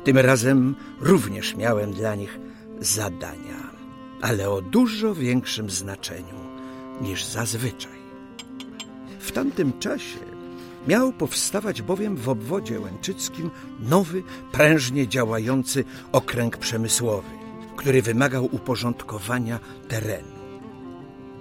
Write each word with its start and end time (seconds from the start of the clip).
Tym 0.05 0.19
razem 0.19 0.75
również 1.00 1.56
miałem 1.56 1.92
dla 1.92 2.15
nich 2.15 2.39
zadania, 2.81 3.70
ale 4.20 4.50
o 4.50 4.62
dużo 4.62 5.15
większym 5.15 5.70
znaczeniu 5.70 6.39
niż 7.00 7.25
zazwyczaj. 7.25 7.98
W 9.20 9.33
tamtym 9.33 9.78
czasie 9.78 10.19
Miał 10.87 11.12
powstawać 11.12 11.83
bowiem 11.83 12.17
w 12.17 12.29
obwodzie 12.29 12.81
łęczyckim 12.81 13.51
nowy, 13.81 14.23
prężnie 14.53 15.09
działający 15.09 15.84
okręg 16.12 16.57
przemysłowy, 16.57 17.29
który 17.77 18.03
wymagał 18.03 18.45
uporządkowania 18.45 19.59
terenu. 19.88 20.38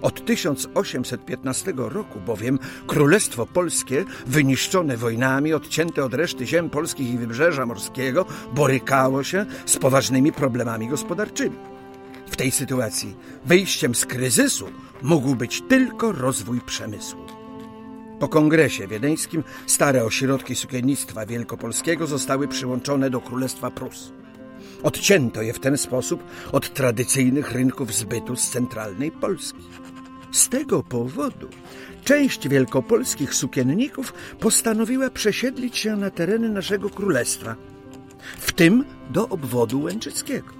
Od 0.01 0.25
1815 0.25 1.73
roku 1.75 2.19
bowiem 2.19 2.59
Królestwo 2.87 3.45
Polskie, 3.45 4.05
wyniszczone 4.25 4.97
wojnami, 4.97 5.53
odcięte 5.53 6.05
od 6.05 6.13
reszty 6.13 6.47
ziem 6.47 6.69
polskich 6.69 7.09
i 7.09 7.17
wybrzeża 7.17 7.65
morskiego, 7.65 8.25
borykało 8.53 9.23
się 9.23 9.45
z 9.65 9.77
poważnymi 9.77 10.31
problemami 10.31 10.87
gospodarczymi. 10.87 11.57
W 12.29 12.35
tej 12.35 12.51
sytuacji 12.51 13.15
wyjściem 13.45 13.95
z 13.95 14.05
kryzysu 14.05 14.69
mógł 15.01 15.35
być 15.35 15.61
tylko 15.61 16.11
rozwój 16.11 16.61
przemysłu. 16.61 17.36
Po 18.19 18.27
kongresie 18.27 18.87
wiedeńskim 18.87 19.43
stare 19.67 20.03
ośrodki 20.03 20.55
sukiennictwa 20.55 21.25
wielkopolskiego 21.25 22.07
zostały 22.07 22.47
przyłączone 22.47 23.09
do 23.09 23.21
Królestwa 23.21 23.71
Prus. 23.71 24.11
Odcięto 24.83 25.41
je 25.41 25.53
w 25.53 25.59
ten 25.59 25.77
sposób 25.77 26.23
od 26.51 26.73
tradycyjnych 26.73 27.51
rynków 27.51 27.93
zbytu 27.93 28.35
z 28.35 28.49
centralnej 28.49 29.11
Polski. 29.11 29.63
Z 30.31 30.49
tego 30.49 30.83
powodu 30.83 31.49
część 32.03 32.49
wielkopolskich 32.49 33.33
sukienników 33.33 34.13
postanowiła 34.39 35.09
przesiedlić 35.09 35.77
się 35.77 35.95
na 35.95 36.09
tereny 36.09 36.49
naszego 36.49 36.89
królestwa, 36.89 37.55
w 38.37 38.51
tym 38.51 38.85
do 39.09 39.29
obwodu 39.29 39.81
łęczyckiego. 39.81 40.53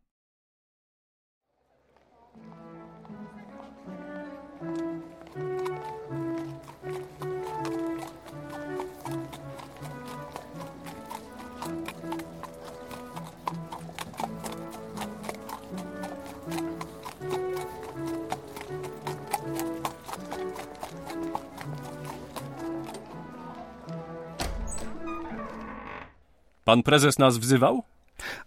Pan 26.69 26.83
prezes 26.83 27.19
nas 27.19 27.39
wzywał? 27.39 27.83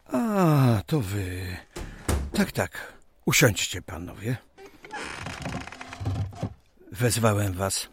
A, 0.06 0.82
to 0.86 1.00
wy. 1.00 1.58
Tak, 2.34 2.52
tak. 2.52 2.94
Usiądźcie, 3.26 3.82
panowie. 3.82 4.38
Wezwałem 6.92 7.54
was 7.54 7.90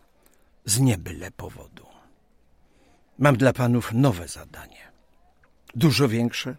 z 0.64 0.80
niebyle 0.80 1.30
powodu. 1.30 1.86
Mam 3.18 3.36
dla 3.36 3.52
panów 3.52 3.92
nowe 3.92 4.28
zadanie. 4.28 4.92
Dużo 5.74 6.08
większe 6.08 6.56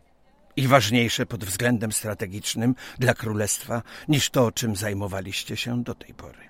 i 0.55 0.67
ważniejsze 0.67 1.25
pod 1.25 1.45
względem 1.45 1.91
strategicznym 1.91 2.75
dla 2.99 3.13
królestwa 3.13 3.81
niż 4.07 4.29
to, 4.29 4.51
czym 4.51 4.75
zajmowaliście 4.75 5.57
się 5.57 5.83
do 5.83 5.95
tej 5.95 6.13
pory. 6.13 6.48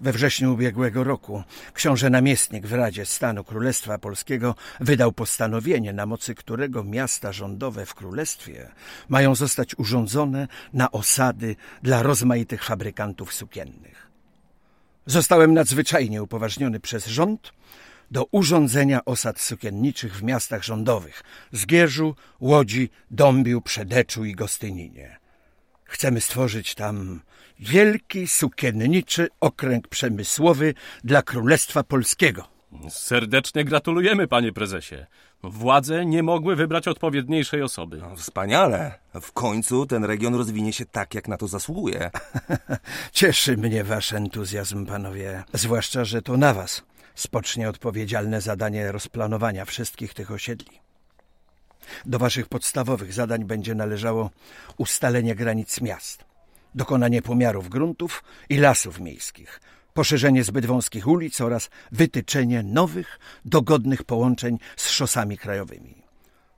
We 0.00 0.12
wrześniu 0.12 0.54
ubiegłego 0.54 1.04
roku 1.04 1.42
książę 1.74 2.10
namiestnik 2.10 2.66
w 2.66 2.72
Radzie 2.72 3.06
Stanu 3.06 3.44
Królestwa 3.44 3.98
Polskiego 3.98 4.54
wydał 4.80 5.12
postanowienie, 5.12 5.92
na 5.92 6.06
mocy 6.06 6.34
którego 6.34 6.84
miasta 6.84 7.32
rządowe 7.32 7.86
w 7.86 7.94
królestwie 7.94 8.68
mają 9.08 9.34
zostać 9.34 9.78
urządzone 9.78 10.48
na 10.72 10.90
osady 10.90 11.56
dla 11.82 12.02
rozmaitych 12.02 12.64
fabrykantów 12.64 13.34
sukiennych. 13.34 14.06
Zostałem 15.06 15.54
nadzwyczajnie 15.54 16.22
upoważniony 16.22 16.80
przez 16.80 17.06
rząd 17.06 17.52
do 18.10 18.24
urządzenia 18.30 19.04
osad 19.04 19.40
sukienniczych 19.40 20.16
w 20.16 20.22
miastach 20.22 20.64
rządowych 20.64 21.22
Zgierzu, 21.52 22.14
Łodzi, 22.40 22.90
Dąbiu, 23.10 23.60
Przedeczu 23.60 24.24
i 24.24 24.34
Gostyninie. 24.34 25.25
Chcemy 25.86 26.20
stworzyć 26.20 26.74
tam 26.74 27.20
wielki 27.58 28.28
sukienniczy 28.28 29.28
okręg 29.40 29.88
przemysłowy 29.88 30.74
dla 31.04 31.22
Królestwa 31.22 31.82
Polskiego. 31.82 32.48
Serdecznie 32.88 33.64
gratulujemy, 33.64 34.28
panie 34.28 34.52
prezesie. 34.52 35.06
Władze 35.42 36.06
nie 36.06 36.22
mogły 36.22 36.56
wybrać 36.56 36.88
odpowiedniejszej 36.88 37.62
osoby. 37.62 37.96
No, 37.96 38.16
wspaniale. 38.16 38.98
W 39.20 39.32
końcu 39.32 39.86
ten 39.86 40.04
region 40.04 40.34
rozwinie 40.34 40.72
się 40.72 40.86
tak, 40.86 41.14
jak 41.14 41.28
na 41.28 41.36
to 41.36 41.48
zasługuje. 41.48 42.10
Cieszy 43.12 43.56
mnie 43.56 43.84
wasz 43.84 44.12
entuzjazm, 44.12 44.86
panowie, 44.86 45.44
zwłaszcza, 45.52 46.04
że 46.04 46.22
to 46.22 46.36
na 46.36 46.54
was 46.54 46.82
spocznie 47.14 47.68
odpowiedzialne 47.68 48.40
zadanie 48.40 48.92
rozplanowania 48.92 49.64
wszystkich 49.64 50.14
tych 50.14 50.30
osiedli. 50.30 50.85
Do 52.06 52.18
waszych 52.18 52.48
podstawowych 52.48 53.12
zadań 53.12 53.44
będzie 53.44 53.74
należało 53.74 54.30
ustalenie 54.76 55.34
granic 55.34 55.80
miast, 55.80 56.24
dokonanie 56.74 57.22
pomiarów 57.22 57.68
gruntów 57.68 58.24
i 58.48 58.56
lasów 58.56 59.00
miejskich, 59.00 59.60
poszerzenie 59.94 60.44
zbyt 60.44 60.66
wąskich 60.66 61.06
ulic 61.06 61.40
oraz 61.40 61.70
wytyczenie 61.92 62.62
nowych, 62.62 63.18
dogodnych 63.44 64.04
połączeń 64.04 64.58
z 64.76 64.88
szosami 64.88 65.38
krajowymi. 65.38 65.94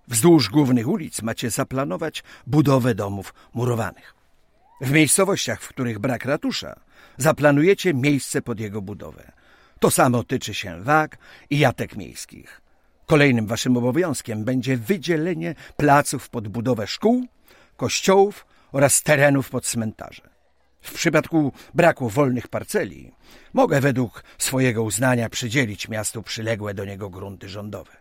Wzdłuż 0.08 0.50
głównych 0.50 0.88
ulic 0.88 1.22
macie 1.22 1.50
zaplanować 1.50 2.24
budowę 2.46 2.94
domów 2.94 3.34
murowanych. 3.54 4.14
W 4.80 4.90
miejscowościach, 4.90 5.62
w 5.62 5.68
których 5.68 5.98
brak 5.98 6.24
ratusza, 6.24 6.80
zaplanujecie 7.16 7.94
miejsce 7.94 8.42
pod 8.42 8.60
jego 8.60 8.82
budowę. 8.82 9.32
To 9.80 9.90
samo 9.90 10.24
tyczy 10.24 10.54
się 10.54 10.82
wag 10.82 11.18
i 11.50 11.58
jatek 11.58 11.96
miejskich. 11.96 12.60
Kolejnym 13.08 13.46
waszym 13.46 13.76
obowiązkiem 13.76 14.44
będzie 14.44 14.76
wydzielenie 14.76 15.54
placów 15.76 16.28
pod 16.28 16.48
budowę 16.48 16.86
szkół, 16.86 17.26
kościołów 17.76 18.46
oraz 18.72 19.02
terenów 19.02 19.50
pod 19.50 19.66
cmentarze. 19.66 20.30
W 20.80 20.92
przypadku 20.92 21.52
braku 21.74 22.08
wolnych 22.08 22.48
parceli 22.48 23.12
mogę 23.52 23.80
według 23.80 24.24
swojego 24.38 24.82
uznania 24.82 25.28
przydzielić 25.28 25.88
miastu 25.88 26.22
przyległe 26.22 26.74
do 26.74 26.84
niego 26.84 27.10
grunty 27.10 27.48
rządowe. 27.48 27.92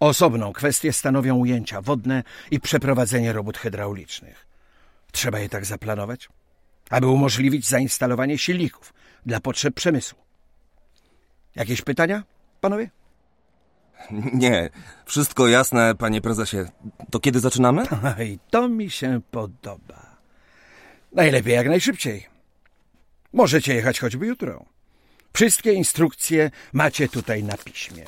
Osobną 0.00 0.52
kwestię 0.52 0.92
stanowią 0.92 1.36
ujęcia 1.36 1.82
wodne 1.82 2.22
i 2.50 2.60
przeprowadzenie 2.60 3.32
robót 3.32 3.58
hydraulicznych. 3.58 4.46
Trzeba 5.12 5.38
je 5.38 5.48
tak 5.48 5.64
zaplanować, 5.64 6.28
aby 6.90 7.06
umożliwić 7.06 7.68
zainstalowanie 7.68 8.38
silników 8.38 8.94
dla 9.26 9.40
potrzeb 9.40 9.74
przemysłu. 9.74 10.18
Jakieś 11.54 11.82
pytania, 11.82 12.22
panowie? 12.60 12.90
Nie, 14.32 14.70
wszystko 15.04 15.48
jasne, 15.48 15.94
panie 15.94 16.20
prezesie. 16.20 16.56
To 17.10 17.20
kiedy 17.20 17.40
zaczynamy? 17.40 17.82
I 18.30 18.38
to 18.50 18.68
mi 18.68 18.90
się 18.90 19.20
podoba. 19.30 20.16
Najlepiej 21.12 21.54
jak 21.54 21.68
najszybciej. 21.68 22.26
Możecie 23.32 23.74
jechać 23.74 24.00
choćby 24.00 24.26
jutro. 24.26 24.64
Wszystkie 25.32 25.72
instrukcje 25.72 26.50
macie 26.72 27.08
tutaj 27.08 27.44
na 27.44 27.56
piśmie. 27.56 28.04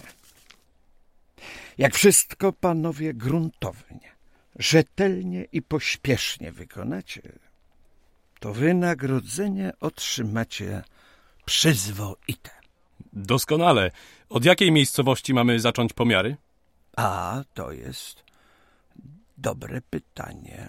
Jak 1.78 1.94
wszystko, 1.94 2.52
panowie, 2.52 3.14
gruntownie, 3.14 4.10
rzetelnie 4.58 5.44
i 5.52 5.62
pośpiesznie 5.62 6.52
wykonacie, 6.52 7.22
to 8.40 8.52
wynagrodzenie 8.52 9.72
otrzymacie 9.80 10.82
przyzwoite. 11.44 12.50
Doskonale. 13.12 13.90
Od 14.30 14.44
jakiej 14.44 14.72
miejscowości 14.72 15.34
mamy 15.34 15.60
zacząć 15.60 15.92
pomiary? 15.92 16.36
A, 16.96 17.42
to 17.54 17.72
jest 17.72 18.24
dobre 19.38 19.80
pytanie. 19.80 20.68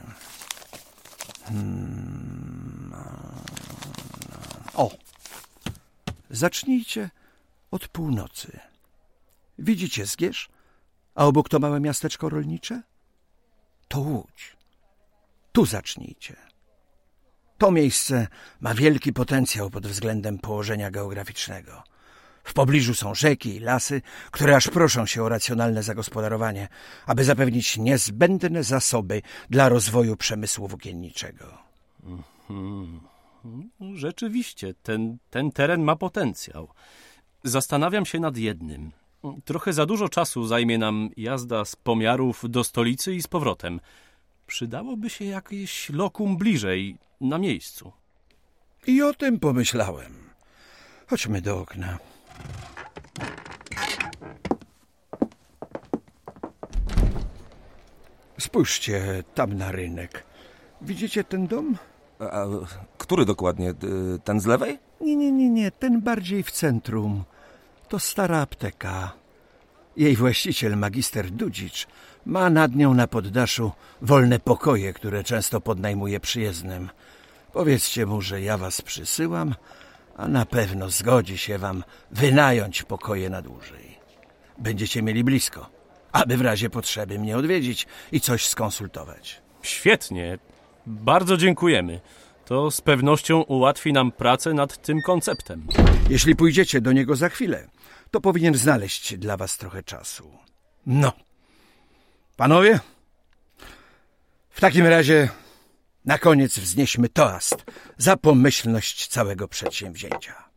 Hmm. 1.43 2.93
O! 4.73 4.91
Zacznijcie 6.29 7.09
od 7.71 7.87
północy. 7.87 8.59
Widzicie 9.59 10.05
Zgierz? 10.05 10.49
A 11.15 11.25
obok 11.25 11.49
to 11.49 11.59
małe 11.59 11.79
miasteczko 11.79 12.29
rolnicze? 12.29 12.81
To 13.87 13.99
Łódź. 13.99 14.57
Tu 15.51 15.65
zacznijcie. 15.65 16.35
To 17.57 17.71
miejsce 17.71 18.27
ma 18.59 18.73
wielki 18.73 19.13
potencjał 19.13 19.69
pod 19.69 19.87
względem 19.87 20.39
położenia 20.39 20.91
geograficznego. 20.91 21.83
W 22.43 22.53
pobliżu 22.53 22.93
są 22.93 23.15
rzeki 23.15 23.55
i 23.55 23.59
lasy, 23.59 24.01
które 24.31 24.55
aż 24.55 24.67
proszą 24.67 25.05
się 25.05 25.23
o 25.23 25.29
racjonalne 25.29 25.83
zagospodarowanie, 25.83 26.67
aby 27.05 27.23
zapewnić 27.23 27.77
niezbędne 27.77 28.63
zasoby 28.63 29.21
dla 29.49 29.69
rozwoju 29.69 30.17
przemysłu 30.17 30.67
włókienniczego. 30.67 31.57
Rzeczywiście, 33.93 34.73
ten, 34.83 35.17
ten 35.29 35.51
teren 35.51 35.83
ma 35.83 35.95
potencjał. 35.95 36.67
Zastanawiam 37.43 38.05
się 38.05 38.19
nad 38.19 38.38
jednym. 38.38 38.91
Trochę 39.45 39.73
za 39.73 39.85
dużo 39.85 40.09
czasu 40.09 40.45
zajmie 40.47 40.77
nam 40.77 41.09
jazda 41.17 41.65
z 41.65 41.75
pomiarów 41.75 42.43
do 42.49 42.63
stolicy 42.63 43.15
i 43.15 43.21
z 43.21 43.27
powrotem. 43.27 43.79
Przydałoby 44.47 45.09
się 45.09 45.25
jakieś 45.25 45.89
lokum 45.89 46.38
bliżej, 46.38 46.97
na 47.21 47.38
miejscu. 47.38 47.91
I 48.88 49.01
o 49.01 49.13
tym 49.13 49.39
pomyślałem. 49.39 50.13
Chodźmy 51.07 51.41
do 51.41 51.59
okna. 51.59 51.97
Spójrzcie 58.39 59.23
tam 59.35 59.53
na 59.53 59.71
rynek. 59.71 60.23
Widzicie 60.81 61.23
ten 61.23 61.47
dom? 61.47 61.77
A, 62.19 62.45
który 62.97 63.25
dokładnie? 63.25 63.73
Ten 64.23 64.39
z 64.39 64.45
lewej? 64.45 64.79
Nie, 65.01 65.15
nie, 65.15 65.31
nie, 65.31 65.49
nie, 65.49 65.71
ten 65.71 66.01
bardziej 66.01 66.43
w 66.43 66.51
centrum. 66.51 67.23
To 67.89 67.99
stara 67.99 68.41
apteka. 68.41 69.11
Jej 69.97 70.15
właściciel, 70.15 70.77
magister 70.77 71.31
Dudzicz, 71.31 71.87
ma 72.25 72.49
nad 72.49 72.75
nią 72.75 72.93
na 72.93 73.07
poddaszu 73.07 73.71
wolne 74.01 74.39
pokoje, 74.39 74.93
które 74.93 75.23
często 75.23 75.61
podnajmuje 75.61 76.19
przyjezdnym. 76.19 76.89
Powiedzcie 77.53 78.05
mu, 78.05 78.21
że 78.21 78.41
ja 78.41 78.57
was 78.57 78.81
przysyłam, 78.81 79.55
a 80.21 80.27
na 80.27 80.45
pewno 80.45 80.89
zgodzi 80.89 81.37
się 81.37 81.57
wam 81.57 81.83
wynająć 82.11 82.83
pokoje 82.83 83.29
na 83.29 83.41
dłużej. 83.41 83.99
Będziecie 84.57 85.01
mieli 85.01 85.23
blisko, 85.23 85.69
aby 86.11 86.37
w 86.37 86.41
razie 86.41 86.69
potrzeby 86.69 87.19
mnie 87.19 87.37
odwiedzić 87.37 87.87
i 88.11 88.21
coś 88.21 88.47
skonsultować. 88.47 89.41
Świetnie. 89.61 90.37
Bardzo 90.85 91.37
dziękujemy. 91.37 92.01
To 92.45 92.71
z 92.71 92.81
pewnością 92.81 93.41
ułatwi 93.41 93.93
nam 93.93 94.11
pracę 94.11 94.53
nad 94.53 94.81
tym 94.81 95.01
konceptem. 95.05 95.67
Jeśli 96.09 96.35
pójdziecie 96.35 96.81
do 96.81 96.91
niego 96.91 97.15
za 97.15 97.29
chwilę, 97.29 97.67
to 98.11 98.21
powinien 98.21 98.55
znaleźć 98.55 99.17
dla 99.17 99.37
was 99.37 99.57
trochę 99.57 99.83
czasu. 99.83 100.31
No. 100.85 101.11
Panowie, 102.37 102.79
w 104.49 104.61
takim 104.61 104.87
razie 104.87 105.29
na 106.05 106.17
koniec 106.17 106.60
wznieśmy 106.60 107.10
toast 107.10 107.55
za 107.98 108.17
pomyślność 108.17 109.08
całego 109.08 109.48
przedsięwzięcia. 109.48 110.51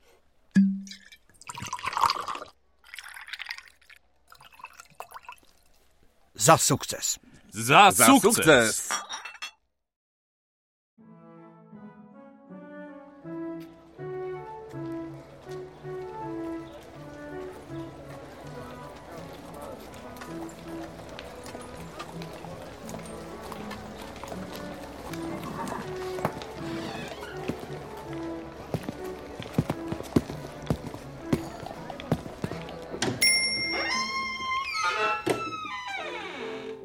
Za 6.35 6.59
sukces. 6.59 7.19
Za, 7.51 7.91
Za 7.91 8.07
sukces! 8.07 8.35
sukces! 8.35 8.89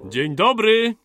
Dzień 0.09 0.35
dobry. 0.35 0.95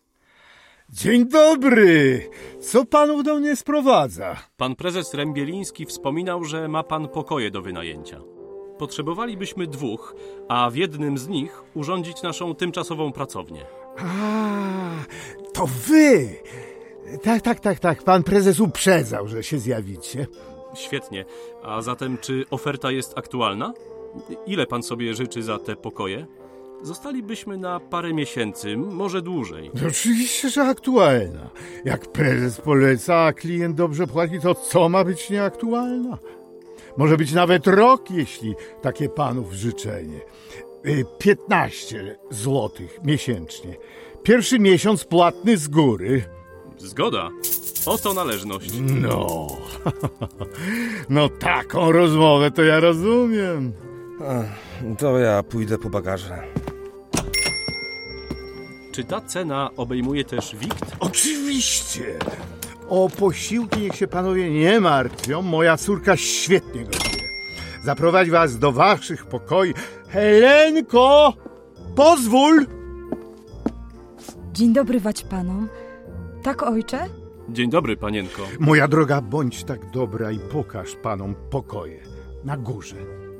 Dzień 0.89 1.29
dobry! 1.29 2.21
Co 2.59 2.85
panów 2.85 3.23
do 3.23 3.35
mnie 3.35 3.55
sprowadza? 3.55 4.35
Pan 4.57 4.75
prezes 4.75 5.13
Rębieliński 5.13 5.85
wspominał, 5.85 6.43
że 6.43 6.67
ma 6.67 6.83
pan 6.83 7.07
pokoje 7.07 7.51
do 7.51 7.61
wynajęcia. 7.61 8.21
Potrzebowalibyśmy 8.77 9.67
dwóch, 9.67 10.15
a 10.49 10.69
w 10.69 10.75
jednym 10.75 11.17
z 11.17 11.27
nich 11.27 11.63
urządzić 11.73 12.21
naszą 12.21 12.55
tymczasową 12.55 13.11
pracownię. 13.11 13.65
A, 13.97 14.89
to 15.53 15.65
wy! 15.87 16.29
Tak, 17.23 17.41
tak, 17.41 17.59
tak, 17.59 17.79
tak. 17.79 18.03
Pan 18.03 18.23
prezes 18.23 18.59
uprzedzał, 18.59 19.27
że 19.27 19.43
się 19.43 19.59
zjawicie. 19.59 20.27
Świetnie. 20.75 21.25
A 21.63 21.81
zatem 21.81 22.17
czy 22.17 22.45
oferta 22.49 22.91
jest 22.91 23.17
aktualna? 23.17 23.73
Ile 24.45 24.67
pan 24.67 24.83
sobie 24.83 25.13
życzy 25.13 25.43
za 25.43 25.59
te 25.59 25.75
pokoje? 25.75 26.27
Zostalibyśmy 26.85 27.57
na 27.57 27.79
parę 27.79 28.13
miesięcy, 28.13 28.77
może 28.77 29.21
dłużej. 29.21 29.71
Oczywiście, 29.87 30.49
że 30.49 30.63
aktualna. 30.63 31.49
Jak 31.85 32.11
prezes 32.11 32.61
poleca, 32.61 33.15
a 33.15 33.33
klient 33.33 33.75
dobrze 33.75 34.07
płaci, 34.07 34.39
to 34.39 34.55
co 34.55 34.89
ma 34.89 35.03
być 35.03 35.29
nieaktualna? 35.29 36.17
Może 36.97 37.17
być 37.17 37.33
nawet 37.33 37.67
rok, 37.67 38.11
jeśli 38.11 38.55
takie 38.81 39.09
panów 39.09 39.53
życzenie. 39.53 40.19
Y, 40.85 41.05
15 41.19 42.17
złotych 42.29 42.99
miesięcznie. 43.03 43.75
Pierwszy 44.23 44.59
miesiąc 44.59 45.03
płatny 45.03 45.57
z 45.57 45.67
góry. 45.67 46.23
Zgoda. 46.77 47.29
Oto 47.85 48.13
należność. 48.13 48.71
No, 49.01 49.47
no 51.09 51.29
taką 51.29 51.91
rozmowę 51.91 52.51
to 52.51 52.63
ja 52.63 52.79
rozumiem. 52.79 53.73
To 54.97 55.19
ja 55.19 55.43
pójdę 55.43 55.77
po 55.77 55.89
bagaże. 55.89 56.43
Czy 58.95 59.03
ta 59.03 59.21
cena 59.21 59.69
obejmuje 59.77 60.25
też 60.25 60.55
wikt? 60.55 60.95
Oczywiście. 60.99 62.19
O 62.89 63.09
posiłki 63.09 63.79
niech 63.79 63.95
się 63.95 64.07
panowie 64.07 64.49
nie 64.49 64.79
martwią. 64.79 65.41
Moja 65.41 65.77
córka 65.77 66.17
świetnie 66.17 66.83
gotuje. 66.83 67.23
Zaprowadzi 67.83 68.31
was 68.31 68.59
do 68.59 68.71
waszych 68.71 69.25
pokoi. 69.25 69.73
Helenko, 70.09 71.33
pozwól! 71.95 72.65
Dzień 74.53 74.73
dobry 74.73 75.01
wać 75.01 75.23
panom. 75.23 75.69
Tak, 76.43 76.63
ojcze? 76.63 76.99
Dzień 77.49 77.69
dobry, 77.69 77.97
panienko. 77.97 78.41
Moja 78.59 78.87
droga, 78.87 79.21
bądź 79.21 79.63
tak 79.63 79.91
dobra 79.91 80.31
i 80.31 80.39
pokaż 80.39 80.95
panom 80.95 81.35
pokoje. 81.49 82.03
Na 82.43 82.57
górze. 82.57 82.95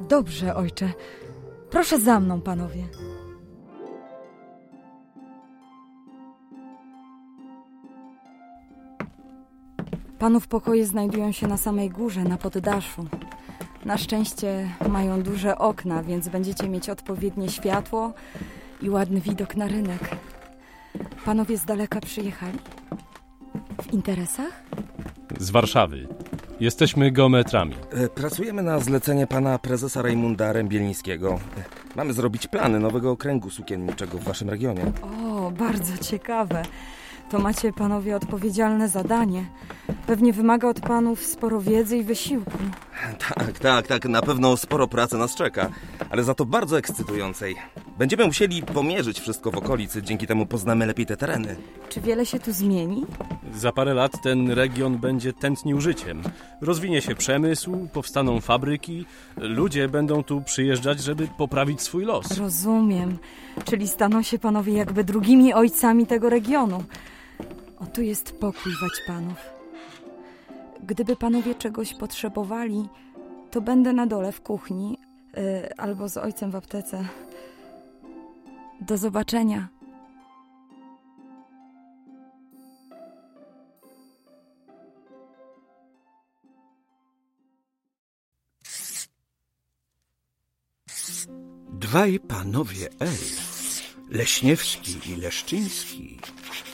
Dobrze, 0.10 0.56
ojcze. 0.56 0.94
Proszę 1.70 2.00
za 2.00 2.20
mną, 2.20 2.42
panowie. 2.42 2.84
Panów 10.20 10.48
pokoje 10.48 10.86
znajdują 10.86 11.32
się 11.32 11.48
na 11.48 11.58
samej 11.58 11.90
górze, 11.90 12.24
na 12.24 12.38
poddaszu. 12.38 13.06
Na 13.86 13.98
szczęście 13.98 14.70
mają 14.90 15.24
duże 15.24 15.58
okna, 15.58 16.04
więc 16.04 16.28
będziecie 16.30 16.70
mieć 16.70 16.90
odpowiednie 16.90 17.50
światło 17.50 18.14
i 18.82 18.90
ładny 18.90 19.22
widok 19.22 19.56
na 19.56 19.68
rynek. 19.68 20.10
Panowie 21.26 21.58
z 21.58 21.66
daleka 21.66 22.00
przyjechali? 22.02 22.60
W 23.82 23.94
interesach? 23.94 24.64
Z 25.40 25.50
Warszawy. 25.52 26.08
Jesteśmy 26.60 27.12
geometrami. 27.12 27.76
E, 27.92 28.10
Pracujemy 28.10 28.64
na 28.64 28.80
zlecenie 28.80 29.28
pana 29.28 29.60
prezesa 29.60 30.02
Rajmunda 30.02 30.54
Rębielińskiego. 30.54 31.34
E, 31.34 31.64
Mamy 31.96 32.14
zrobić 32.14 32.48
plany 32.48 32.80
nowego 32.80 33.12
okręgu 33.12 33.50
sukienniczego 33.50 34.18
w 34.18 34.24
waszym 34.24 34.50
regionie. 34.50 34.92
O, 35.26 35.52
bardzo 35.52 35.98
ciekawe. 36.04 36.64
To 37.30 37.40
macie 37.40 37.74
panowie 37.74 38.16
odpowiedzialne 38.16 38.90
zadanie. 38.90 39.46
Pewnie 40.08 40.34
wymaga 40.34 40.68
od 40.68 40.80
panów 40.80 41.26
sporo 41.26 41.62
wiedzy 41.62 41.98
i 41.98 42.04
wysiłku. 42.04 42.58
Tak, 43.36 43.60
tak, 43.60 43.88
tak, 43.88 44.06
na 44.06 44.22
pewno 44.22 44.58
sporo 44.58 44.88
pracy 44.88 45.18
nas 45.18 45.36
czeka, 45.36 45.70
ale 46.10 46.24
za 46.24 46.34
to 46.34 46.46
bardzo 46.46 46.78
ekscytującej. 46.78 47.56
Będziemy 47.98 48.26
musieli 48.26 48.64
pomierzyć 48.64 49.20
wszystko 49.20 49.52
w 49.52 49.58
okolicy, 49.58 50.02
dzięki 50.02 50.28
temu 50.28 50.46
poznamy 50.46 50.86
lepiej 50.86 51.06
te 51.06 51.18
tereny. 51.18 51.56
Czy 51.90 52.02
wiele 52.02 52.26
się 52.26 52.40
tu 52.40 52.54
zmieni? 52.54 53.06
Za 53.54 53.72
parę 53.72 53.94
lat 53.94 54.22
ten 54.22 54.52
region 54.52 54.98
będzie 54.98 55.34
tętnił 55.34 55.82
życiem. 55.82 56.22
Rozwinie 56.62 57.02
się 57.02 57.16
przemysł, 57.16 57.88
powstaną 57.94 58.42
fabryki, 58.42 59.06
ludzie 59.38 59.90
będą 59.90 60.24
tu 60.24 60.42
przyjeżdżać, 60.42 61.00
żeby 61.04 61.28
poprawić 61.38 61.82
swój 61.82 62.06
los. 62.06 62.38
Rozumiem. 62.38 63.18
Czyli 63.64 63.88
staną 63.88 64.22
się 64.22 64.40
panowie 64.40 64.74
jakby 64.74 65.04
drugimi 65.04 65.54
ojcami 65.54 66.08
tego 66.08 66.30
regionu. 66.30 66.84
O, 67.80 67.86
tu 67.86 68.02
jest 68.02 68.40
pokój 68.40 68.72
wać 68.82 69.02
panów. 69.08 69.55
Gdyby 70.86 71.16
panowie 71.16 71.56
czegoś 71.56 71.94
potrzebowali, 71.94 72.90
to 73.52 73.62
będę 73.62 73.94
na 73.94 74.08
dole 74.08 74.32
w 74.32 74.42
kuchni 74.42 74.98
y, 75.38 75.76
albo 75.78 76.10
z 76.10 76.18
ojcem 76.18 76.52
w 76.52 76.56
aptece. 76.56 77.06
Do 78.82 78.98
zobaczenia. 78.98 79.68
Dwaj 91.70 92.20
panowie 92.20 92.90
L, 93.00 93.10
Leśniewski 94.10 95.12
i 95.12 95.16
Leszczyński, 95.16 96.20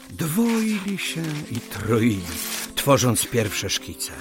dwoili 0.09 0.97
się 0.97 1.23
i 1.51 1.59
troili, 1.59 2.60
tworząc 2.81 3.25
pierwsze 3.25 3.69
szkice. 3.69 4.11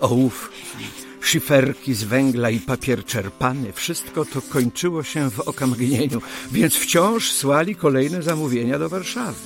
Ołówki, 0.00 0.84
szyferki 1.20 1.94
z 1.94 2.04
węgla 2.04 2.50
i 2.50 2.60
papier 2.60 3.04
czerpany, 3.04 3.72
wszystko 3.72 4.24
to 4.24 4.42
kończyło 4.42 5.02
się 5.02 5.30
w 5.30 5.40
okamgnieniu, 5.40 6.22
więc 6.52 6.74
wciąż 6.74 7.32
słali 7.32 7.74
kolejne 7.76 8.22
zamówienia 8.22 8.78
do 8.78 8.88
Warszawy. 8.88 9.38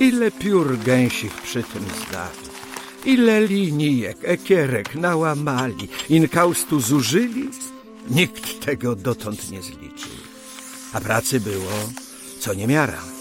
Ile 0.00 0.30
piór 0.30 0.78
gęsich 0.78 1.32
przy 1.32 1.62
tym 1.62 1.82
zdali, 1.82 2.48
ile 3.04 3.46
linijek, 3.46 4.16
ekierek 4.22 4.94
nałamali, 4.94 5.88
inkaustu 6.08 6.80
zużyli, 6.80 7.50
nikt 8.10 8.64
tego 8.64 8.96
dotąd 8.96 9.50
nie 9.50 9.62
zliczył. 9.62 10.12
A 10.92 11.00
pracy 11.00 11.40
było 11.40 11.90
co 12.40 12.54
niemiara. 12.54 13.15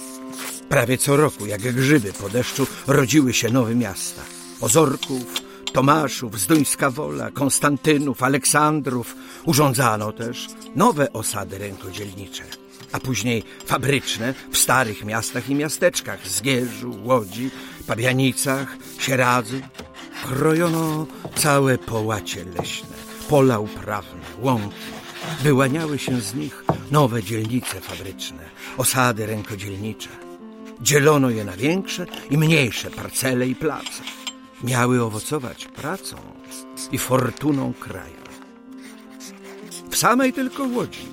Prawie 0.69 0.97
co 0.97 1.17
roku, 1.17 1.45
jak 1.45 1.61
grzyby 1.61 2.13
po 2.13 2.29
deszczu, 2.29 2.67
rodziły 2.87 3.33
się 3.33 3.49
nowe 3.49 3.75
miasta. 3.75 4.21
Ozorków, 4.61 5.23
Tomaszów, 5.73 6.39
Zduńska 6.39 6.89
Wola, 6.89 7.31
Konstantynów, 7.31 8.23
Aleksandrów. 8.23 9.15
Urządzano 9.45 10.11
też 10.11 10.47
nowe 10.75 11.13
osady 11.13 11.57
rękodzielnicze, 11.57 12.43
a 12.91 12.99
później 12.99 13.43
fabryczne 13.65 14.33
w 14.51 14.57
starych 14.57 15.05
miastach 15.05 15.49
i 15.49 15.55
miasteczkach 15.55 16.27
Zgierzu, 16.27 16.99
Łodzi, 17.03 17.49
Pabianicach, 17.87 18.77
Sieradzu. 18.99 19.61
Krojono 20.27 21.07
całe 21.35 21.77
połacie 21.77 22.45
leśne, 22.45 22.95
pola 23.29 23.59
uprawne, 23.59 24.21
łąki. 24.39 24.75
Wyłaniały 25.43 25.99
się 25.99 26.21
z 26.21 26.35
nich 26.35 26.63
nowe 26.91 27.23
dzielnice 27.23 27.81
fabryczne, 27.81 28.43
osady 28.77 29.25
rękodzielnicze. 29.25 30.24
Dzielono 30.81 31.29
je 31.29 31.45
na 31.45 31.57
większe 31.57 32.05
i 32.29 32.37
mniejsze 32.37 32.91
parcele 32.91 33.47
i 33.47 33.55
place. 33.55 34.03
Miały 34.63 35.03
owocować 35.03 35.65
pracą 35.65 36.15
i 36.91 36.97
fortuną 36.97 37.73
kraju. 37.73 38.25
W 39.89 39.97
samej 39.97 40.33
tylko 40.33 40.63
Łodzi 40.63 41.07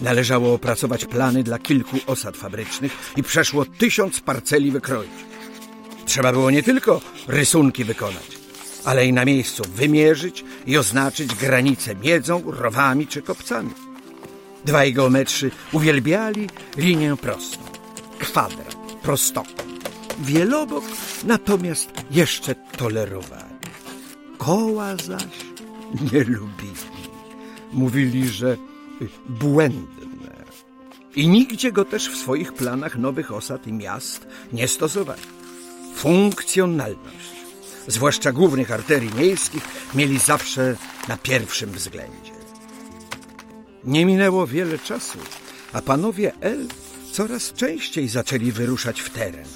należało 0.00 0.54
opracować 0.54 1.04
plany 1.04 1.42
dla 1.42 1.58
kilku 1.58 1.96
osad 2.06 2.36
fabrycznych 2.36 3.12
i 3.16 3.22
przeszło 3.22 3.64
tysiąc 3.64 4.20
parceli 4.20 4.70
wykroić. 4.70 5.10
Trzeba 6.04 6.32
było 6.32 6.50
nie 6.50 6.62
tylko 6.62 7.00
rysunki 7.28 7.84
wykonać, 7.84 8.38
ale 8.84 9.06
i 9.06 9.12
na 9.12 9.24
miejscu 9.24 9.62
wymierzyć 9.74 10.44
i 10.66 10.78
oznaczyć 10.78 11.34
granice 11.34 11.94
miedzą, 11.94 12.42
rowami 12.46 13.06
czy 13.06 13.22
kopcami. 13.22 13.70
Dwaj 14.64 14.92
geometrzy 14.92 15.50
uwielbiali 15.72 16.48
linię 16.76 17.16
prostą, 17.16 17.58
kwadrat, 18.18 18.71
prostokąt. 19.02 19.90
Wielobok 20.18 20.84
natomiast 21.24 21.90
jeszcze 22.10 22.54
tolerowali. 22.54 23.54
Koła 24.38 24.96
zaś 24.96 25.24
nie 26.12 26.24
lubili. 26.24 26.72
Mówili, 27.72 28.28
że 28.28 28.56
błędne. 29.28 30.32
I 31.16 31.28
nigdzie 31.28 31.72
go 31.72 31.84
też 31.84 32.10
w 32.10 32.16
swoich 32.16 32.52
planach 32.52 32.98
nowych 32.98 33.32
osad 33.32 33.66
i 33.66 33.72
miast 33.72 34.26
nie 34.52 34.68
stosowali. 34.68 35.22
Funkcjonalność, 35.96 37.32
zwłaszcza 37.86 38.32
głównych 38.32 38.70
arterii 38.70 39.10
miejskich, 39.18 39.62
mieli 39.94 40.18
zawsze 40.18 40.76
na 41.08 41.16
pierwszym 41.16 41.70
względzie. 41.70 42.32
Nie 43.84 44.06
minęło 44.06 44.46
wiele 44.46 44.78
czasu, 44.78 45.18
a 45.72 45.82
panowie 45.82 46.32
L 46.40 46.68
coraz 47.12 47.52
częściej 47.52 48.08
zaczęli 48.08 48.52
wyruszać 48.52 49.00
w 49.00 49.10
teren, 49.10 49.48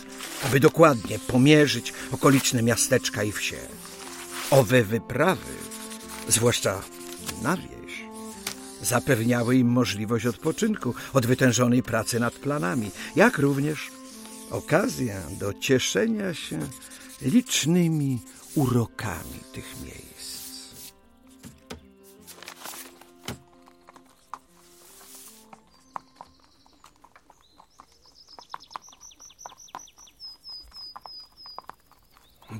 aby 0.45 0.61
dokładnie 0.61 1.19
pomierzyć 1.19 1.93
okoliczne 2.13 2.63
miasteczka 2.63 3.23
i 3.23 3.33
wsie. 3.33 3.57
Owe 4.51 4.85
wyprawy, 4.85 5.53
zwłaszcza 6.29 6.83
na 7.43 7.57
wieś, 7.57 8.05
zapewniały 8.83 9.57
im 9.57 9.69
możliwość 9.69 10.27
odpoczynku 10.27 10.95
od 11.13 11.27
wytężonej 11.27 11.83
pracy 11.83 12.21
nad 12.21 12.35
planami, 12.35 12.91
jak 13.17 13.39
również 13.39 13.91
okazja 14.51 15.21
do 15.31 15.55
cieszenia 15.55 16.35
się 16.35 16.59
licznymi 17.23 18.21
urokami 18.55 19.41
tych 19.53 19.75
miejsc. 19.85 20.06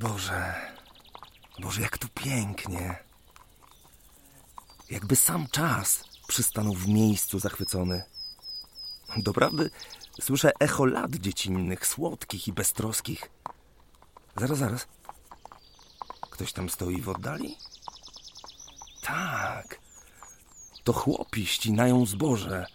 Boże, 0.07 0.55
Boże, 1.59 1.81
jak 1.81 1.97
tu 1.97 2.07
pięknie. 2.07 3.03
Jakby 4.89 5.15
sam 5.15 5.47
czas 5.47 6.03
przystanął 6.27 6.73
w 6.73 6.87
miejscu 6.87 7.39
zachwycony. 7.39 8.03
Doprawdy 9.17 9.69
słyszę 10.21 10.51
echo 10.59 10.85
lat 10.85 11.15
dziecinnych, 11.15 11.87
słodkich 11.87 12.47
i 12.47 12.53
beztroskich. 12.53 13.29
Zaraz, 14.35 14.57
zaraz. 14.57 14.87
Ktoś 16.29 16.53
tam 16.53 16.69
stoi 16.69 17.01
w 17.01 17.09
oddali? 17.09 17.57
Tak. 19.01 19.79
To 20.83 20.93
chłopi 20.93 21.45
ścinają 21.45 22.05
zboże. 22.05 22.65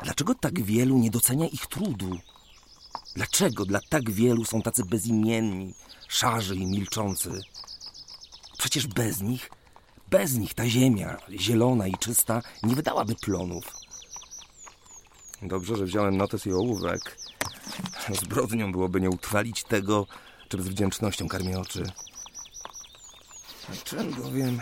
Dlaczego 0.00 0.34
tak 0.34 0.62
wielu 0.62 0.98
nie 0.98 1.10
docenia 1.10 1.46
ich 1.46 1.66
trudu? 1.66 2.18
Dlaczego 3.18 3.64
dla 3.64 3.80
tak 3.88 4.10
wielu 4.10 4.44
są 4.44 4.62
tacy 4.62 4.84
bezimienni, 4.84 5.74
szarzy 6.08 6.56
i 6.56 6.66
milczący? 6.66 7.40
Przecież 8.58 8.86
bez 8.86 9.20
nich, 9.20 9.50
bez 10.10 10.34
nich 10.34 10.54
ta 10.54 10.68
ziemia, 10.68 11.16
zielona 11.30 11.86
i 11.86 11.96
czysta, 11.96 12.42
nie 12.62 12.74
wydałaby 12.74 13.14
plonów. 13.14 13.72
Dobrze, 15.42 15.76
że 15.76 15.84
wziąłem 15.84 16.16
notes 16.16 16.46
i 16.46 16.52
ołówek. 16.52 17.18
Zbrodnią 18.22 18.72
byłoby 18.72 19.00
nie 19.00 19.10
utrwalić 19.10 19.64
tego, 19.64 20.06
czym 20.48 20.62
z 20.62 20.68
wdzięcznością 20.68 21.28
karmię 21.28 21.58
oczy. 21.58 21.92
A 23.72 23.84
czym 23.84 24.14
bowiem 24.14 24.60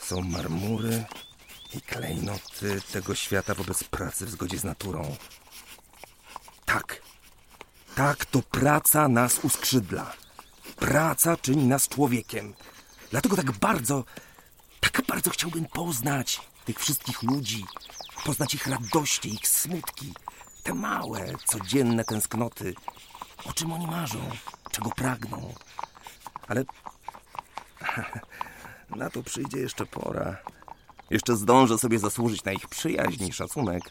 są 0.00 0.22
marmury 0.22 1.04
i 1.74 1.80
klejnoty 1.80 2.80
tego 2.92 3.14
świata 3.14 3.54
wobec 3.54 3.84
pracy 3.84 4.26
w 4.26 4.30
zgodzie 4.30 4.58
z 4.58 4.64
naturą? 4.64 5.16
Tak, 6.64 7.05
tak, 7.96 8.24
to 8.24 8.42
praca 8.42 9.08
nas 9.08 9.38
uskrzydla. 9.44 10.12
Praca 10.76 11.36
czyni 11.36 11.66
nas 11.66 11.88
człowiekiem. 11.88 12.54
Dlatego 13.10 13.36
tak 13.36 13.52
bardzo, 13.52 14.04
tak 14.80 15.02
bardzo 15.08 15.30
chciałbym 15.30 15.64
poznać 15.64 16.40
tych 16.64 16.80
wszystkich 16.80 17.22
ludzi, 17.22 17.64
poznać 18.24 18.54
ich 18.54 18.66
radości, 18.66 19.34
ich 19.34 19.48
smutki, 19.48 20.12
te 20.62 20.74
małe, 20.74 21.26
codzienne 21.46 22.04
tęsknoty. 22.04 22.74
O 23.44 23.52
czym 23.52 23.72
oni 23.72 23.86
marzą, 23.86 24.18
czego 24.70 24.90
pragną. 24.90 25.54
Ale 26.48 26.64
na 28.96 29.10
to 29.10 29.22
przyjdzie 29.22 29.58
jeszcze 29.58 29.86
pora. 29.86 30.36
Jeszcze 31.10 31.36
zdążę 31.36 31.78
sobie 31.78 31.98
zasłużyć 31.98 32.44
na 32.44 32.52
ich 32.52 32.68
przyjaźń 32.68 33.24
i 33.24 33.32
szacunek. 33.32 33.82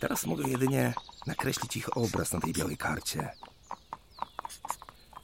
Teraz 0.00 0.26
mogę 0.26 0.48
jedynie 0.48 0.94
nakreślić 1.26 1.76
ich 1.76 1.96
obraz 1.96 2.32
na 2.32 2.40
tej 2.40 2.52
białej 2.52 2.76
karcie. 2.76 3.30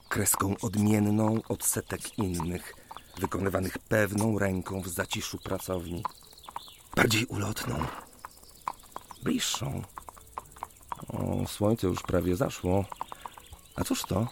Kreską 0.08 0.54
odmienną 0.62 1.40
od 1.48 1.64
setek 1.64 2.18
innych, 2.18 2.74
wykonywanych 3.18 3.78
pewną 3.78 4.38
ręką 4.38 4.80
w 4.80 4.88
zaciszu 4.88 5.38
pracowni. 5.38 6.02
Bardziej 6.96 7.26
ulotną, 7.26 7.86
bliższą. 9.22 9.82
O, 11.08 11.46
słońce 11.46 11.86
już 11.86 12.02
prawie 12.02 12.36
zaszło. 12.36 12.84
A 13.76 13.84
cóż 13.84 14.02
to? 14.02 14.28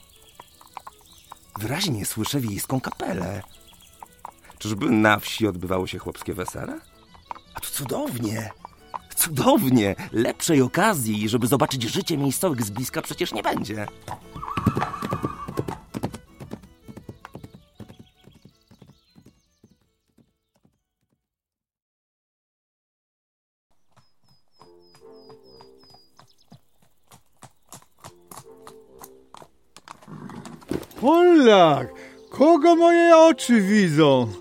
Wyraźnie 1.58 2.06
słyszę 2.06 2.40
wiejską 2.40 2.80
kapelę. 2.80 3.42
Czyżby 4.58 4.90
na 4.90 5.18
wsi 5.18 5.46
odbywało 5.46 5.86
się 5.86 5.98
chłopskie 5.98 6.34
wesele? 6.34 6.80
A 7.54 7.60
to 7.60 7.68
cudownie! 7.70 8.50
Cudownie! 9.18 9.94
Lepszej 10.12 10.62
okazji, 10.62 11.28
żeby 11.28 11.46
zobaczyć 11.46 11.82
życie 11.82 12.18
miejscowych 12.18 12.62
z 12.62 12.70
bliska 12.70 13.02
przecież 13.02 13.32
nie 13.32 13.42
będzie. 13.42 13.86
Polak! 31.00 31.88
Kogo 32.30 32.76
moje 32.76 33.16
oczy 33.16 33.60
widzą? 33.60 34.32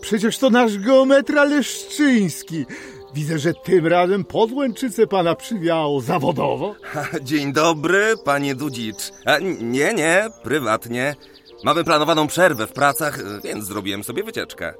Przecież 0.00 0.38
to 0.38 0.50
nasz 0.50 0.78
geometra 0.78 1.44
Leszczyński. 1.44 2.66
Widzę, 3.14 3.38
że 3.38 3.54
tym 3.54 3.86
razem 3.86 4.24
podłęczyce 4.24 5.06
pana 5.06 5.34
przywiało 5.34 6.00
zawodowo. 6.00 6.74
Dzień 7.22 7.52
dobry, 7.52 8.14
panie 8.24 8.54
Dudzicz. 8.54 9.12
A, 9.24 9.38
nie, 9.60 9.94
nie, 9.94 10.30
prywatnie. 10.42 11.16
Mamy 11.64 11.84
planowaną 11.84 12.26
przerwę 12.26 12.66
w 12.66 12.72
pracach, 12.72 13.42
więc 13.44 13.64
zrobiłem 13.64 14.04
sobie 14.04 14.24
wycieczkę. 14.24 14.74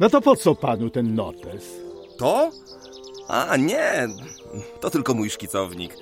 No 0.00 0.10
to 0.10 0.20
po 0.20 0.36
co 0.36 0.54
panu 0.54 0.90
ten 0.90 1.14
notes? 1.14 1.64
To? 2.18 2.50
A, 3.28 3.56
nie, 3.56 4.08
to 4.80 4.90
tylko 4.90 5.14
mój 5.14 5.30
szkicownik. 5.30 5.94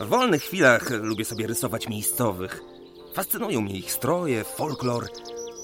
W 0.00 0.06
wolnych 0.06 0.42
chwilach 0.42 0.90
lubię 0.90 1.24
sobie 1.24 1.46
rysować 1.46 1.88
miejscowych. 1.88 2.60
Fascynują 3.14 3.60
mnie 3.60 3.74
ich 3.74 3.92
stroje, 3.92 4.44
folklor. 4.44 5.06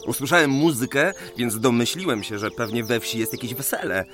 Usłyszałem 0.06 0.50
muzykę, 0.50 1.12
więc 1.36 1.60
domyśliłem 1.60 2.22
się, 2.22 2.38
że 2.38 2.50
pewnie 2.50 2.84
we 2.84 3.00
wsi 3.00 3.18
jest 3.18 3.32
jakieś 3.32 3.54
wesele. 3.54 4.04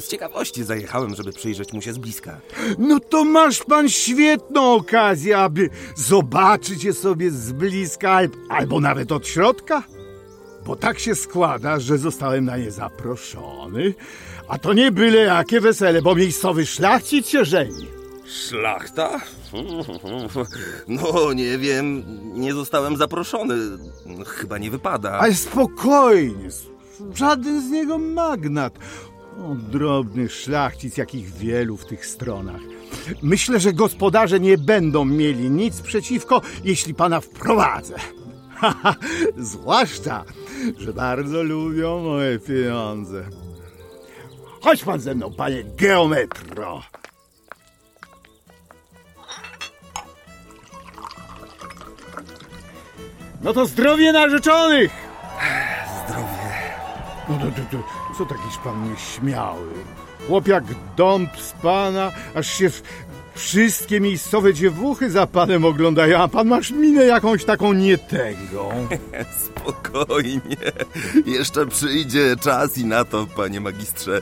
Z 0.00 0.08
ciekawości 0.08 0.64
zajechałem, 0.64 1.14
żeby 1.14 1.32
przyjrzeć 1.32 1.72
mu 1.72 1.82
się 1.82 1.92
z 1.92 1.98
bliska. 1.98 2.40
No 2.78 3.00
to 3.00 3.24
masz 3.24 3.62
pan 3.64 3.88
świetną 3.88 4.74
okazję, 4.74 5.38
aby 5.38 5.70
zobaczyć 5.96 6.84
je 6.84 6.92
sobie 6.92 7.30
z 7.30 7.52
bliska 7.52 8.20
albo 8.48 8.80
nawet 8.80 9.12
od 9.12 9.26
środka. 9.26 9.82
Bo 10.66 10.76
tak 10.76 10.98
się 10.98 11.14
składa, 11.14 11.80
że 11.80 11.98
zostałem 11.98 12.44
na 12.44 12.56
nie 12.56 12.70
zaproszony, 12.70 13.94
a 14.48 14.58
to 14.58 14.72
nie 14.72 14.92
byle 14.92 15.18
jakie 15.18 15.60
wesele, 15.60 16.02
bo 16.02 16.14
miejscowy 16.14 16.66
szlachcic 16.66 17.28
się 17.28 17.44
żeni. 17.44 17.86
Szlachta? 18.26 19.20
No, 20.88 21.32
nie 21.32 21.58
wiem, 21.58 22.04
nie 22.34 22.54
zostałem 22.54 22.96
zaproszony. 22.96 23.54
Chyba 24.26 24.58
nie 24.58 24.70
wypada. 24.70 25.10
Ale 25.10 25.34
spokojnie, 25.34 26.48
żaden 27.14 27.68
z 27.68 27.70
niego 27.70 27.98
magnat. 27.98 28.78
O, 29.38 29.54
drobny 29.54 30.28
szlachcic, 30.28 30.96
jakich 30.96 31.32
wielu 31.32 31.76
w 31.76 31.86
tych 31.86 32.06
stronach. 32.06 32.60
Myślę, 33.22 33.60
że 33.60 33.72
gospodarze 33.72 34.40
nie 34.40 34.58
będą 34.58 35.04
mieli 35.04 35.50
nic 35.50 35.80
przeciwko, 35.80 36.42
jeśli 36.64 36.94
pana 36.94 37.20
wprowadzę. 37.20 37.94
Zwłaszcza, 39.36 40.24
że 40.78 40.92
bardzo 40.92 41.42
lubią 41.42 42.00
moje 42.00 42.38
pieniądze. 42.38 43.24
Chodź 44.60 44.84
pan 44.84 45.00
ze 45.00 45.14
mną, 45.14 45.32
panie 45.32 45.64
geometro. 45.76 46.82
No 53.42 53.52
to 53.52 53.66
zdrowie 53.66 54.12
narzeczonych! 54.12 54.92
Zdrowie. 56.06 56.26
No 57.28 57.38
to, 57.38 57.44
to, 57.44 57.76
to 57.76 58.01
co 58.18 58.26
takiś 58.26 58.56
pan 58.64 58.90
nieśmiały? 58.90 59.68
Chłop 60.26 60.48
jak 60.48 60.64
dąb 60.96 61.36
z 61.36 61.52
pana, 61.52 62.12
aż 62.34 62.46
się 62.46 62.70
w, 62.70 62.82
wszystkie 63.34 64.00
miejscowe 64.00 64.54
dziewuchy 64.54 65.10
za 65.10 65.26
panem 65.26 65.64
oglądają, 65.64 66.18
a 66.18 66.28
pan 66.28 66.48
masz 66.48 66.70
minę 66.70 67.04
jakąś 67.04 67.44
taką 67.44 67.72
nietęgą. 67.72 68.88
Spokojnie. 69.46 70.56
Jeszcze 71.26 71.66
przyjdzie 71.66 72.36
czas 72.40 72.78
i 72.78 72.84
na 72.84 73.04
to, 73.04 73.26
panie 73.36 73.60
magistrze. 73.60 74.20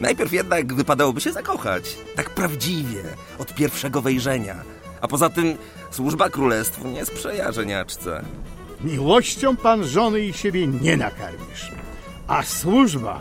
Najpierw 0.00 0.32
jednak 0.32 0.74
wypadałoby 0.74 1.20
się 1.20 1.32
zakochać. 1.32 1.96
Tak 2.16 2.30
prawdziwie, 2.30 3.02
od 3.38 3.54
pierwszego 3.54 4.02
wejrzenia. 4.02 4.56
A 5.00 5.08
poza 5.08 5.30
tym 5.30 5.56
służba 5.90 6.30
królestwu 6.30 6.88
nie 6.88 7.04
sprzyja 7.04 7.52
żeniaczce. 7.52 8.24
Miłością 8.80 9.56
pan 9.56 9.84
żony 9.84 10.20
i 10.20 10.32
siebie 10.32 10.66
nie 10.66 10.96
nakarmisz. 10.96 11.72
A 12.28 12.42
służba 12.42 13.20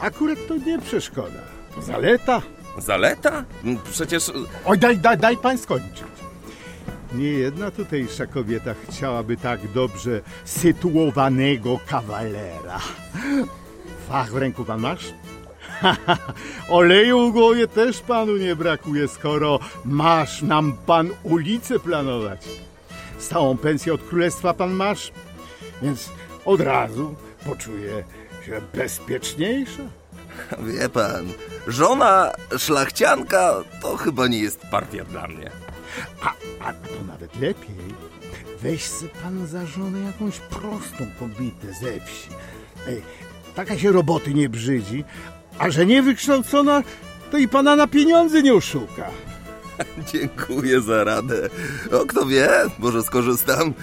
akurat 0.00 0.38
to 0.48 0.56
nie 0.56 0.78
przeszkoda. 0.78 1.40
Zaleta. 1.78 2.42
Zaleta? 2.78 3.44
Przecież... 3.90 4.32
Oj, 4.64 4.78
daj, 4.78 4.98
daj, 4.98 5.18
daj 5.18 5.36
pan 5.36 5.58
skończyć. 5.58 6.04
Nie 7.14 7.28
jedna 7.28 7.70
tutejsza 7.70 8.26
kobieta 8.26 8.74
chciałaby 8.88 9.36
tak 9.36 9.72
dobrze 9.72 10.20
sytuowanego 10.44 11.80
kawalera. 11.86 12.80
Fach 14.08 14.32
w 14.32 14.36
ręku 14.36 14.64
pan 14.64 14.80
masz? 14.80 15.14
Oleju 16.68 17.30
w 17.30 17.32
głowie 17.32 17.68
też 17.68 18.00
panu 18.00 18.36
nie 18.36 18.56
brakuje, 18.56 19.08
skoro 19.08 19.58
masz 19.84 20.42
nam 20.42 20.72
pan 20.86 21.10
ulicę 21.22 21.78
planować. 21.78 22.48
Stałą 23.18 23.56
pensję 23.56 23.94
od 23.94 24.02
królestwa 24.02 24.54
pan 24.54 24.72
masz, 24.72 25.12
więc 25.82 26.10
od 26.44 26.60
razu 26.60 27.14
poczuje 27.46 28.04
bezpieczniejsza. 28.74 29.82
Wie 30.58 30.88
pan, 30.88 31.32
żona 31.66 32.32
szlachcianka 32.58 33.54
to 33.82 33.96
chyba 33.96 34.26
nie 34.26 34.38
jest 34.38 34.60
partia 34.70 35.04
dla 35.04 35.28
mnie. 35.28 35.50
A, 36.22 36.32
a 36.64 36.72
to 36.72 37.04
nawet 37.06 37.40
lepiej. 37.40 37.76
Weź 38.62 38.84
se 38.84 39.06
pan 39.22 39.46
za 39.46 39.66
żonę 39.66 40.00
jakąś 40.00 40.38
prostą 40.38 41.06
kobietę 41.18 41.66
ze 41.80 42.00
wsi. 42.06 42.28
Ej, 42.88 43.02
taka 43.54 43.78
się 43.78 43.92
roboty 43.92 44.34
nie 44.34 44.48
brzydzi, 44.48 45.04
a 45.58 45.70
że 45.70 45.86
nie 45.86 46.02
wykształcona, 46.02 46.82
to 47.30 47.38
i 47.38 47.48
pana 47.48 47.76
na 47.76 47.86
pieniądze 47.86 48.42
nie 48.42 48.54
oszuka. 48.54 49.10
Dziękuję 50.12 50.80
za 50.80 51.04
radę. 51.04 51.48
O, 51.92 52.06
kto 52.06 52.26
wie, 52.26 52.50
może 52.78 53.02
skorzystam. 53.02 53.74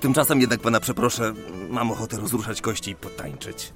Tymczasem 0.00 0.40
jednak 0.40 0.60
pana 0.60 0.80
przeproszę, 0.80 1.34
mam 1.70 1.90
ochotę 1.90 2.16
rozruszać 2.16 2.60
kości 2.60 2.90
i 2.90 2.96
potańczyć. 2.96 3.72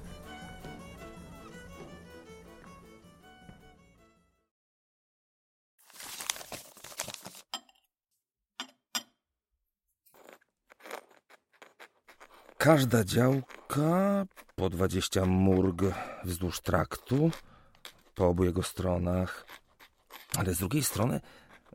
Każda 12.67 13.03
działka 13.03 14.25
po 14.55 14.69
20 14.69 15.25
murg 15.25 15.81
wzdłuż 16.23 16.59
traktu, 16.59 17.31
po 18.15 18.27
obu 18.27 18.43
jego 18.43 18.63
stronach. 18.63 19.45
Ale 20.37 20.53
z 20.53 20.59
drugiej 20.59 20.83
strony, 20.83 21.21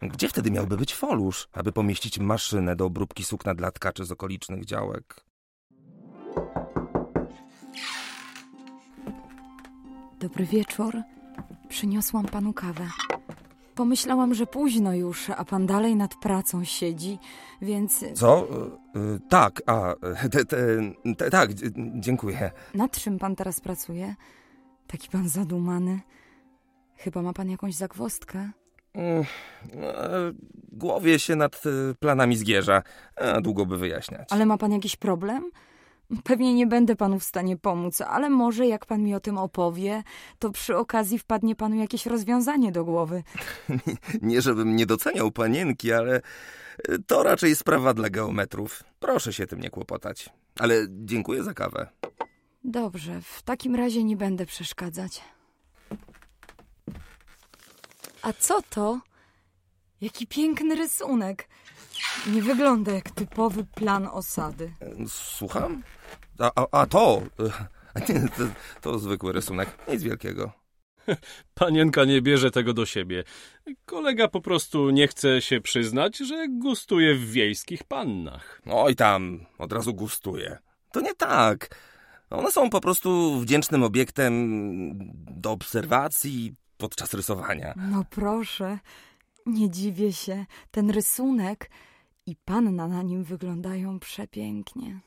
gdzie 0.02 0.28
wtedy 0.28 0.50
miałby 0.50 0.76
być 0.76 0.94
folusz, 0.94 1.48
aby 1.52 1.72
pomieścić 1.72 2.18
maszynę 2.18 2.76
do 2.76 2.86
obróbki 2.86 3.24
sukna 3.24 3.54
dla 3.54 3.70
tkaczy 3.70 4.04
z 4.04 4.12
okolicznych 4.12 4.64
działek? 4.64 5.24
Dobry 10.20 10.46
wieczór. 10.46 10.96
Przyniosłam 11.68 12.26
panu 12.26 12.52
kawę. 12.52 12.88
Pomyślałam, 13.74 14.34
że 14.34 14.46
późno 14.46 14.94
już, 14.94 15.30
a 15.30 15.44
pan 15.44 15.66
dalej 15.66 15.96
nad 15.96 16.14
pracą 16.14 16.64
siedzi, 16.64 17.18
więc 17.62 18.04
Co? 18.14 18.48
Y, 18.96 18.98
y, 18.98 19.20
tak, 19.28 19.62
a, 19.66 19.94
te, 20.30 20.44
te, 20.44 20.56
te, 21.18 21.30
tak, 21.30 21.50
dziękuję. 21.94 22.50
nad 22.74 22.90
czym 22.98 23.18
pan 23.18 23.36
teraz 23.36 23.60
pracuje? 23.60 24.14
Taki 24.86 25.08
pan 25.08 25.28
zadumany. 25.28 26.00
Chyba 26.96 27.22
ma 27.22 27.32
pan 27.32 27.50
jakąś 27.50 27.74
zagwozdkę? 27.74 28.50
Mm, 28.94 29.24
e, 29.82 30.32
Głowię 30.72 31.18
się 31.18 31.36
nad 31.36 31.62
e, 31.66 31.94
planami 31.94 32.36
zgierza. 32.36 32.82
Długo 33.42 33.66
by 33.66 33.76
wyjaśniać. 33.78 34.28
Ale 34.32 34.46
ma 34.46 34.58
pan 34.58 34.72
jakiś 34.72 34.96
problem? 34.96 35.50
Pewnie 36.24 36.54
nie 36.54 36.66
będę 36.66 36.96
panu 36.96 37.18
w 37.18 37.24
stanie 37.24 37.56
pomóc, 37.56 38.00
ale 38.00 38.30
może 38.30 38.66
jak 38.66 38.86
pan 38.86 39.02
mi 39.02 39.14
o 39.14 39.20
tym 39.20 39.38
opowie, 39.38 40.02
to 40.38 40.50
przy 40.50 40.76
okazji 40.76 41.18
wpadnie 41.18 41.56
panu 41.56 41.76
jakieś 41.76 42.06
rozwiązanie 42.06 42.72
do 42.72 42.84
głowy. 42.84 43.22
Nie, 44.22 44.42
żebym 44.42 44.76
nie 44.76 44.86
doceniał 44.86 45.30
panienki, 45.30 45.92
ale 45.92 46.16
e, 46.88 46.98
to 47.06 47.22
raczej 47.22 47.56
sprawa 47.56 47.94
dla 47.94 48.10
geometrów. 48.10 48.82
Proszę 49.00 49.32
się 49.32 49.46
tym 49.46 49.60
nie 49.60 49.70
kłopotać. 49.70 50.30
Ale 50.58 50.86
dziękuję 50.90 51.42
za 51.42 51.54
kawę. 51.54 51.88
Dobrze, 52.64 53.20
w 53.22 53.42
takim 53.42 53.74
razie 53.74 54.04
nie 54.04 54.16
będę 54.16 54.46
przeszkadzać. 54.46 55.22
A 58.22 58.32
co 58.32 58.62
to? 58.70 59.00
Jaki 60.02 60.26
piękny 60.26 60.74
rysunek. 60.74 61.48
Nie 62.26 62.42
wygląda 62.42 62.92
jak 62.92 63.10
typowy 63.10 63.64
plan 63.64 64.06
osady. 64.12 64.72
Słucham? 65.08 65.82
A, 66.38 66.50
a, 66.56 66.66
a 66.80 66.86
to... 66.86 67.22
e, 67.94 68.00
to, 68.36 68.44
to 68.80 68.98
zwykły 68.98 69.32
rysunek. 69.32 69.68
Nic 69.88 70.02
wielkiego. 70.02 70.52
Panienka 71.54 72.04
nie 72.04 72.22
bierze 72.22 72.50
tego 72.50 72.72
do 72.72 72.86
siebie. 72.86 73.24
Kolega 73.84 74.28
po 74.28 74.40
prostu 74.40 74.90
nie 74.90 75.08
chce 75.08 75.42
się 75.42 75.60
przyznać, 75.60 76.16
że 76.16 76.48
gustuje 76.48 77.14
w 77.14 77.30
wiejskich 77.30 77.84
pannach. 77.84 78.62
Oj 78.70 78.96
tam, 78.96 79.46
od 79.58 79.72
razu 79.72 79.94
gustuje. 79.94 80.58
To 80.92 81.00
nie 81.00 81.14
tak. 81.14 81.68
One 82.30 82.50
są 82.50 82.70
po 82.70 82.80
prostu 82.80 83.40
wdzięcznym 83.40 83.82
obiektem 83.82 84.34
do 85.40 85.50
obserwacji 85.50 86.54
podczas 86.76 87.14
rysowania. 87.14 87.74
No 87.76 88.04
proszę, 88.10 88.78
nie 89.46 89.70
dziwię 89.70 90.12
się. 90.12 90.46
Ten 90.70 90.90
rysunek 90.90 91.70
i 92.26 92.36
panna 92.36 92.88
na 92.88 93.02
nim 93.02 93.24
wyglądają 93.24 93.98
przepięknie. 94.00 95.00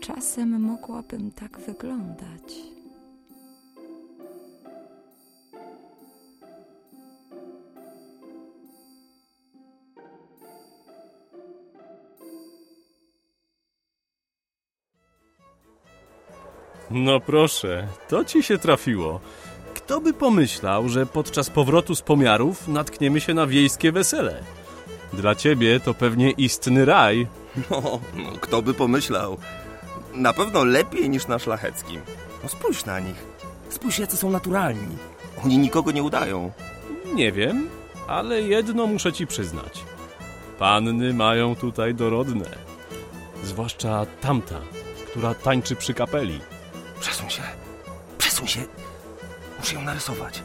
Czasem 0.00 0.60
mogłabym 0.60 1.32
tak 1.32 1.58
wyglądać. 1.58 2.74
No 16.90 17.20
proszę, 17.20 17.88
to 18.08 18.24
ci 18.24 18.42
się 18.42 18.58
trafiło. 18.58 19.20
Kto 19.84 20.00
by 20.00 20.12
pomyślał, 20.12 20.88
że 20.88 21.06
podczas 21.06 21.50
powrotu 21.50 21.94
z 21.94 22.02
pomiarów 22.02 22.68
natkniemy 22.68 23.20
się 23.20 23.34
na 23.34 23.46
wiejskie 23.46 23.92
wesele? 23.92 24.42
Dla 25.12 25.34
ciebie 25.34 25.80
to 25.80 25.94
pewnie 25.94 26.30
istny 26.30 26.84
raj. 26.84 27.26
No, 27.70 28.00
no, 28.14 28.32
kto 28.40 28.62
by 28.62 28.74
pomyślał. 28.74 29.38
Na 30.14 30.32
pewno 30.32 30.64
lepiej 30.64 31.10
niż 31.10 31.26
na 31.26 31.38
szlacheckim. 31.38 32.00
No 32.42 32.48
spójrz 32.48 32.84
na 32.84 33.00
nich. 33.00 33.26
Spójrz, 33.68 33.98
jacy 33.98 34.16
są 34.16 34.30
naturalni. 34.30 34.96
Oni 35.44 35.58
nikogo 35.58 35.90
nie 35.90 36.02
udają. 36.02 36.52
Nie 37.14 37.32
wiem, 37.32 37.68
ale 38.06 38.42
jedno 38.42 38.86
muszę 38.86 39.12
ci 39.12 39.26
przyznać. 39.26 39.84
Panny 40.58 41.14
mają 41.14 41.56
tutaj 41.56 41.94
dorodne. 41.94 42.50
Zwłaszcza 43.44 44.06
tamta, 44.20 44.60
która 45.10 45.34
tańczy 45.34 45.76
przy 45.76 45.94
kapeli. 45.94 46.40
Przesuń 47.00 47.30
się. 47.30 47.42
Przesuń 48.18 48.46
się. 48.46 48.60
Muszę 49.64 49.74
ją 49.74 49.82
narysować. 49.82 50.42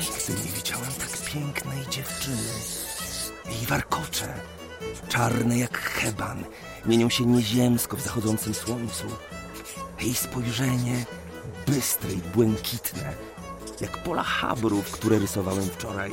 Nigdy 0.00 0.44
nie 0.44 0.52
widziałem 0.52 0.92
tak 0.92 1.32
pięknej 1.32 1.86
dziewczyny. 1.90 2.52
Jej 3.46 3.66
warkocze, 3.66 4.34
czarne 5.08 5.58
jak 5.58 5.78
heban, 5.78 6.44
mienią 6.86 7.08
się 7.08 7.26
nieziemsko 7.26 7.96
w 7.96 8.00
zachodzącym 8.00 8.54
słońcu. 8.54 9.04
Jej 10.00 10.14
spojrzenie 10.14 11.04
bystre 11.66 12.12
i 12.12 12.16
błękitne, 12.16 13.14
jak 13.80 14.02
pola 14.02 14.22
habrów, 14.22 14.90
które 14.90 15.18
rysowałem 15.18 15.70
wczoraj. 15.70 16.12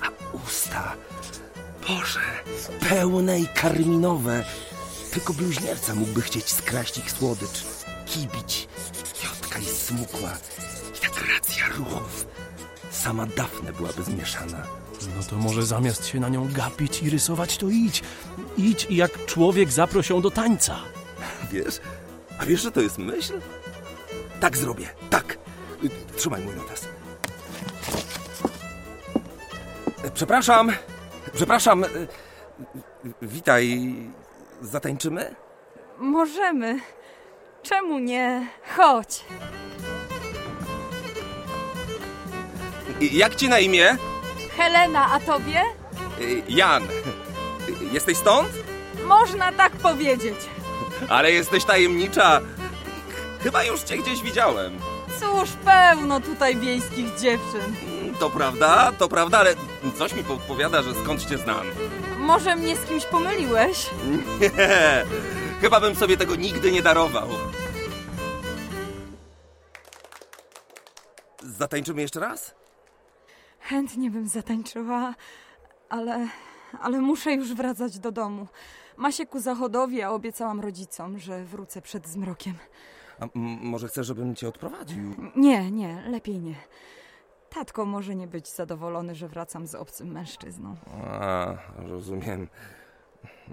A 0.00 0.36
usta, 0.46 0.92
Boże, 1.88 2.20
pełne 2.88 3.40
i 3.40 3.48
karminowe. 3.48 4.44
Tylko 5.10 5.32
bluźnierca 5.32 5.94
mógłby 5.94 6.22
chcieć 6.22 6.52
skraść 6.52 6.98
ich 6.98 7.10
słodycz, 7.12 7.64
kibić. 8.06 8.68
Jotka 9.52 9.70
i 9.70 9.74
smukła, 9.74 10.30
i 10.96 11.00
tak 11.00 11.28
racja 11.28 11.68
ruchów. 11.78 12.26
Sama 12.90 13.26
Dafne 13.26 13.72
byłaby 13.72 14.02
zmieszana. 14.02 14.66
No 15.16 15.22
to 15.30 15.36
może 15.36 15.62
zamiast 15.62 16.06
się 16.06 16.20
na 16.20 16.28
nią 16.28 16.48
gapić 16.52 17.02
i 17.02 17.10
rysować, 17.10 17.58
to 17.58 17.68
idź. 17.68 18.02
Idź 18.56 18.86
i 18.90 18.96
jak 18.96 19.26
człowiek 19.26 19.70
zaproś 19.70 20.10
ją 20.10 20.20
do 20.20 20.30
tańca. 20.30 20.76
Wiesz? 21.50 21.80
A 22.38 22.46
wiesz, 22.46 22.62
że 22.62 22.72
to 22.72 22.80
jest 22.80 22.98
myśl? 22.98 23.40
Tak 24.40 24.56
zrobię, 24.56 24.88
tak. 25.10 25.38
Trzymaj 26.16 26.42
mój 26.42 26.56
notes. 26.56 26.88
Przepraszam, 30.14 30.72
przepraszam. 31.34 31.84
Witaj. 33.22 33.94
Zatańczymy? 34.62 35.34
Możemy. 35.98 36.80
Czemu 37.62 37.98
nie? 37.98 38.46
Chodź. 38.76 39.24
Jak 43.00 43.34
ci 43.36 43.48
na 43.48 43.58
imię? 43.58 43.96
Helena, 44.56 45.12
a 45.12 45.20
tobie? 45.20 45.62
Y, 46.20 46.42
Jan. 46.48 46.82
Jesteś 47.92 48.16
stąd? 48.16 48.48
Można 49.04 49.52
tak 49.52 49.72
powiedzieć. 49.72 50.36
Ale 51.08 51.32
jesteś 51.32 51.64
tajemnicza. 51.64 52.40
Chyba 53.42 53.64
już 53.64 53.80
cię 53.80 53.96
gdzieś 53.98 54.22
widziałem. 54.22 54.78
Cóż, 55.20 55.48
pełno 55.64 56.20
tutaj 56.20 56.56
wiejskich 56.56 57.06
dziewczyn. 57.20 57.74
To 58.20 58.30
prawda, 58.30 58.92
to 58.98 59.08
prawda, 59.08 59.38
ale 59.38 59.54
coś 59.98 60.12
mi 60.14 60.24
podpowiada, 60.24 60.82
że 60.82 60.94
skąd 60.94 61.26
cię 61.26 61.38
znam. 61.38 61.66
Może 62.18 62.56
mnie 62.56 62.76
z 62.76 62.84
kimś 62.84 63.04
pomyliłeś? 63.04 63.86
Nie, 64.40 64.50
chyba 65.62 65.80
bym 65.80 65.94
sobie 65.94 66.16
tego 66.16 66.36
nigdy 66.36 66.72
nie 66.72 66.82
darował. 66.82 67.28
Zatańczymy 71.42 72.02
jeszcze 72.02 72.20
raz? 72.20 72.54
Chętnie 73.60 74.10
bym 74.10 74.28
zatańczyła, 74.28 75.14
ale, 75.88 76.28
ale 76.80 77.00
muszę 77.00 77.32
już 77.32 77.54
wracać 77.54 77.98
do 77.98 78.12
domu. 78.12 78.46
Ma 78.96 79.12
się 79.12 79.26
ku 79.26 79.40
zachodowi, 79.40 80.02
a 80.02 80.10
obiecałam 80.10 80.60
rodzicom, 80.60 81.18
że 81.18 81.44
wrócę 81.44 81.82
przed 81.82 82.08
zmrokiem. 82.08 82.54
A 83.20 83.26
może 83.34 83.88
chcesz, 83.88 84.06
żebym 84.06 84.34
cię 84.34 84.48
odprowadził? 84.48 85.14
Nie, 85.36 85.70
nie, 85.70 86.02
lepiej 86.08 86.38
nie. 86.40 86.54
Tatko 87.50 87.84
może 87.84 88.14
nie 88.14 88.26
być 88.26 88.48
zadowolony, 88.48 89.14
że 89.14 89.28
wracam 89.28 89.66
z 89.66 89.74
obcym 89.74 90.12
mężczyzną. 90.12 90.76
A, 91.04 91.54
rozumiem. 91.76 92.48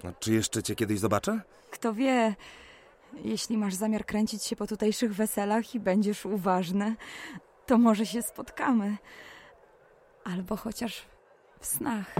A 0.04 0.12
czy 0.20 0.32
jeszcze 0.32 0.62
cię 0.62 0.74
kiedyś 0.74 0.98
zobaczę? 0.98 1.40
Kto 1.70 1.94
wie, 1.94 2.34
jeśli 3.24 3.58
masz 3.58 3.74
zamiar 3.74 4.06
kręcić 4.06 4.44
się 4.44 4.56
po 4.56 4.66
tutejszych 4.66 5.14
weselach 5.14 5.74
i 5.74 5.80
będziesz 5.80 6.26
uważny, 6.26 6.96
to 7.66 7.78
może 7.78 8.06
się 8.06 8.22
spotkamy. 8.22 8.96
Albo 10.24 10.56
chociaż 10.56 11.06
w 11.60 11.66
snach. 11.66 12.14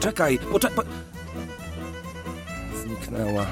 Czekaj, 0.00 0.38
poczekaj. 0.52 0.86
Zniknęła. 2.82 3.46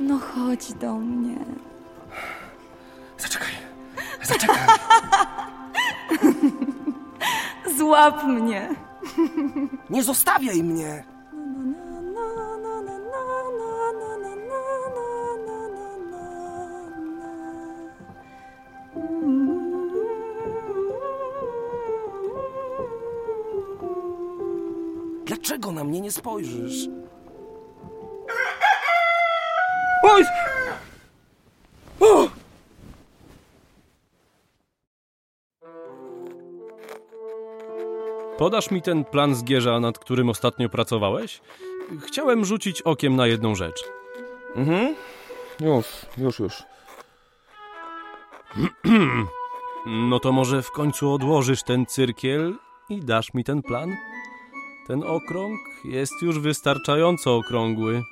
No 0.00 0.18
chodź 0.18 0.72
do 0.72 0.94
mnie. 0.94 1.36
Zaczekaj, 3.18 3.52
zaczekaj. 4.22 4.56
Złap 7.78 8.24
mnie. 8.24 8.68
Nie 9.90 10.02
zostawiaj 10.02 10.62
mnie. 10.62 11.04
Mnie 25.94 26.00
nie 26.00 26.12
spojrzysz? 26.12 26.88
Oj! 30.02 30.24
O! 32.00 32.28
Podasz 38.38 38.70
mi 38.70 38.82
ten 38.82 39.04
plan 39.04 39.34
zgierza, 39.34 39.80
nad 39.80 39.98
którym 39.98 40.28
ostatnio 40.28 40.68
pracowałeś? 40.68 41.40
Chciałem 42.06 42.44
rzucić 42.44 42.82
okiem 42.82 43.16
na 43.16 43.26
jedną 43.26 43.54
rzecz. 43.54 43.84
Mhm. 44.56 44.94
Już, 45.60 45.86
już, 46.18 46.38
już. 46.38 46.62
No 49.86 50.20
to 50.20 50.32
może 50.32 50.62
w 50.62 50.70
końcu 50.70 51.12
odłożysz 51.12 51.62
ten 51.62 51.86
cyrkiel 51.86 52.54
i 52.90 53.00
dasz 53.00 53.34
mi 53.34 53.44
ten 53.44 53.62
plan? 53.62 53.96
Ten 54.86 55.02
okrąg 55.02 55.60
jest 55.84 56.22
już 56.22 56.38
wystarczająco 56.38 57.36
okrągły. 57.36 58.02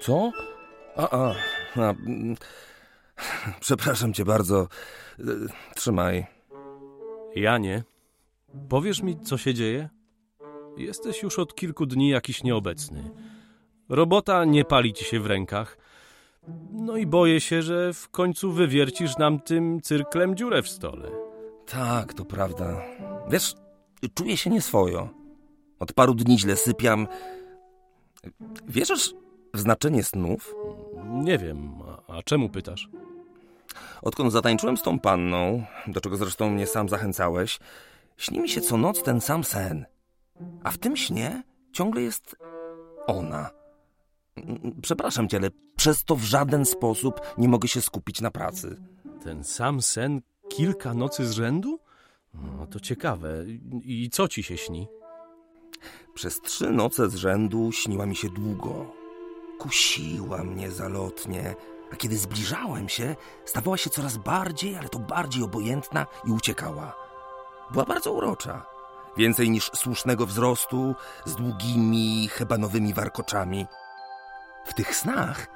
Co? 0.00 0.32
A, 0.96 1.10
a. 1.10 1.34
a 1.76 1.90
mm. 1.90 2.36
Przepraszam 3.60 4.12
cię 4.12 4.24
bardzo. 4.24 4.68
E, 5.18 5.22
Trzymaj. 5.74 6.26
Ja 7.34 7.58
nie. 7.58 7.84
Powiesz 8.68 9.02
mi, 9.02 9.20
co 9.20 9.38
się 9.38 9.54
dzieje? 9.54 9.88
Jesteś 10.76 11.22
już 11.22 11.38
od 11.38 11.54
kilku 11.54 11.86
dni 11.86 12.08
jakiś 12.08 12.42
nieobecny. 12.42 13.10
Robota 13.88 14.44
nie 14.44 14.64
pali 14.64 14.92
ci 14.92 15.04
się 15.04 15.20
w 15.20 15.26
rękach. 15.26 15.78
No 16.72 16.96
i 16.96 17.06
boję 17.06 17.40
się, 17.40 17.62
że 17.62 17.92
w 17.92 18.08
końcu 18.08 18.52
wywiercisz 18.52 19.18
nam 19.18 19.40
tym 19.40 19.80
cyrklem 19.80 20.36
dziurę 20.36 20.62
w 20.62 20.68
stole. 20.68 21.10
Tak, 21.66 22.14
to 22.14 22.24
prawda. 22.24 22.82
Wiesz, 23.30 23.54
czuję 24.14 24.36
się 24.36 24.50
nieswojo. 24.50 25.17
Od 25.78 25.92
paru 25.92 26.14
dni 26.14 26.38
źle 26.38 26.56
sypiam. 26.56 27.06
Wierzysz 28.68 29.14
w 29.54 29.60
znaczenie 29.60 30.04
snów? 30.04 30.54
Nie 31.04 31.38
wiem, 31.38 31.72
a, 32.08 32.12
a 32.12 32.22
czemu 32.22 32.48
pytasz? 32.48 32.88
Odkąd 34.02 34.32
zatańczyłem 34.32 34.76
z 34.76 34.82
tą 34.82 34.98
panną, 35.00 35.64
do 35.86 36.00
czego 36.00 36.16
zresztą 36.16 36.50
mnie 36.50 36.66
sam 36.66 36.88
zachęcałeś, 36.88 37.58
śni 38.16 38.40
mi 38.40 38.48
się 38.48 38.60
co 38.60 38.76
noc 38.76 39.02
ten 39.02 39.20
sam 39.20 39.44
sen. 39.44 39.86
A 40.64 40.70
w 40.70 40.78
tym 40.78 40.96
śnie 40.96 41.42
ciągle 41.72 42.02
jest 42.02 42.36
ona. 43.06 43.50
Przepraszam 44.82 45.28
cię, 45.28 45.36
ale 45.36 45.50
przez 45.76 46.04
to 46.04 46.16
w 46.16 46.22
żaden 46.22 46.64
sposób 46.64 47.20
nie 47.38 47.48
mogę 47.48 47.68
się 47.68 47.80
skupić 47.80 48.20
na 48.20 48.30
pracy. 48.30 48.76
Ten 49.24 49.44
sam 49.44 49.82
sen 49.82 50.20
kilka 50.48 50.94
nocy 50.94 51.26
z 51.26 51.30
rzędu? 51.30 51.78
No 52.34 52.66
to 52.66 52.80
ciekawe. 52.80 53.44
I 53.82 54.10
co 54.12 54.28
ci 54.28 54.42
się 54.42 54.56
śni? 54.56 54.88
Przez 56.18 56.40
trzy 56.40 56.70
noce 56.70 57.10
z 57.10 57.14
rzędu 57.14 57.72
śniła 57.72 58.06
mi 58.06 58.16
się 58.16 58.28
długo. 58.28 58.86
Kusiła 59.58 60.44
mnie 60.44 60.70
zalotnie, 60.70 61.54
a 61.92 61.96
kiedy 61.96 62.18
zbliżałem 62.18 62.88
się, 62.88 63.16
stawała 63.44 63.76
się 63.76 63.90
coraz 63.90 64.16
bardziej, 64.16 64.76
ale 64.76 64.88
to 64.88 64.98
bardziej 64.98 65.42
obojętna 65.42 66.06
i 66.24 66.30
uciekała. 66.30 66.94
Była 67.70 67.84
bardzo 67.84 68.12
urocza. 68.12 68.66
Więcej 69.16 69.50
niż 69.50 69.70
słusznego 69.74 70.26
wzrostu, 70.26 70.94
z 71.24 71.34
długimi, 71.34 72.28
hebanowymi 72.28 72.94
warkoczami. 72.94 73.66
W 74.66 74.74
tych 74.74 74.96
snach 74.96 75.46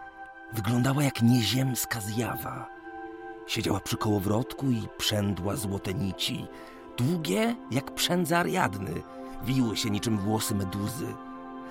wyglądała 0.53 1.03
jak 1.03 1.22
nieziemska 1.22 2.01
zjawa. 2.01 2.66
Siedziała 3.46 3.81
przy 3.81 3.96
kołowrotku 3.96 4.66
i 4.66 4.88
przędła 4.98 5.57
złote 5.57 5.94
nici. 5.94 6.46
Długie 6.96 7.57
jak 7.70 7.94
przędza 7.94 8.38
Ariadny, 8.38 9.03
wiły 9.45 9.77
się 9.77 9.91
niczym 9.91 10.19
włosy 10.19 10.55
meduzy. 10.55 11.07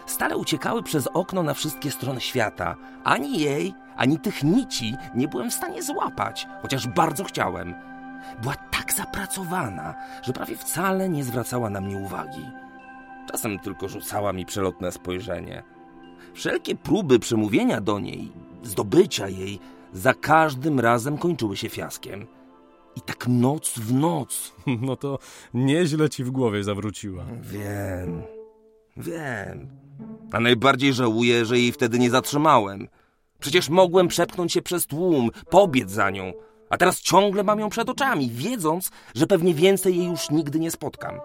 Stale 0.06 0.38
uciekały 0.38 0.84
przez 0.84 1.08
okno 1.08 1.44
na 1.44 1.54
wszystkie 1.54 1.92
strony 1.92 2.22
świata. 2.22 2.76
Ani 3.04 3.40
jej, 3.40 3.74
ani 3.96 4.20
tych 4.20 4.44
nici 4.44 4.96
nie 5.16 5.28
byłem 5.28 5.52
w 5.52 5.54
stanie 5.54 5.84
złapać, 5.84 6.48
chociaż 6.62 6.88
bardzo 6.88 7.24
chciałem. 7.24 7.76
Była 8.42 8.56
tak 8.56 8.94
zapracowana, 8.94 9.96
że 10.22 10.34
prawie 10.34 10.56
wcale 10.56 11.10
nie 11.10 11.24
zwracała 11.24 11.70
na 11.70 11.82
mnie 11.82 11.98
uwagi. 11.98 12.46
Czasem 13.32 13.60
tylko 13.60 13.88
rzucała 13.88 14.34
mi 14.34 14.46
przelotne 14.46 14.92
spojrzenie. 14.92 15.64
Wszelkie 16.34 16.76
próby 16.76 17.20
przemówienia 17.20 17.82
do 17.82 18.00
niej, 18.00 18.32
zdobycia 18.64 19.28
jej, 19.28 19.60
za 19.94 20.14
każdym 20.14 20.80
razem 20.80 21.18
kończyły 21.18 21.58
się 21.58 21.70
fiaskiem. 21.70 22.28
I 22.96 23.02
tak 23.02 23.28
noc 23.28 23.74
w 23.80 23.94
noc. 23.94 24.54
No 24.82 24.96
to 24.96 25.20
nieźle 25.54 26.10
ci 26.10 26.24
w 26.24 26.32
głowie 26.32 26.64
zawróciła. 26.64 27.26
Wiem, 27.42 28.24
wiem. 28.98 29.70
A 30.32 30.40
najbardziej 30.40 30.94
żałuję, 30.94 31.46
że 31.46 31.60
jej 31.60 31.72
wtedy 31.72 32.00
nie 32.00 32.10
zatrzymałem. 32.10 32.88
Przecież 33.40 33.70
mogłem 33.70 34.08
przepchnąć 34.08 34.54
się 34.54 34.62
przez 34.62 34.88
tłum, 34.88 35.30
pobiec 35.50 35.92
za 35.92 36.10
nią. 36.10 36.34
A 36.70 36.78
teraz 36.78 37.02
ciągle 37.02 37.44
mam 37.44 37.60
ją 37.60 37.70
przed 37.70 37.90
oczami, 37.90 38.30
wiedząc, 38.30 38.92
że 39.16 39.28
pewnie 39.28 39.54
więcej 39.54 39.98
jej 39.98 40.08
już 40.08 40.30
nigdy 40.30 40.60
nie 40.60 40.72
spotkam. 40.72 41.20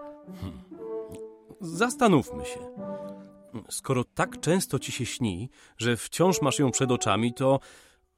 Zastanówmy 1.61 2.45
się. 2.45 2.59
Skoro 3.69 4.03
tak 4.03 4.39
często 4.39 4.79
ci 4.79 4.91
się 4.91 5.05
śni, 5.05 5.49
że 5.77 5.97
wciąż 5.97 6.41
masz 6.41 6.59
ją 6.59 6.71
przed 6.71 6.91
oczami, 6.91 7.33
to. 7.33 7.59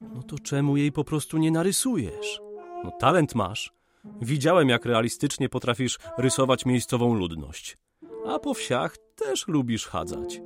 No 0.00 0.22
to 0.22 0.38
czemu 0.38 0.76
jej 0.76 0.92
po 0.92 1.04
prostu 1.04 1.38
nie 1.38 1.50
narysujesz? 1.50 2.40
No 2.84 2.90
talent 2.90 3.34
masz. 3.34 3.72
Widziałem, 4.20 4.68
jak 4.68 4.84
realistycznie 4.84 5.48
potrafisz 5.48 5.98
rysować 6.18 6.66
miejscową 6.66 7.14
ludność. 7.14 7.78
A 8.26 8.38
po 8.38 8.54
wsiach 8.54 8.96
też 9.14 9.48
lubisz 9.48 9.86
chadzać. 9.86 10.40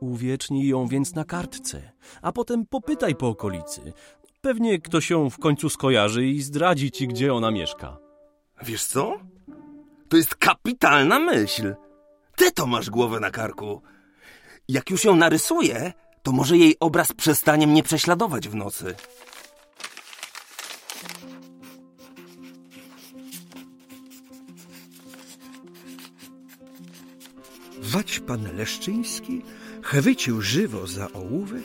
Uwiecznij 0.00 0.68
ją 0.68 0.86
więc 0.86 1.14
na 1.14 1.24
kartce, 1.24 1.92
a 2.22 2.32
potem 2.32 2.66
popytaj 2.66 3.14
po 3.14 3.28
okolicy. 3.28 3.92
Pewnie 4.40 4.78
ktoś 4.78 5.10
ją 5.10 5.30
w 5.30 5.38
końcu 5.38 5.68
skojarzy 5.68 6.26
i 6.26 6.42
zdradzi 6.42 6.90
ci, 6.90 7.08
gdzie 7.08 7.34
ona 7.34 7.50
mieszka. 7.50 7.98
Wiesz 8.62 8.84
co? 8.84 9.20
To 10.08 10.16
jest 10.16 10.34
kapitalna 10.34 11.18
myśl. 11.18 11.74
Ty 12.36 12.52
to 12.52 12.66
masz 12.66 12.90
głowę 12.90 13.20
na 13.20 13.30
karku. 13.30 13.82
Jak 14.68 14.90
już 14.90 15.04
ją 15.04 15.16
narysuję, 15.16 15.92
to 16.22 16.32
może 16.32 16.56
jej 16.56 16.76
obraz 16.80 17.12
przestanie 17.12 17.66
mnie 17.66 17.82
prześladować 17.82 18.48
w 18.48 18.54
nocy. 18.54 18.94
Wać 27.92 28.20
pan 28.20 28.56
Leszczyński 28.56 29.42
chwycił 29.82 30.42
żywo 30.42 30.86
za 30.86 31.12
ołówek 31.12 31.64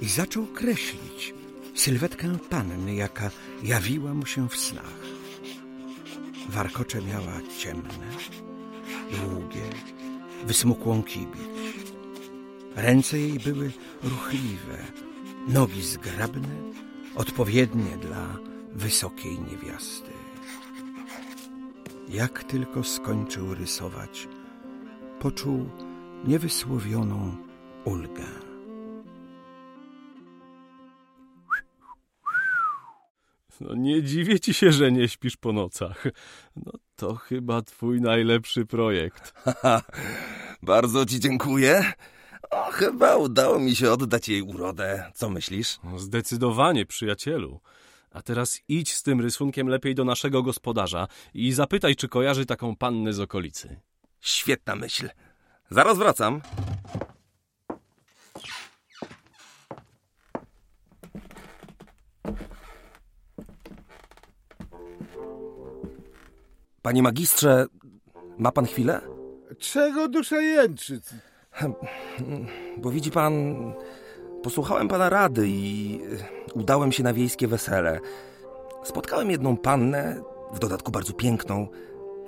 i 0.00 0.08
zaczął 0.08 0.46
kreślić 0.46 1.34
sylwetkę 1.74 2.38
panny, 2.50 2.94
jaka 2.94 3.30
jawiła 3.62 4.14
mu 4.14 4.26
się 4.26 4.48
w 4.48 4.56
snach. 4.56 5.00
Warkocze 6.48 7.02
miała 7.02 7.40
ciemne, 7.58 8.04
długie, 9.10 9.62
wysmukłą 10.46 11.02
kibić. 11.02 11.76
Ręce 12.76 13.18
jej 13.18 13.38
były 13.38 13.72
ruchliwe, 14.02 14.78
nogi 15.48 15.82
zgrabne, 15.82 16.72
odpowiednie 17.14 17.96
dla 17.96 18.36
wysokiej 18.72 19.38
niewiasty. 19.40 20.10
Jak 22.08 22.44
tylko 22.44 22.84
skończył 22.84 23.54
rysować, 23.54 24.28
poczuł 25.20 25.70
niewysłowioną 26.24 27.36
ulgę. 27.84 28.46
No 33.60 33.74
nie 33.74 34.02
dziwię 34.02 34.40
ci 34.40 34.54
się, 34.54 34.72
że 34.72 34.92
nie 34.92 35.08
śpisz 35.08 35.36
po 35.36 35.52
nocach. 35.52 36.04
No 36.56 36.72
to 36.96 37.14
chyba 37.14 37.62
twój 37.62 38.00
najlepszy 38.00 38.66
projekt. 38.66 39.34
Bardzo 40.62 41.06
ci 41.06 41.20
dziękuję. 41.20 41.92
O, 42.50 42.70
chyba 42.70 43.16
udało 43.16 43.58
mi 43.58 43.76
się 43.76 43.90
oddać 43.92 44.28
jej 44.28 44.42
urodę. 44.42 45.12
Co 45.14 45.30
myślisz? 45.30 45.78
Zdecydowanie, 45.96 46.86
przyjacielu. 46.86 47.60
A 48.10 48.22
teraz 48.22 48.60
idź 48.68 48.94
z 48.94 49.02
tym 49.02 49.20
rysunkiem 49.20 49.68
lepiej 49.68 49.94
do 49.94 50.04
naszego 50.04 50.42
gospodarza 50.42 51.08
i 51.34 51.52
zapytaj, 51.52 51.96
czy 51.96 52.08
kojarzy 52.08 52.46
taką 52.46 52.76
pannę 52.76 53.12
z 53.12 53.20
okolicy. 53.20 53.80
Świetna 54.26 54.76
myśl. 54.76 55.08
Zaraz 55.70 55.98
wracam. 55.98 56.40
Panie 66.82 67.02
magistrze, 67.02 67.66
ma 68.38 68.52
pan 68.52 68.66
chwilę? 68.66 69.00
Czego 69.58 70.08
dusza 70.08 70.40
jęczy? 70.40 71.00
Bo 72.76 72.90
widzi 72.90 73.10
pan, 73.10 73.54
posłuchałem 74.42 74.88
pana 74.88 75.08
rady 75.08 75.48
i 75.48 76.00
y, 76.54 76.58
udałem 76.58 76.92
się 76.92 77.02
na 77.02 77.12
wiejskie 77.12 77.48
wesele. 77.48 78.00
Spotkałem 78.84 79.30
jedną 79.30 79.56
pannę, 79.56 80.22
w 80.52 80.58
dodatku 80.58 80.92
bardzo 80.92 81.12
piękną. 81.12 81.68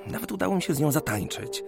Nawet 0.06 0.32
udało 0.32 0.56
mi 0.56 0.62
się 0.62 0.74
z 0.74 0.80
nią 0.80 0.92
zatańczyć. 0.92 1.64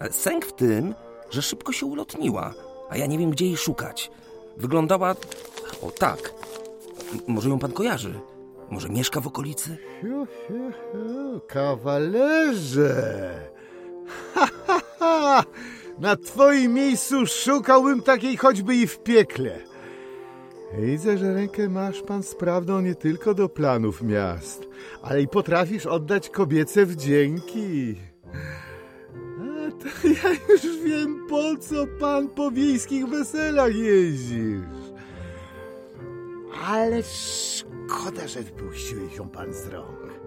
Ale 0.00 0.12
sęk 0.12 0.46
w 0.46 0.52
tym, 0.52 0.94
że 1.30 1.42
szybko 1.42 1.72
się 1.72 1.86
ulotniła, 1.86 2.54
a 2.88 2.96
ja 2.96 3.06
nie 3.06 3.18
wiem, 3.18 3.30
gdzie 3.30 3.46
jej 3.46 3.56
szukać. 3.56 4.10
Wyglądała... 4.56 5.14
O 5.82 5.90
tak. 5.90 6.34
Może 7.26 7.48
ją 7.48 7.58
pan 7.58 7.72
kojarzy? 7.72 8.20
Może 8.70 8.88
mieszka 8.88 9.20
w 9.20 9.26
okolicy? 9.26 9.76
Fiu, 10.00 10.26
fiu, 10.26 10.70
fiu, 10.92 11.40
kawalerze! 11.48 13.32
Ha, 14.34 14.48
ha, 14.66 14.80
ha! 14.98 15.44
Na 15.98 16.16
twoim 16.16 16.74
miejscu 16.74 17.26
szukałbym 17.26 18.02
takiej 18.02 18.36
choćby 18.36 18.76
i 18.76 18.86
w 18.86 18.98
piekle. 18.98 19.58
Widzę, 20.78 21.18
że 21.18 21.34
rękę 21.34 21.68
masz 21.68 22.02
pan 22.02 22.22
sprawną 22.22 22.80
nie 22.80 22.94
tylko 22.94 23.34
do 23.34 23.48
planów 23.48 24.02
miast, 24.02 24.68
ale 25.02 25.22
i 25.22 25.28
potrafisz 25.28 25.86
oddać 25.86 26.28
kobiece 26.28 26.86
wdzięki. 26.86 27.96
Ja 30.04 30.30
już 30.48 30.76
wiem, 30.84 31.26
po 31.28 31.56
co 31.56 31.86
pan 32.00 32.28
po 32.28 32.50
wiejskich 32.50 33.06
weselach 33.06 33.74
jeździsz. 33.74 34.64
Ale 36.66 37.02
szkoda, 37.02 38.28
że 38.28 38.42
wypuściłeś 38.42 39.16
ją 39.16 39.28
pan 39.28 39.54
z 39.54 39.66
rąk. 39.66 40.20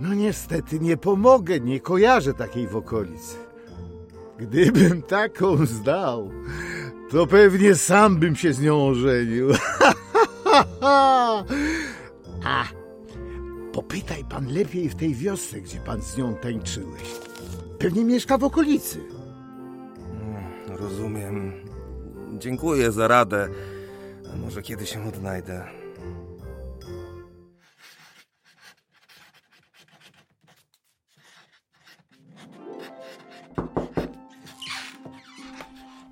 No 0.00 0.14
niestety 0.14 0.80
nie 0.80 0.96
pomogę, 0.96 1.60
nie 1.60 1.80
kojarzę 1.80 2.34
takiej 2.34 2.68
w 2.68 2.76
okolicy. 2.76 3.36
Gdybym 4.38 5.02
taką 5.02 5.66
zdał, 5.66 6.30
to 7.10 7.26
pewnie 7.26 7.74
sam 7.74 8.16
bym 8.16 8.36
się 8.36 8.52
z 8.52 8.60
nią 8.60 8.86
ożenił. 8.86 9.48
A, 12.44 12.64
popytaj 13.72 14.24
pan 14.24 14.46
lepiej 14.46 14.88
w 14.88 14.94
tej 14.94 15.14
wiosce, 15.14 15.60
gdzie 15.60 15.80
pan 15.80 16.02
z 16.02 16.16
nią 16.16 16.34
tańczyłeś. 16.34 17.29
Pewnie 17.80 18.04
mieszka 18.04 18.38
w 18.38 18.44
okolicy. 18.44 19.00
Rozumiem. 20.68 21.52
Dziękuję 22.38 22.92
za 22.92 23.08
radę. 23.08 23.48
A 24.32 24.36
może 24.36 24.62
kiedy 24.62 24.86
się 24.86 25.08
odnajdę. 25.08 25.66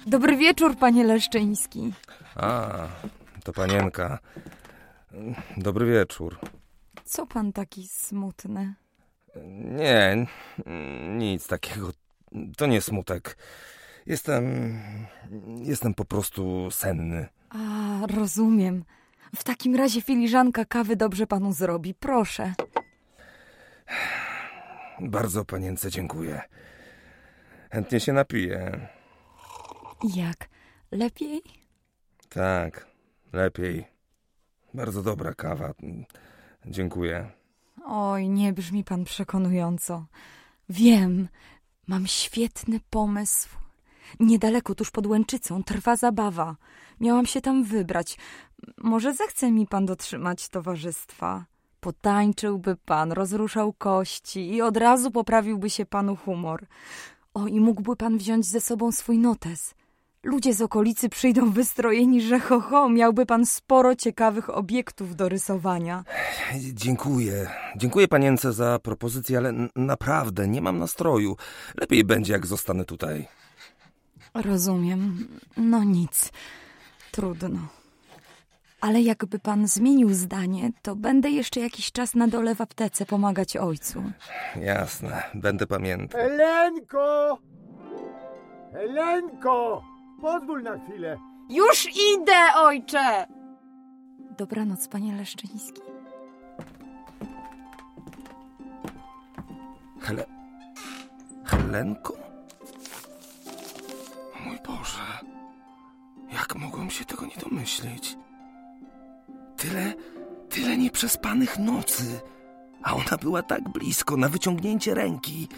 Dobry 0.06 0.36
wieczór, 0.36 0.76
panie 0.76 1.04
Leszczyński. 1.04 1.92
A, 2.36 2.70
to 3.44 3.52
panienka. 3.52 4.18
Dobry 5.56 5.86
wieczór. 5.86 6.38
Co 7.04 7.26
pan 7.26 7.52
taki 7.52 7.88
smutny? 7.88 8.74
Nie, 9.46 10.26
nic 11.08 11.46
takiego. 11.46 11.90
To 12.56 12.66
nie 12.66 12.80
smutek. 12.80 13.38
Jestem. 14.06 14.78
Jestem 15.62 15.94
po 15.94 16.04
prostu 16.04 16.70
senny. 16.70 17.26
A, 17.50 18.06
rozumiem. 18.16 18.84
W 19.36 19.44
takim 19.44 19.76
razie 19.76 20.02
filiżanka 20.02 20.64
kawy 20.64 20.96
dobrze 20.96 21.26
panu 21.26 21.52
zrobi. 21.52 21.94
Proszę. 21.94 22.52
Bardzo 25.00 25.44
panience 25.44 25.90
dziękuję. 25.90 26.42
Chętnie 27.70 28.00
się 28.00 28.12
napiję. 28.12 28.88
Jak? 30.16 30.48
Lepiej? 30.90 31.42
Tak, 32.28 32.86
lepiej. 33.32 33.84
Bardzo 34.74 35.02
dobra 35.02 35.34
kawa. 35.34 35.74
Dziękuję. 36.66 37.30
Oj, 37.90 38.28
nie 38.28 38.52
brzmi 38.52 38.84
pan 38.84 39.04
przekonująco. 39.04 40.06
Wiem, 40.68 41.28
mam 41.86 42.06
świetny 42.06 42.80
pomysł. 42.90 43.48
Niedaleko, 44.20 44.74
tuż 44.74 44.90
pod 44.90 45.06
Łęczycą, 45.06 45.62
trwa 45.62 45.96
zabawa. 45.96 46.56
Miałam 47.00 47.26
się 47.26 47.40
tam 47.40 47.64
wybrać. 47.64 48.18
Może 48.78 49.14
zechce 49.14 49.50
mi 49.50 49.66
pan 49.66 49.86
dotrzymać 49.86 50.48
towarzystwa? 50.48 51.44
Potańczyłby 51.80 52.76
pan, 52.76 53.12
rozruszał 53.12 53.72
kości 53.72 54.54
i 54.54 54.62
od 54.62 54.76
razu 54.76 55.10
poprawiłby 55.10 55.70
się 55.70 55.86
panu 55.86 56.16
humor. 56.16 56.66
O, 57.34 57.46
i 57.46 57.60
mógłby 57.60 57.96
pan 57.96 58.18
wziąć 58.18 58.46
ze 58.46 58.60
sobą 58.60 58.92
swój 58.92 59.18
notes. 59.18 59.74
Ludzie 60.28 60.54
z 60.54 60.62
okolicy 60.62 61.08
przyjdą 61.08 61.50
wystrojeni, 61.50 62.22
że 62.22 62.40
ho, 62.40 62.60
ho, 62.60 62.88
miałby 62.88 63.26
pan 63.26 63.46
sporo 63.46 63.96
ciekawych 63.96 64.50
obiektów 64.50 65.16
do 65.16 65.28
rysowania. 65.28 66.04
Dziękuję. 66.72 67.50
Dziękuję 67.76 68.08
panience 68.08 68.52
za 68.52 68.78
propozycję, 68.78 69.38
ale 69.38 69.52
naprawdę 69.76 70.48
nie 70.48 70.60
mam 70.60 70.78
nastroju. 70.78 71.36
Lepiej 71.80 72.04
będzie, 72.04 72.32
jak 72.32 72.46
zostanę 72.46 72.84
tutaj. 72.84 73.28
Rozumiem. 74.34 75.28
No 75.56 75.84
nic. 75.84 76.32
Trudno. 77.12 77.58
Ale 78.80 79.00
jakby 79.00 79.38
pan 79.38 79.68
zmienił 79.68 80.14
zdanie, 80.14 80.70
to 80.82 80.96
będę 80.96 81.30
jeszcze 81.30 81.60
jakiś 81.60 81.92
czas 81.92 82.14
na 82.14 82.28
dole 82.28 82.54
w 82.54 82.60
aptece 82.60 83.06
pomagać 83.06 83.56
ojcu. 83.56 84.02
Jasne, 84.60 85.22
będę 85.34 85.66
pamiętał. 85.66 86.20
Helenko! 86.20 87.38
Helenko! 88.72 89.82
Pozwól 90.20 90.62
na 90.62 90.78
chwilę. 90.78 91.18
Już 91.50 91.86
idę, 91.86 92.54
ojcze! 92.54 93.26
Dobranoc, 94.38 94.88
panie 94.88 95.12
Leszczyński. 95.16 95.80
Hele... 100.00 100.24
Helenko? 101.44 102.14
O 104.36 104.48
mój 104.48 104.58
Boże. 104.66 105.18
Jak 106.32 106.56
mogłem 106.56 106.90
się 106.90 107.04
tego 107.04 107.26
nie 107.26 107.36
domyślić? 107.50 108.16
Tyle, 109.56 109.92
tyle 110.48 110.76
nieprzespanych 110.76 111.58
nocy. 111.58 112.20
A 112.82 112.94
ona 112.94 113.16
była 113.22 113.42
tak 113.42 113.68
blisko, 113.68 114.16
na 114.16 114.28
wyciągnięcie 114.28 114.94
ręki. 114.94 115.48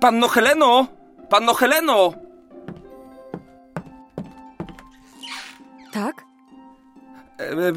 Panno 0.00 0.28
Heleno! 0.28 0.86
Panno 1.28 1.54
Heleno! 1.54 2.12
Tak? 5.92 6.24
E, 7.40 7.50
e, 7.52 7.72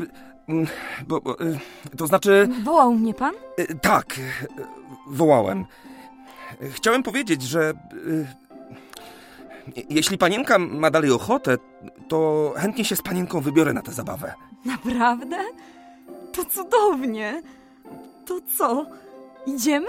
Bo, 1.08 1.22
bo, 1.22 1.40
e, 1.40 1.60
to 1.98 2.08
znaczy, 2.08 2.50
Wołał 2.64 2.94
mnie 2.94 3.14
pan? 3.14 3.34
e, 3.58 3.76
tak, 3.76 4.20
e, 4.20 4.22
wołałem. 5.08 5.66
Chciałem 6.72 7.04
powiedzieć, 7.04 7.42
że 7.42 7.70
e, 7.70 7.74
jeśli 9.90 10.18
panienka 10.18 10.58
ma 10.60 10.92
dalej 10.92 11.12
ochotę, 11.12 11.58
to 12.08 12.54
chętnie 12.58 12.86
się 12.86 12.96
z 12.96 13.02
panienką 13.02 13.42
wybiorę 13.42 13.74
na 13.74 13.82
tę 13.82 13.92
zabawę. 13.92 14.34
Naprawdę? 14.66 15.38
To 16.34 16.46
cudownie. 16.46 17.42
To 18.26 18.40
co? 18.58 18.86
Idziemy? 19.46 19.88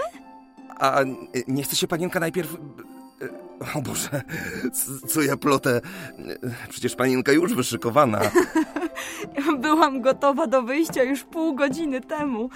A 0.79 0.99
nie 1.47 1.63
chce 1.63 1.75
się 1.75 1.87
panienka 1.87 2.19
najpierw... 2.19 2.57
O 3.75 3.81
Boże, 3.81 4.21
co 5.07 5.21
ja 5.21 5.37
plotę? 5.37 5.81
Przecież 6.69 6.95
panienka 6.95 7.31
już 7.31 7.53
wyszykowana. 7.53 8.21
Byłam 9.61 10.01
gotowa 10.01 10.47
do 10.47 10.61
wyjścia 10.61 11.03
już 11.03 11.23
pół 11.23 11.55
godziny 11.55 12.01
temu. 12.01 12.49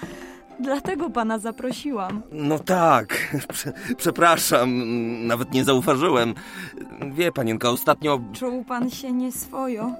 Dlatego 0.60 1.10
pana 1.10 1.38
zaprosiłam. 1.38 2.22
No 2.32 2.58
tak, 2.58 3.36
prze, 3.48 3.72
przepraszam, 3.96 4.70
nawet 5.26 5.52
nie 5.52 5.64
zauważyłem. 5.64 6.34
Wie 7.12 7.32
panienka, 7.32 7.70
ostatnio... 7.70 8.20
Czuł 8.32 8.64
pan 8.64 8.90
się 8.90 9.12
nieswojo. 9.12 9.92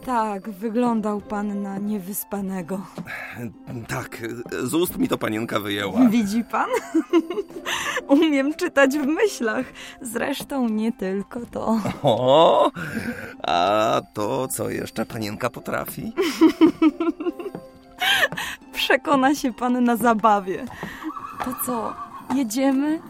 Tak, 0.00 0.50
wyglądał 0.50 1.20
pan 1.20 1.62
na 1.62 1.78
niewyspanego. 1.78 2.80
Tak, 3.88 4.22
z 4.62 4.74
ust 4.74 4.98
mi 4.98 5.08
to 5.08 5.18
panienka 5.18 5.60
wyjęła. 5.60 6.08
Widzi 6.08 6.44
pan? 6.44 6.70
Umiem 8.08 8.54
czytać 8.54 8.98
w 8.98 9.06
myślach. 9.06 9.66
Zresztą 10.00 10.68
nie 10.68 10.92
tylko 10.92 11.40
to. 11.46 11.78
O, 12.02 12.70
a 13.42 14.00
to 14.14 14.48
co 14.48 14.70
jeszcze 14.70 15.06
panienka 15.06 15.50
potrafi? 15.50 16.12
Przekona 18.72 19.34
się 19.34 19.52
pan 19.52 19.84
na 19.84 19.96
zabawie. 19.96 20.64
To 21.44 21.50
co, 21.66 21.94
jedziemy? 22.34 23.00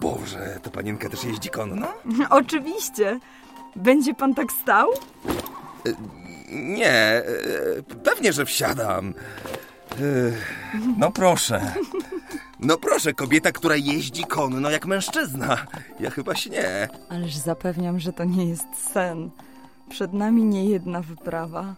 Boże, 0.00 0.58
to 0.62 0.70
panienka 0.70 1.08
też 1.08 1.24
jeździ 1.24 1.48
konno? 1.48 1.86
Oczywiście. 2.30 3.20
Będzie 3.76 4.14
pan 4.14 4.34
tak 4.34 4.52
stał? 4.52 4.88
Nie, 6.52 7.22
pewnie, 8.04 8.32
że 8.32 8.44
wsiadam. 8.44 9.14
No 10.98 11.10
proszę. 11.12 11.72
No 12.60 12.76
proszę, 12.78 13.12
kobieta, 13.12 13.52
która 13.52 13.76
jeździ 13.76 14.24
konno 14.24 14.70
jak 14.70 14.86
mężczyzna. 14.86 15.66
Ja 16.00 16.10
chyba 16.10 16.34
śnię. 16.34 16.88
Ależ 17.08 17.36
zapewniam, 17.36 18.00
że 18.00 18.12
to 18.12 18.24
nie 18.24 18.44
jest 18.46 18.92
sen. 18.92 19.30
Przed 19.88 20.12
nami 20.12 20.42
nie 20.44 20.64
jedna 20.64 21.00
wyprawa. 21.00 21.76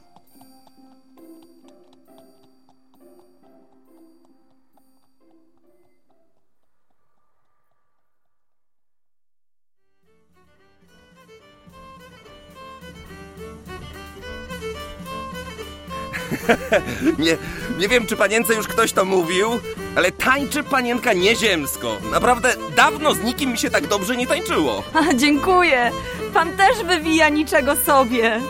Nie, 17.18 17.36
nie 17.78 17.88
wiem, 17.88 18.07
czy 18.07 18.16
panience 18.16 18.55
już 18.55 18.68
ktoś 18.68 18.92
to 18.92 19.05
mówił, 19.05 19.49
ale 19.97 20.12
tańczy 20.12 20.62
panienka 20.62 21.12
nieziemsko. 21.12 21.97
Naprawdę 22.11 22.55
dawno 22.76 23.14
z 23.14 23.22
nikim 23.22 23.51
mi 23.51 23.59
się 23.59 23.70
tak 23.70 23.86
dobrze 23.86 24.16
nie 24.16 24.26
tańczyło. 24.26 24.82
A, 24.95 25.14
dziękuję. 25.14 25.90
Pan 26.34 26.57
też 26.57 26.82
wywija 26.84 27.28
niczego 27.28 27.76
sobie. 27.76 28.40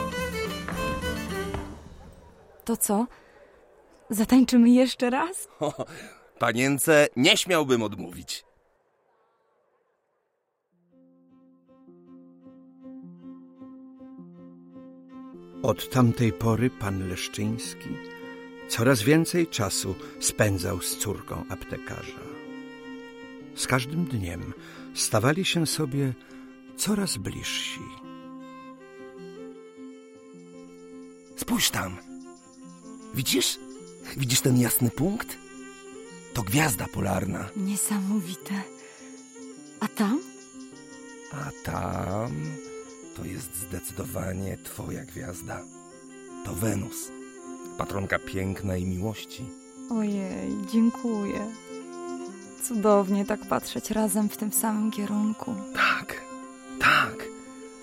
To 2.65 2.77
co? 2.77 3.07
Zatańczymy 4.11 4.71
jeszcze 4.71 5.11
raz? 5.11 5.49
Panience 6.39 7.07
nie 7.17 7.37
śmiałbym 7.37 7.83
odmówić. 7.83 8.45
Od 15.65 15.89
tamtej 15.89 16.33
pory 16.33 16.71
pan 16.71 17.09
Leszczyński 17.09 17.89
coraz 18.69 19.03
więcej 19.03 19.47
czasu 19.47 19.95
spędzał 20.21 20.81
z 20.81 20.99
córką 20.99 21.45
aptekarza. 21.49 22.21
Z 23.55 23.67
każdym 23.67 24.05
dniem 24.05 24.53
stawali 24.95 25.45
się 25.45 25.67
sobie 25.67 26.13
coraz 26.77 27.17
bliżsi. 27.17 27.81
Spójrz 31.37 31.71
tam. 31.71 31.97
Widzisz? 33.15 33.59
Widzisz 34.17 34.41
ten 34.41 34.59
jasny 34.59 34.91
punkt? 34.91 35.39
To 36.35 36.43
gwiazda 36.43 36.87
polarna. 36.93 37.49
Niesamowite. 37.57 38.63
A 39.81 39.89
tam? 39.89 40.21
A 41.33 41.51
tam 41.65 42.31
to 43.17 43.25
jest 43.25 43.57
zdecydowanie 43.57 44.59
twoja 44.65 45.05
gwiazda. 45.05 45.61
To 46.45 46.55
Wenus. 46.55 47.11
Patronka 47.79 48.19
piękna 48.19 48.77
i 48.77 48.85
miłości. 48.85 49.45
Ojej, 49.91 50.57
dziękuję. 50.73 51.53
Cudownie 52.63 53.25
tak 53.25 53.49
patrzeć 53.49 53.91
razem 53.91 54.29
w 54.29 54.37
tym 54.37 54.53
samym 54.53 54.91
kierunku. 54.91 55.55
Tak, 55.75 56.21
tak. 56.81 57.15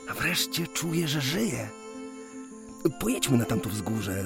A 0.09 0.13
wreszcie 0.13 0.67
czuję, 0.67 1.07
że 1.07 1.21
żyję. 1.21 1.69
Pojedźmy 2.99 3.37
na 3.37 3.45
tamto 3.45 3.69
wzgórze. 3.69 4.25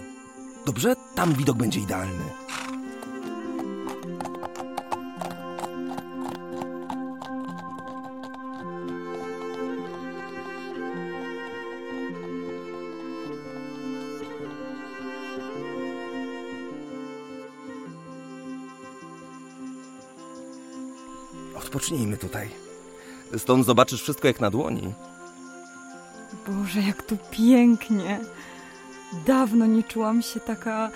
Dobrze? 0.66 0.96
Tam 1.16 1.34
widok 1.34 1.58
będzie 1.58 1.80
idealny. 1.80 2.24
Odpocznijmy 21.86 22.18
tutaj. 22.18 22.50
Stąd 23.38 23.66
zobaczysz 23.66 24.02
wszystko 24.02 24.28
jak 24.28 24.40
na 24.40 24.52
dłoni. 24.52 24.94
Boże, 26.48 26.82
jak 26.82 27.04
tu 27.04 27.18
pięknie. 27.32 28.20
Dawno 29.26 29.66
nie 29.66 29.84
czułam 29.84 30.22
się 30.22 30.40
taka. 30.40 30.92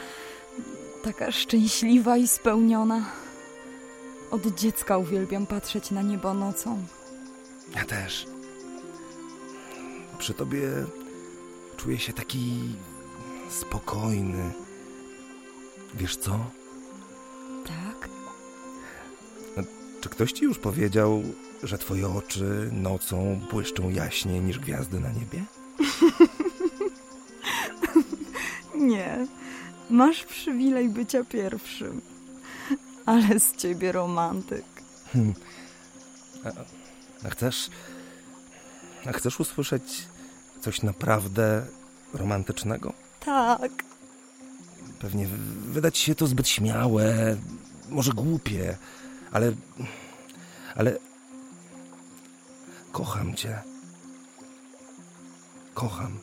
taka 1.04 1.32
szczęśliwa 1.32 2.18
i 2.18 2.28
spełniona. 2.28 3.06
Od 4.32 4.48
dziecka 4.48 4.98
uwielbiam 4.98 5.46
patrzeć 5.46 5.92
na 5.92 6.02
niebo 6.02 6.34
nocą. 6.34 6.84
Ja 7.76 7.86
też. 7.86 8.26
Przy 10.18 10.34
tobie 10.34 10.62
czuję 11.78 12.00
się 12.00 12.14
taki 12.14 12.76
spokojny. 13.50 14.52
Wiesz 15.94 16.18
co? 16.18 16.59
Czy 20.02 20.10
ktoś 20.10 20.32
ci 20.32 20.44
już 20.46 20.60
powiedział, 20.60 21.24
że 21.64 21.78
twoje 21.78 22.08
oczy 22.10 22.70
nocą 22.74 23.42
błyszczą 23.52 23.90
jaśniej 23.90 24.42
niż 24.42 24.60
gwiazdy 24.60 25.00
na 25.00 25.10
niebie? 25.12 25.44
Nie. 28.76 29.28
Masz 29.90 30.26
przywilej 30.26 30.90
bycia 30.90 31.24
pierwszym. 31.24 32.02
Ale 33.06 33.40
z 33.40 33.56
ciebie 33.56 33.92
romantyk. 33.92 34.66
A 37.26 37.30
chcesz. 37.30 37.70
A 39.06 39.12
chcesz 39.12 39.40
usłyszeć 39.40 40.04
coś 40.62 40.82
naprawdę 40.82 41.66
romantycznego? 42.14 42.94
Tak. 43.26 43.72
Pewnie 45.00 45.28
w- 45.28 45.72
wydać 45.72 45.98
się 45.98 46.16
to 46.16 46.28
zbyt 46.28 46.48
śmiałe, 46.48 47.38
może 47.90 48.12
głupie, 48.12 48.78
ale. 49.32 49.54
Ale. 50.76 50.98
Kocham 52.92 53.36
cię. 53.36 53.60
Kocham. 55.74 56.20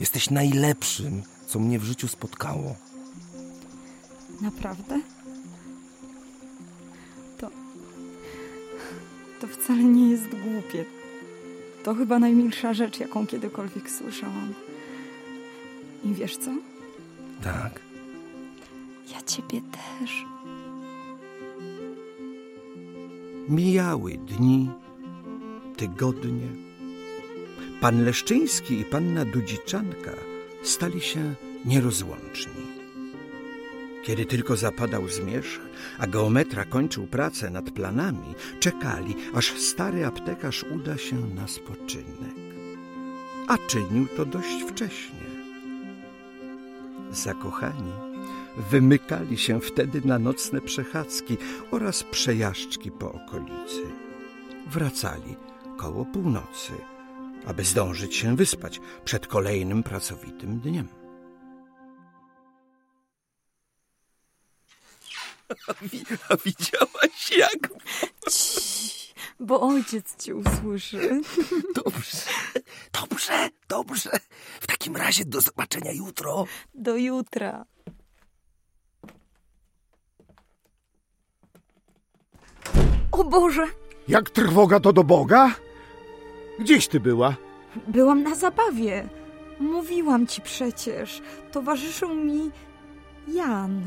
Jesteś 0.00 0.30
najlepszym, 0.30 1.22
co 1.46 1.58
mnie 1.58 1.78
w 1.78 1.84
życiu 1.84 2.08
spotkało. 2.08 2.74
Naprawdę? 4.40 5.00
To. 7.38 7.50
To 9.40 9.46
wcale 9.46 9.84
nie 9.84 10.10
jest 10.10 10.28
głupie. 10.28 10.84
To 11.84 11.94
chyba 11.94 12.18
najmilsza 12.18 12.74
rzecz, 12.74 13.00
jaką 13.00 13.26
kiedykolwiek 13.26 13.90
słyszałam. 13.90 14.54
I 16.04 16.14
wiesz 16.14 16.36
co? 16.36 16.50
Tak. 17.42 17.80
Ja 19.12 19.22
ciebie 19.22 19.60
też. 19.60 20.24
Mijały 23.48 24.18
dni, 24.18 24.70
tygodnie. 25.76 26.48
Pan 27.80 28.04
Leszczyński 28.04 28.80
i 28.80 28.84
panna 28.84 29.24
Dudziczanka 29.24 30.12
stali 30.62 31.00
się 31.00 31.34
nierozłączni. 31.64 32.66
Kiedy 34.04 34.24
tylko 34.24 34.56
zapadał 34.56 35.08
zmierzch, 35.08 35.60
a 35.98 36.06
geometra 36.06 36.64
kończył 36.64 37.06
pracę 37.06 37.50
nad 37.50 37.70
planami, 37.70 38.34
czekali, 38.60 39.14
aż 39.34 39.52
stary 39.60 40.06
aptekarz 40.06 40.64
uda 40.74 40.98
się 40.98 41.16
na 41.16 41.48
spoczynek. 41.48 42.36
A 43.46 43.58
czynił 43.58 44.06
to 44.16 44.24
dość 44.24 44.62
wcześnie. 44.68 45.28
Zakochani 47.10 48.07
wymykali 48.58 49.38
się 49.38 49.60
wtedy 49.60 50.02
na 50.04 50.18
nocne 50.18 50.60
przechadzki 50.60 51.36
oraz 51.70 52.02
przejażdżki 52.02 52.90
po 52.90 53.12
okolicy. 53.12 53.82
Wracali 54.66 55.36
koło 55.76 56.04
północy, 56.04 56.72
aby 57.46 57.64
zdążyć 57.64 58.16
się 58.16 58.36
wyspać 58.36 58.80
przed 59.04 59.26
kolejnym 59.26 59.82
pracowitym 59.82 60.60
dniem. 60.60 60.88
A 66.28 66.36
widziałaś 66.36 67.30
jak? 67.36 67.68
Cii, 68.30 69.14
bo 69.40 69.60
ojciec 69.60 70.16
cię 70.16 70.36
usłyszy. 70.36 71.20
Dobrze, 71.74 72.16
dobrze, 72.92 73.48
dobrze. 73.68 74.10
W 74.60 74.66
takim 74.66 74.96
razie 74.96 75.24
do 75.24 75.40
zobaczenia 75.40 75.92
jutro. 75.92 76.44
Do 76.74 76.96
jutra. 76.96 77.64
O 83.18 83.24
Boże, 83.24 83.66
Jak 84.08 84.30
trwoga 84.30 84.80
to 84.80 84.92
do 84.92 85.04
Boga? 85.04 85.50
Gdzieś 86.58 86.88
ty 86.88 87.00
była? 87.00 87.36
byłam 87.88 88.22
na 88.22 88.34
zabawie. 88.34 89.08
Mówiłam 89.60 90.26
ci 90.26 90.42
przecież. 90.42 91.22
Towarzyszył 91.52 92.14
mi 92.14 92.50
Jan. 93.28 93.82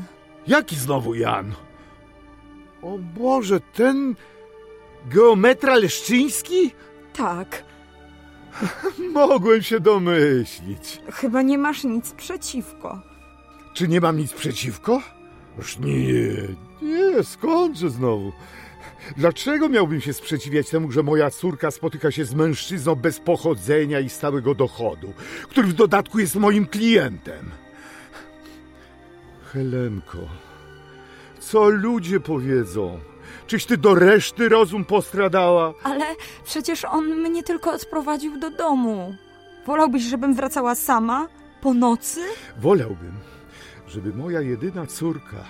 Jaki 0.46 0.76
znowu 0.76 1.14
Jan? 1.14 1.52
O 2.82 2.98
Boże, 2.98 3.60
ten 3.60 4.14
geometra 5.06 5.74
Leszczyński? 5.76 6.70
Tak, 7.12 7.64
Mogłem 9.14 9.62
się 9.62 9.80
domyślić. 9.80 11.00
chyba 11.12 11.42
nie 11.42 11.58
masz 11.58 11.84
nic 11.84 12.10
przeciwko. 12.12 13.00
Czy 13.74 13.88
nie 13.88 14.00
mam 14.00 14.16
nic 14.18 14.32
przeciwko? 14.32 15.02
Już 15.58 15.78
nie, 15.78 16.02
nie, 16.82 17.22
skądże 17.24 17.90
znowu? 17.90 18.32
Dlaczego 19.16 19.68
miałbym 19.68 20.00
się 20.00 20.12
sprzeciwiać 20.12 20.70
temu, 20.70 20.90
że 20.92 21.02
moja 21.02 21.30
córka 21.30 21.70
spotyka 21.70 22.10
się 22.10 22.24
z 22.24 22.34
mężczyzną 22.34 22.94
bez 22.94 23.20
pochodzenia 23.20 24.00
i 24.00 24.08
stałego 24.08 24.54
dochodu, 24.54 25.12
który 25.42 25.66
w 25.68 25.72
dodatku 25.72 26.18
jest 26.18 26.34
moim 26.36 26.66
klientem? 26.66 27.50
Helenko, 29.52 30.18
co 31.40 31.68
ludzie 31.68 32.20
powiedzą? 32.20 32.98
Czyś 33.46 33.66
ty 33.66 33.76
do 33.76 33.94
reszty 33.94 34.48
rozum 34.48 34.84
postradała? 34.84 35.74
Ale 35.82 36.04
przecież 36.44 36.84
on 36.84 37.04
mnie 37.06 37.42
tylko 37.42 37.72
odprowadził 37.72 38.38
do 38.38 38.50
domu. 38.50 39.14
Wolałbyś, 39.66 40.02
żebym 40.02 40.34
wracała 40.34 40.74
sama? 40.74 41.28
Po 41.60 41.74
nocy? 41.74 42.20
Wolałbym, 42.58 43.12
żeby 43.88 44.14
moja 44.14 44.40
jedyna 44.40 44.86
córka 44.86 45.44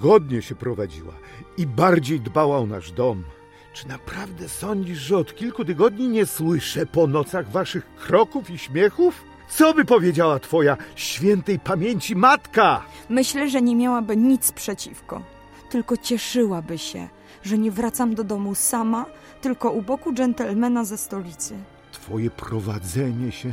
godnie 0.00 0.42
się 0.42 0.54
prowadziła 0.54 1.12
i 1.56 1.66
bardziej 1.66 2.20
dbała 2.20 2.58
o 2.58 2.66
nasz 2.66 2.92
dom. 2.92 3.24
Czy 3.72 3.88
naprawdę 3.88 4.48
sądzisz, 4.48 4.98
że 4.98 5.18
od 5.18 5.34
kilku 5.34 5.64
tygodni 5.64 6.08
nie 6.08 6.26
słyszę 6.26 6.86
po 6.86 7.06
nocach 7.06 7.50
waszych 7.50 7.94
kroków 7.94 8.50
i 8.50 8.58
śmiechów? 8.58 9.24
Co 9.48 9.74
by 9.74 9.84
powiedziała 9.84 10.38
twoja 10.38 10.76
świętej 10.94 11.58
pamięci 11.58 12.16
matka? 12.16 12.82
Myślę, 13.08 13.50
że 13.50 13.62
nie 13.62 13.76
miałaby 13.76 14.16
nic 14.16 14.52
przeciwko. 14.52 15.22
Tylko 15.70 15.96
cieszyłaby 15.96 16.78
się, 16.78 17.08
że 17.42 17.58
nie 17.58 17.70
wracam 17.70 18.14
do 18.14 18.24
domu 18.24 18.54
sama, 18.54 19.06
tylko 19.40 19.70
u 19.70 19.82
boku 19.82 20.12
dżentelmena 20.12 20.84
ze 20.84 20.98
stolicy. 20.98 21.54
Twoje 21.92 22.30
prowadzenie 22.30 23.32
się 23.32 23.52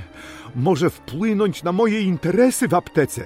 może 0.55 0.89
wpłynąć 0.89 1.63
na 1.63 1.71
moje 1.71 2.01
interesy 2.01 2.67
w 2.67 2.73
aptece. 2.73 3.23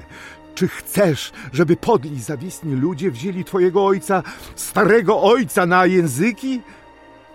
Czy 0.58 0.68
chcesz, 0.68 1.32
żeby 1.54 1.76
podli 1.76 2.22
zawisni 2.22 2.76
ludzie 2.76 3.12
wzięli 3.12 3.44
twojego 3.44 3.86
ojca, 3.86 4.24
starego 4.56 5.22
ojca, 5.22 5.66
na 5.66 5.86
języki? 5.86 6.62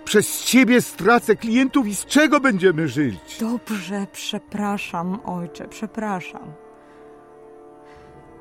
Przez 0.04 0.44
ciebie 0.44 0.80
stracę 0.80 1.36
klientów 1.36 1.86
i 1.86 1.94
z 1.94 2.06
czego 2.06 2.40
będziemy 2.40 2.88
żyć? 2.88 3.38
Dobrze, 3.40 4.06
przepraszam, 4.12 5.18
ojcze, 5.24 5.68
przepraszam. 5.68 6.52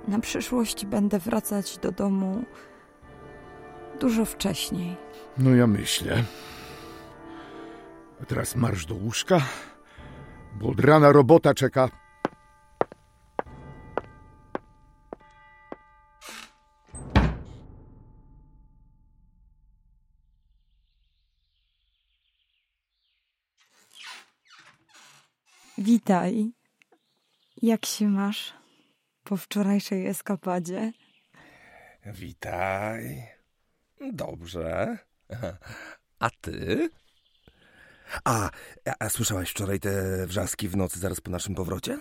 Na 0.08 0.20
przyszłość 0.20 0.86
będę 0.86 1.20
wracać 1.20 1.78
do 1.78 1.92
domu 1.92 2.44
dużo 4.00 4.26
wcześniej. 4.26 4.96
No 5.38 5.56
ja 5.56 5.68
myślę. 5.68 6.24
A 8.22 8.26
teraz 8.26 8.56
marsz 8.56 8.86
do 8.86 8.96
łóżka, 8.96 9.42
bo 10.60 10.70
od 10.70 10.80
rana 10.80 11.12
robota 11.12 11.54
czeka. 11.54 12.01
Witaj. 25.82 26.52
Jak 27.62 27.86
się 27.86 28.08
masz 28.08 28.54
po 29.24 29.38
wczorajszej 29.38 30.08
eskapadzie? 30.08 30.94
Witaj. 32.06 33.24
Dobrze. 34.14 34.98
A 36.20 36.30
ty? 36.30 36.90
A, 38.24 38.50
a, 39.00 39.10
słyszałaś 39.10 39.50
wczoraj 39.50 39.80
te 39.80 40.28
wrzaski 40.28 40.68
w 40.70 40.78
nocy 40.78 41.00
zaraz 41.00 41.22
po 41.22 41.32
naszym 41.32 41.56
powrocie? 41.56 42.00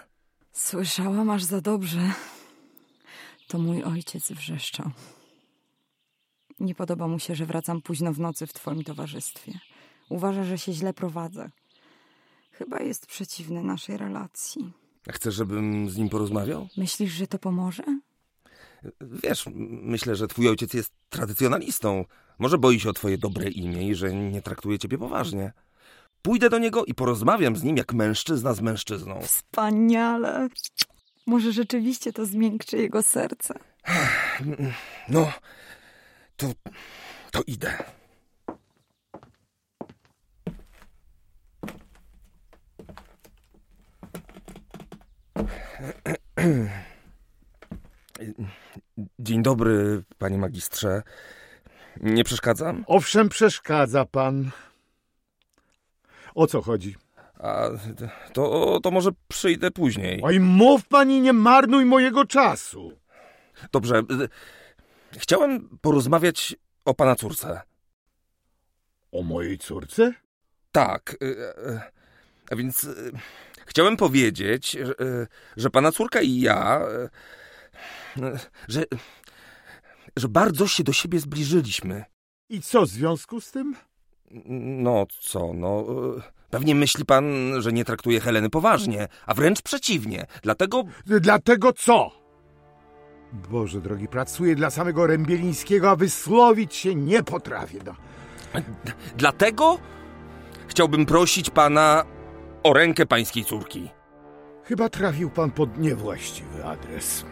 Słyszałam 0.53 1.31
aż 1.31 1.45
za 1.45 1.61
dobrze. 1.61 2.13
To 3.49 3.59
mój 3.59 3.83
ojciec 3.83 4.33
wrzeszczał. 4.33 4.91
Nie 6.61 6.75
podoba 6.75 7.09
mu 7.09 7.19
się, 7.19 7.35
że 7.35 7.47
wracam 7.47 7.83
późno 7.83 8.13
w 8.13 8.21
nocy 8.21 8.47
w 8.47 8.53
twoim 8.53 8.85
towarzystwie. 8.85 9.53
Uważa, 10.09 10.45
że 10.45 10.59
się 10.59 10.73
źle 10.73 10.95
prowadzę. 10.95 11.51
Chyba 12.61 12.81
jest 12.81 13.07
przeciwny 13.07 13.63
naszej 13.65 13.97
relacji. 13.97 14.73
Chcesz, 15.11 15.35
żebym 15.35 15.91
z 15.91 15.97
nim 15.97 16.09
porozmawiał? 16.09 16.69
Myślisz, 16.77 17.13
że 17.13 17.27
to 17.27 17.39
pomoże? 17.39 17.83
Wiesz, 19.01 19.45
myślę, 19.83 20.17
że 20.17 20.29
twój 20.29 20.49
ojciec 20.49 20.75
jest 20.75 20.93
tradycjonalistą. 21.09 22.05
Może 22.39 22.59
boi 22.59 22.81
się 22.81 22.91
o 22.91 22.93
twoje 22.93 23.19
dobre 23.19 23.49
imię 23.49 23.89
i 23.89 23.95
że 23.95 24.15
nie 24.15 24.43
traktuje 24.43 24.79
ciebie 24.79 24.99
poważnie. 24.99 25.53
Pójdę 26.23 26.51
do 26.51 26.59
niego 26.59 26.85
i 26.85 26.95
porozmawiam 26.95 27.57
z 27.57 27.63
nim 27.63 27.77
jak 27.77 27.93
mężczyzna 27.93 28.55
z 28.55 28.61
mężczyzną. 28.61 29.21
Wspaniale. 29.23 30.49
Może 31.27 31.53
rzeczywiście 31.53 32.13
to 32.13 32.27
zmiękczy 32.27 32.77
jego 32.77 33.03
serce. 33.03 33.55
No, 35.09 35.33
to, 36.37 36.47
to 37.31 37.43
idę. 37.47 37.85
Dzień 49.19 49.43
dobry, 49.43 50.03
panie 50.19 50.39
magistrze. 50.39 51.03
Nie 52.01 52.25
przeszkadzam? 52.25 52.85
Owszem, 52.87 53.29
przeszkadza 53.29 54.05
pan. 54.05 54.51
O 56.35 56.47
co 56.47 56.63
chodzi? 56.63 56.97
A 57.39 57.69
to, 58.33 58.81
to 58.83 58.91
może 58.91 59.11
przyjdę 59.29 59.71
później. 59.71 60.21
Oj, 60.25 60.41
mów 60.41 60.89
pani, 60.89 61.21
nie 61.21 61.33
marnuj 61.33 61.85
mojego 61.85 62.25
czasu. 62.27 62.93
Dobrze. 63.73 63.99
y, 63.99 64.29
Chciałem 65.19 65.79
porozmawiać 65.81 66.57
o 66.85 66.95
pana 66.95 67.15
córce. 67.15 67.61
O 69.13 69.23
mojej 69.23 69.59
córce? 69.59 70.13
Tak. 70.73 71.17
y, 71.23 71.27
y, 71.27 71.81
A 72.51 72.57
więc 72.57 72.87
chciałem 73.71 73.97
powiedzieć, 73.97 74.71
że, 74.71 74.93
y, 74.93 75.27
że 75.57 75.71
pana 75.71 75.93
córka 75.93 76.21
i 76.21 76.41
ja, 76.41 76.81
y, 78.19 78.23
y, 78.23 78.39
że, 78.69 78.85
że 80.17 80.29
bardzo 80.29 80.67
się 80.67 80.85
do 80.85 80.93
siebie 80.93 81.21
zbliżyliśmy. 81.21 82.05
I 82.49 82.61
co 82.61 82.83
w 82.83 82.89
związku 82.89 83.41
z 83.41 83.51
tym? 83.51 83.75
No 84.83 85.07
co, 85.21 85.53
no. 85.55 85.87
Pewnie 86.51 86.75
myśli 86.75 87.05
pan, 87.05 87.25
że 87.59 87.73
nie 87.73 87.85
traktuję 87.85 88.21
Heleny 88.21 88.51
poważnie, 88.51 89.09
a 89.27 89.35
wręcz 89.35 89.63
przeciwnie. 89.63 90.27
Dlatego 90.43 90.85
Dlatego 91.07 91.73
co? 91.73 92.11
Boże 93.33 93.81
drogi, 93.81 94.09
pracuję 94.09 94.55
dla 94.55 94.71
samego 94.71 95.07
Rębielińskiego, 95.07 95.91
a 95.91 95.97
wysłowić 95.97 96.75
się 96.75 96.95
nie 96.95 97.23
potrafię. 97.23 97.79
No. 97.87 97.95
Dlatego 99.17 99.79
chciałbym 100.69 101.07
prosić 101.07 101.51
pana 101.51 102.05
o 102.63 102.73
rękę 102.73 103.07
pańskiej 103.07 103.45
córki. 103.45 103.91
Chyba 104.65 104.89
trafił 104.89 105.31
pan 105.31 105.51
pod 105.51 105.79
niewłaściwy 105.79 106.65
adres. 106.65 107.25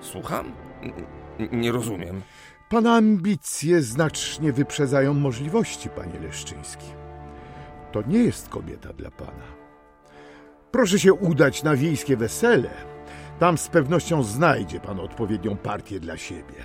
Słucham? 0.00 0.52
N- 0.82 1.60
nie 1.60 1.72
rozumiem. 1.72 2.22
Pana 2.68 2.94
ambicje 2.96 3.82
znacznie 3.82 4.52
wyprzedzają 4.52 5.14
możliwości, 5.14 5.88
panie 5.88 6.20
Leszczyński. 6.20 6.86
To 7.92 8.02
nie 8.02 8.18
jest 8.18 8.48
kobieta 8.48 8.92
dla 8.92 9.10
pana. 9.10 9.60
Proszę 10.70 10.98
się 10.98 11.12
udać 11.12 11.62
na 11.62 11.76
wiejskie 11.76 12.16
wesele. 12.16 12.70
Tam 13.38 13.58
z 13.58 13.68
pewnością 13.68 14.22
znajdzie 14.22 14.80
pan 14.80 15.00
odpowiednią 15.00 15.56
partię 15.56 16.00
dla 16.00 16.16
siebie. 16.16 16.64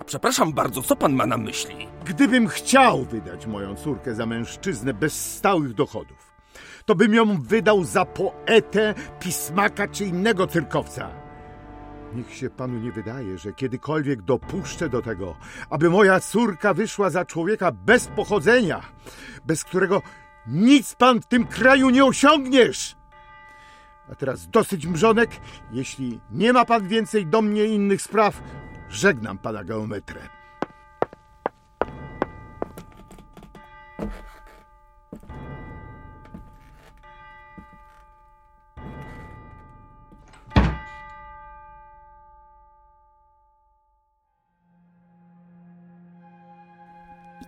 A 0.00 0.04
przepraszam 0.04 0.52
bardzo, 0.52 0.82
co 0.82 0.96
pan 0.96 1.12
ma 1.12 1.26
na 1.26 1.36
myśli? 1.38 1.88
Gdybym 2.04 2.48
chciał 2.48 3.04
wydać 3.04 3.46
moją 3.46 3.74
córkę 3.74 4.14
za 4.14 4.26
mężczyznę 4.26 4.94
bez 4.94 5.34
stałych 5.36 5.74
dochodów, 5.74 6.29
to 6.84 6.94
bym 6.94 7.14
ją 7.14 7.42
wydał 7.42 7.84
za 7.84 8.04
poetę, 8.04 8.94
pismaka 9.20 9.88
czy 9.88 10.04
innego 10.04 10.46
cyrkowca. 10.46 11.10
Niech 12.14 12.34
się 12.34 12.50
panu 12.50 12.78
nie 12.78 12.92
wydaje, 12.92 13.38
że 13.38 13.52
kiedykolwiek 13.52 14.22
dopuszczę 14.22 14.88
do 14.88 15.02
tego, 15.02 15.36
aby 15.70 15.90
moja 15.90 16.20
córka 16.20 16.74
wyszła 16.74 17.10
za 17.10 17.24
człowieka 17.24 17.72
bez 17.72 18.06
pochodzenia, 18.06 18.80
bez 19.46 19.64
którego 19.64 20.02
nic 20.46 20.94
pan 20.94 21.20
w 21.20 21.26
tym 21.26 21.46
kraju 21.46 21.90
nie 21.90 22.04
osiągniesz. 22.04 22.96
A 24.12 24.14
teraz 24.14 24.48
dosyć 24.48 24.86
mrzonek. 24.86 25.30
Jeśli 25.72 26.20
nie 26.30 26.52
ma 26.52 26.64
pan 26.64 26.88
więcej 26.88 27.26
do 27.26 27.42
mnie 27.42 27.64
innych 27.64 28.02
spraw, 28.02 28.42
żegnam 28.88 29.38
pana 29.38 29.64
geometrę. 29.64 30.39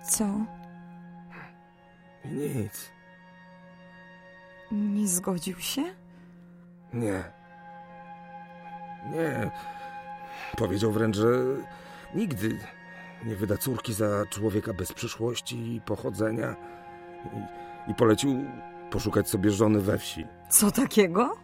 Co? 0.03 0.24
Nic. 2.24 2.90
Nie 4.72 5.09
zgodził 5.09 5.61
się? 5.61 5.82
Nie. 6.92 7.24
Nie. 9.12 9.50
Powiedział 10.57 10.92
wręcz, 10.92 11.16
że 11.16 11.28
nigdy 12.14 12.59
nie 13.24 13.36
wyda 13.36 13.57
córki 13.57 13.92
za 13.94 14.26
człowieka 14.30 14.72
bez 14.74 14.92
przyszłości 14.92 15.74
i 15.74 15.80
pochodzenia. 15.80 16.57
I, 17.86 17.90
i 17.90 17.94
polecił 17.94 18.44
poszukać 18.90 19.28
sobie 19.30 19.50
żony 19.50 19.80
we 19.80 19.98
wsi. 19.98 20.26
Co 20.48 20.70
takiego? 20.70 21.36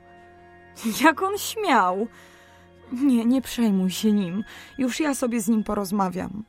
Jak 1.00 1.22
on 1.22 1.38
śmiał? 1.38 2.06
Nie, 2.92 3.24
nie 3.24 3.42
przejmuj 3.42 3.90
się 3.90 4.12
nim. 4.12 4.44
Już 4.78 5.00
ja 5.00 5.14
sobie 5.14 5.40
z 5.40 5.48
nim 5.48 5.64
porozmawiam. 5.64 6.44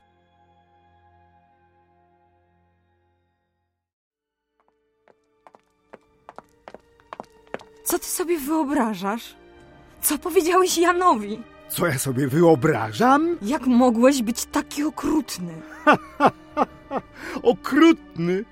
Co 7.89 7.99
ty 7.99 8.05
sobie 8.05 8.39
wyobrażasz? 8.39 9.35
Co 10.01 10.17
powiedziałeś 10.17 10.77
Janowi? 10.77 11.39
Co 11.69 11.87
ja 11.87 11.99
sobie 11.99 12.27
wyobrażam? 12.27 13.37
Jak 13.41 13.67
mogłeś 13.67 14.21
być 14.21 14.45
taki 14.45 14.83
okrutny? 14.83 15.53
Okrutny. 17.43 18.45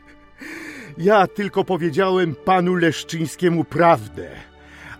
Ja 0.97 1.27
tylko 1.27 1.63
powiedziałem 1.63 2.35
panu 2.45 2.75
Leszczyńskiemu 2.75 3.63
prawdę, 3.63 4.29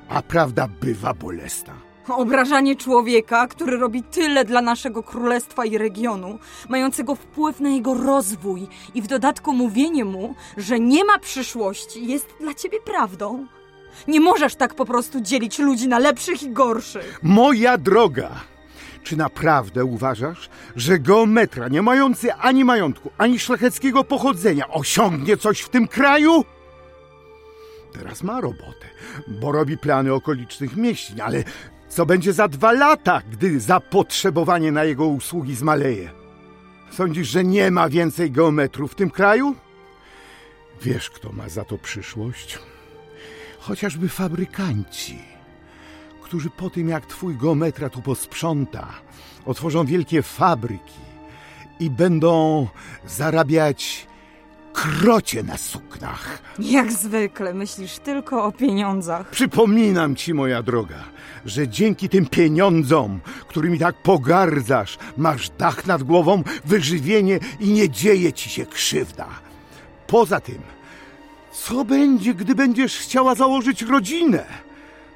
a 0.10 0.22
prawda 0.22 0.68
bywa 0.82 1.14
bolesna. 1.14 1.74
Obrażanie 2.08 2.76
człowieka, 2.76 3.48
który 3.48 3.78
robi 3.78 4.04
tyle 4.04 4.46
dla 4.46 4.62
naszego 4.62 5.04
królestwa 5.04 5.66
i 5.66 5.78
regionu, 5.78 6.40
mającego 6.70 7.16
wpływ 7.16 7.60
na 7.60 7.70
jego 7.70 7.94
rozwój, 7.94 8.68
i 8.96 9.02
w 9.02 9.08
dodatku 9.08 9.54
mówienie 9.54 10.06
mu, 10.06 10.36
że 10.58 10.80
nie 10.80 11.06
ma 11.06 11.20
przyszłości, 11.20 12.08
jest 12.08 12.28
dla 12.40 12.54
ciebie 12.54 12.80
prawdą. 12.80 13.48
Nie 14.08 14.20
możesz 14.20 14.56
tak 14.56 14.74
po 14.76 14.86
prostu 14.86 15.22
dzielić 15.22 15.60
ludzi 15.60 15.88
na 15.88 16.00
lepszych 16.00 16.44
i 16.44 16.50
gorszych. 16.50 17.20
Moja 17.24 17.78
droga, 17.78 18.32
czy 19.04 19.18
naprawdę 19.18 19.86
uważasz, 19.86 20.50
że 20.76 21.00
geometra 21.00 21.68
nie 21.68 21.82
mający 21.82 22.34
ani 22.34 22.66
majątku, 22.66 23.12
ani 23.18 23.40
szlacheckiego 23.40 24.04
pochodzenia 24.04 24.68
osiągnie 24.68 25.38
coś 25.38 25.62
w 25.62 25.70
tym 25.70 25.88
kraju? 25.88 26.46
Teraz 27.94 28.24
ma 28.24 28.42
robotę, 28.42 28.88
bo 29.28 29.52
robi 29.52 29.78
plany 29.78 30.14
okolicznych 30.14 30.78
mieścin, 30.78 31.22
ale 31.22 31.44
co 31.90 32.06
będzie 32.06 32.34
za 32.34 32.48
dwa 32.48 32.72
lata, 32.72 33.22
gdy 33.32 33.60
zapotrzebowanie 33.60 34.72
na 34.72 34.84
jego 34.84 35.06
usługi 35.06 35.56
zmaleje? 35.56 36.10
Sądzisz, 36.92 37.28
że 37.28 37.44
nie 37.44 37.72
ma 37.72 37.90
więcej 37.90 38.32
geometrów 38.32 38.92
w 38.92 38.96
tym 38.96 39.10
kraju? 39.10 39.56
Wiesz, 40.82 41.10
kto 41.10 41.32
ma 41.32 41.50
za 41.50 41.66
to 41.66 41.78
przyszłość? 41.78 42.60
Chociażby 43.68 44.10
fabrykanci, 44.10 45.20
którzy 46.22 46.50
po 46.50 46.70
tym, 46.70 46.90
jak 46.90 47.06
twój 47.06 47.38
geometra 47.38 47.90
tu 47.90 48.02
posprząta, 48.02 48.88
otworzą 49.46 49.86
wielkie 49.86 50.22
fabryki 50.22 51.00
i 51.80 51.90
będą 51.90 52.68
zarabiać 53.08 54.08
krocie 54.74 55.44
na 55.44 55.58
suknach. 55.58 56.42
Jak 56.60 56.92
zwykle 56.92 57.54
myślisz 57.54 58.00
tylko 58.00 58.44
o 58.44 58.52
pieniądzach. 58.52 59.30
Przypominam 59.30 60.16
ci, 60.16 60.34
moja 60.34 60.64
droga, 60.64 61.04
że 61.46 61.68
dzięki 61.68 62.10
tym 62.10 62.26
pieniądzom, 62.26 63.20
którymi 63.48 63.80
tak 63.80 64.02
pogardzasz, 64.02 64.98
masz 65.18 65.50
dach 65.50 65.86
nad 65.86 66.04
głową, 66.04 66.44
wyżywienie 66.66 67.40
i 67.60 67.70
nie 67.70 67.90
dzieje 67.90 68.34
ci 68.34 68.50
się 68.50 68.66
krzywda. 68.66 69.28
Poza 70.08 70.40
tym, 70.40 70.77
co 71.64 71.86
będzie, 71.86 72.34
gdy 72.34 72.56
będziesz 72.56 72.98
chciała 72.98 73.36
założyć 73.36 73.82
rodzinę? 73.82 74.46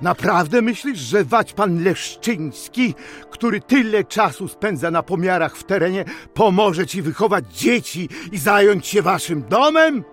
Naprawdę 0.01 0.61
myślisz, 0.61 0.99
że 0.99 1.25
wać 1.25 1.53
pan 1.53 1.83
Leszczyński, 1.83 2.95
który 3.31 3.61
tyle 3.61 4.03
czasu 4.03 4.47
spędza 4.47 4.91
na 4.91 5.03
pomiarach 5.03 5.57
w 5.57 5.63
terenie, 5.63 6.05
pomoże 6.33 6.87
ci 6.87 7.01
wychować 7.01 7.57
dzieci 7.57 8.09
i 8.31 8.37
zająć 8.37 8.87
się 8.87 9.01
waszym 9.01 9.43
domem? 9.43 10.03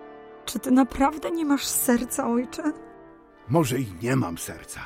Czy 0.45 0.59
ty 0.59 0.71
naprawdę 0.71 1.31
nie 1.31 1.45
masz 1.45 1.65
serca, 1.65 2.27
ojcze? 2.27 2.63
Może 3.49 3.79
i 3.79 3.87
nie 4.01 4.15
mam 4.15 4.37
serca, 4.37 4.79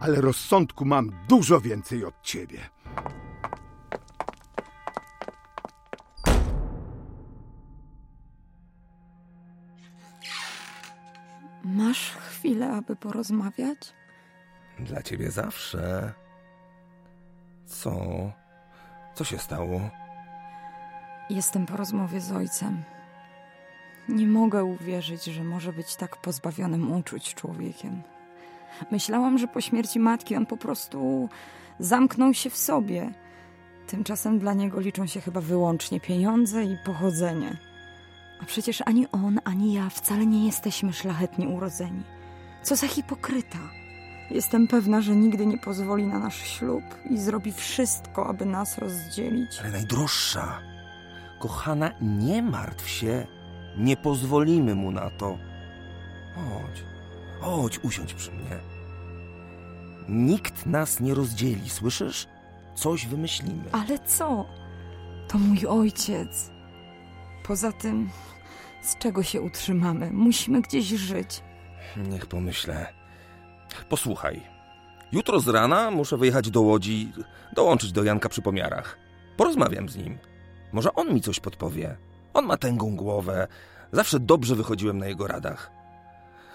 ale 0.00 0.20
rozsądku 0.20 0.84
mam 0.84 1.10
dużo 1.28 1.60
więcej 1.60 2.04
od 2.04 2.14
ciebie. 2.22 2.58
Masz 11.66 12.10
chwilę, 12.10 12.72
aby 12.72 12.96
porozmawiać? 12.96 13.78
Dla 14.78 15.02
ciebie 15.02 15.30
zawsze. 15.30 16.12
Co? 17.66 17.92
Co 19.14 19.24
się 19.24 19.38
stało? 19.38 19.80
Jestem 21.30 21.66
po 21.66 21.76
rozmowie 21.76 22.20
z 22.20 22.32
ojcem. 22.32 22.82
Nie 24.08 24.26
mogę 24.26 24.64
uwierzyć, 24.64 25.24
że 25.24 25.44
może 25.44 25.72
być 25.72 25.96
tak 25.96 26.16
pozbawionym 26.16 26.92
uczuć 26.92 27.34
człowiekiem. 27.34 28.02
Myślałam, 28.90 29.38
że 29.38 29.48
po 29.48 29.60
śmierci 29.60 30.00
matki 30.00 30.36
on 30.36 30.46
po 30.46 30.56
prostu 30.56 31.28
zamknął 31.78 32.34
się 32.34 32.50
w 32.50 32.56
sobie. 32.56 33.10
Tymczasem 33.86 34.38
dla 34.38 34.54
niego 34.54 34.80
liczą 34.80 35.06
się 35.06 35.20
chyba 35.20 35.40
wyłącznie 35.40 36.00
pieniądze 36.00 36.64
i 36.64 36.76
pochodzenie. 36.84 37.56
A 38.42 38.44
przecież 38.44 38.82
ani 38.86 39.06
on, 39.12 39.40
ani 39.44 39.72
ja 39.72 39.90
wcale 39.90 40.26
nie 40.26 40.46
jesteśmy 40.46 40.92
szlachetnie 40.92 41.48
urodzeni. 41.48 42.02
Co 42.62 42.76
za 42.76 42.86
hipokryta. 42.88 43.58
Jestem 44.30 44.66
pewna, 44.66 45.00
że 45.00 45.16
nigdy 45.16 45.46
nie 45.46 45.58
pozwoli 45.58 46.06
na 46.06 46.18
nasz 46.18 46.42
ślub 46.42 46.82
i 47.10 47.18
zrobi 47.18 47.52
wszystko, 47.52 48.26
aby 48.26 48.46
nas 48.46 48.78
rozdzielić. 48.78 49.58
Ale 49.60 49.70
najdroższa, 49.70 50.58
kochana, 51.40 51.90
nie 52.00 52.42
martw 52.42 52.88
się. 52.88 53.26
Nie 53.78 53.96
pozwolimy 53.96 54.74
mu 54.74 54.90
na 54.90 55.10
to. 55.10 55.38
Chodź, 56.34 56.84
chodź, 57.40 57.78
usiądź 57.78 58.14
przy 58.14 58.30
mnie. 58.32 58.58
Nikt 60.08 60.66
nas 60.66 61.00
nie 61.00 61.14
rozdzieli, 61.14 61.70
słyszysz? 61.70 62.26
Coś 62.74 63.06
wymyślimy. 63.06 63.64
Ale 63.72 63.98
co? 63.98 64.46
To 65.28 65.38
mój 65.38 65.66
ojciec. 65.66 66.50
Poza 67.46 67.72
tym, 67.72 68.08
z 68.82 68.98
czego 68.98 69.22
się 69.22 69.40
utrzymamy? 69.40 70.10
Musimy 70.12 70.60
gdzieś 70.60 70.84
żyć. 70.84 71.42
Niech 71.96 72.26
pomyślę. 72.26 72.86
Posłuchaj. 73.88 74.42
Jutro 75.12 75.40
z 75.40 75.48
rana 75.48 75.90
muszę 75.90 76.16
wyjechać 76.16 76.50
do 76.50 76.60
Łodzi, 76.60 77.12
dołączyć 77.54 77.92
do 77.92 78.04
Janka 78.04 78.28
przy 78.28 78.42
pomiarach. 78.42 78.98
Porozmawiam 79.36 79.88
z 79.88 79.96
nim. 79.96 80.18
Może 80.72 80.94
on 80.94 81.14
mi 81.14 81.20
coś 81.20 81.40
podpowie. 81.40 81.96
On 82.34 82.46
ma 82.46 82.56
tęgą 82.56 82.96
głowę. 82.96 83.48
Zawsze 83.92 84.20
dobrze 84.20 84.54
wychodziłem 84.54 84.98
na 84.98 85.06
jego 85.06 85.26
radach. 85.26 85.70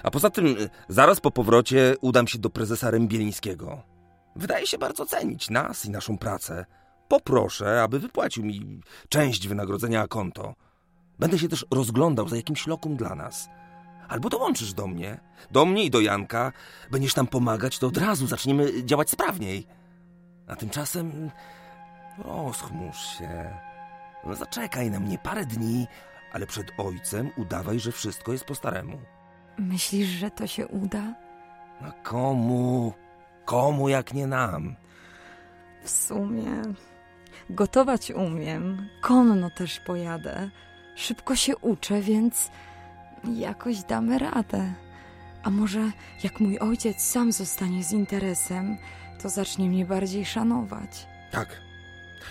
A 0.03 0.11
poza 0.11 0.29
tym, 0.29 0.55
zaraz 0.87 1.19
po 1.19 1.31
powrocie 1.31 1.95
udam 2.01 2.27
się 2.27 2.39
do 2.39 2.49
prezesa 2.49 2.91
Rębielińskiego. 2.91 3.83
Wydaje 4.35 4.67
się 4.67 4.77
bardzo 4.77 5.05
cenić 5.05 5.49
nas 5.49 5.85
i 5.85 5.89
naszą 5.89 6.17
pracę. 6.17 6.65
Poproszę, 7.07 7.83
aby 7.83 7.99
wypłacił 7.99 8.45
mi 8.45 8.81
część 9.09 9.47
wynagrodzenia 9.47 10.01
a 10.01 10.07
konto. 10.07 10.55
Będę 11.21 11.39
się 11.39 11.47
też 11.47 11.65
rozglądał 11.71 12.27
za 12.27 12.35
jakimś 12.35 12.67
lokum 12.67 12.95
dla 12.95 13.15
nas. 13.15 13.49
Albo 14.07 14.29
dołączysz 14.29 14.73
do 14.73 14.87
mnie, 14.87 15.19
do 15.51 15.65
mnie 15.65 15.83
i 15.83 15.89
do 15.89 16.01
Janka. 16.01 16.51
Będziesz 16.91 17.13
tam 17.13 17.27
pomagać, 17.27 17.79
to 17.79 17.87
od 17.87 17.97
razu 17.97 18.27
zaczniemy 18.27 18.85
działać 18.85 19.09
sprawniej. 19.09 19.67
A 20.47 20.55
tymczasem 20.55 21.31
rozchmurz 22.17 23.17
się. 23.17 23.53
No, 24.25 24.35
zaczekaj 24.35 24.91
na 24.91 24.99
mnie 24.99 25.17
parę 25.17 25.45
dni, 25.45 25.87
ale 26.33 26.47
przed 26.47 26.71
ojcem 26.77 27.29
udawaj, 27.37 27.79
że 27.79 27.91
wszystko 27.91 28.31
jest 28.31 28.45
po 28.45 28.55
staremu. 28.55 28.97
Myślisz, 29.57 30.07
że 30.07 30.31
to 30.31 30.47
się 30.47 30.67
uda? 30.67 31.13
A 31.81 31.91
komu? 31.91 32.93
Komu 33.45 33.89
jak 33.89 34.13
nie 34.13 34.27
nam? 34.27 34.75
W 35.83 35.89
sumie 35.89 36.61
gotować 37.49 38.11
umiem, 38.11 38.89
konno 39.01 39.49
też 39.49 39.79
pojadę. 39.79 40.51
Szybko 40.95 41.35
się 41.35 41.57
uczę, 41.57 42.01
więc 42.01 42.51
jakoś 43.35 43.83
damy 43.83 44.19
radę. 44.19 44.73
A 45.43 45.49
może 45.49 45.91
jak 46.23 46.39
mój 46.39 46.59
ojciec 46.59 47.01
sam 47.01 47.31
zostanie 47.31 47.83
z 47.83 47.91
interesem, 47.91 48.77
to 49.21 49.29
zacznie 49.29 49.69
mnie 49.69 49.85
bardziej 49.85 50.25
szanować. 50.25 51.07
Tak, 51.31 51.61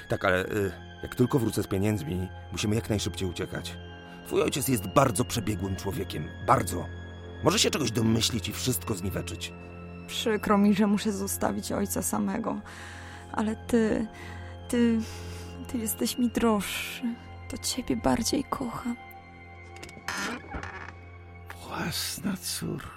tak, 0.09 0.25
ale 0.25 0.45
y, 0.45 0.73
jak 1.03 1.15
tylko 1.15 1.39
wrócę 1.39 1.63
z 1.63 1.67
pieniędzmi, 1.67 2.29
musimy 2.53 2.75
jak 2.75 2.91
najszybciej 2.91 3.29
uciekać. 3.29 3.77
Twój 4.27 4.43
ojciec 4.43 4.69
jest 4.69 4.87
bardzo 4.87 5.25
przebiegłym 5.25 5.77
człowiekiem. 5.77 6.29
Bardzo. 6.47 6.87
Może 7.45 7.59
się 7.59 7.71
czegoś 7.71 7.91
domyślić 7.91 8.49
i 8.49 8.53
wszystko 8.53 8.95
zniweczyć. 8.95 9.53
Przykro 10.07 10.59
mi, 10.59 10.75
że 10.75 10.87
muszę 10.87 11.13
zostawić 11.13 11.73
ojca 11.73 12.03
samego, 12.03 12.61
ale 13.33 13.57
ty, 13.57 14.07
ty, 14.69 14.99
ty 15.69 15.79
jesteś 15.79 16.19
mi 16.19 16.29
droższy. 16.29 17.03
To 17.51 17.59
ciebie 17.59 17.96
bardziej 17.96 18.44
kocham. 18.44 18.96
Własna 21.66 22.36
córka. 22.36 22.90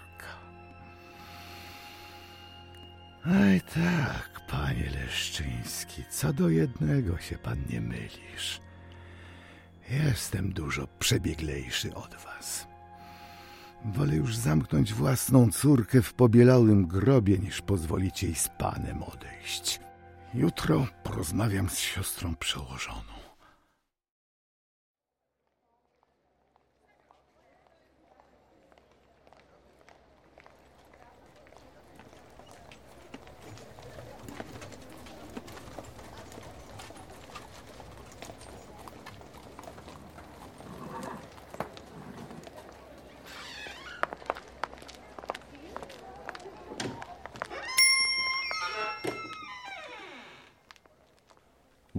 Aj 3.25 3.61
tak, 3.61 4.41
panie 4.47 4.89
Leszczyński, 4.89 6.03
co 6.09 6.33
do 6.33 6.49
jednego 6.49 7.17
się 7.17 7.37
pan 7.37 7.57
nie 7.69 7.81
mylisz. 7.81 8.61
Jestem 9.89 10.53
dużo 10.53 10.87
przebieglejszy 10.99 11.95
od 11.95 12.15
was. 12.15 12.67
Wolę 13.85 14.15
już 14.15 14.35
zamknąć 14.35 14.93
własną 14.93 15.51
córkę 15.51 16.01
w 16.01 16.13
pobielałym 16.13 16.87
grobie, 16.87 17.37
niż 17.37 17.61
pozwolić 17.61 18.23
jej 18.23 18.35
z 18.35 18.49
panem 18.57 19.03
odejść. 19.03 19.79
Jutro 20.33 20.87
porozmawiam 21.03 21.69
z 21.69 21.79
siostrą 21.79 22.35
przełożoną. 22.35 23.12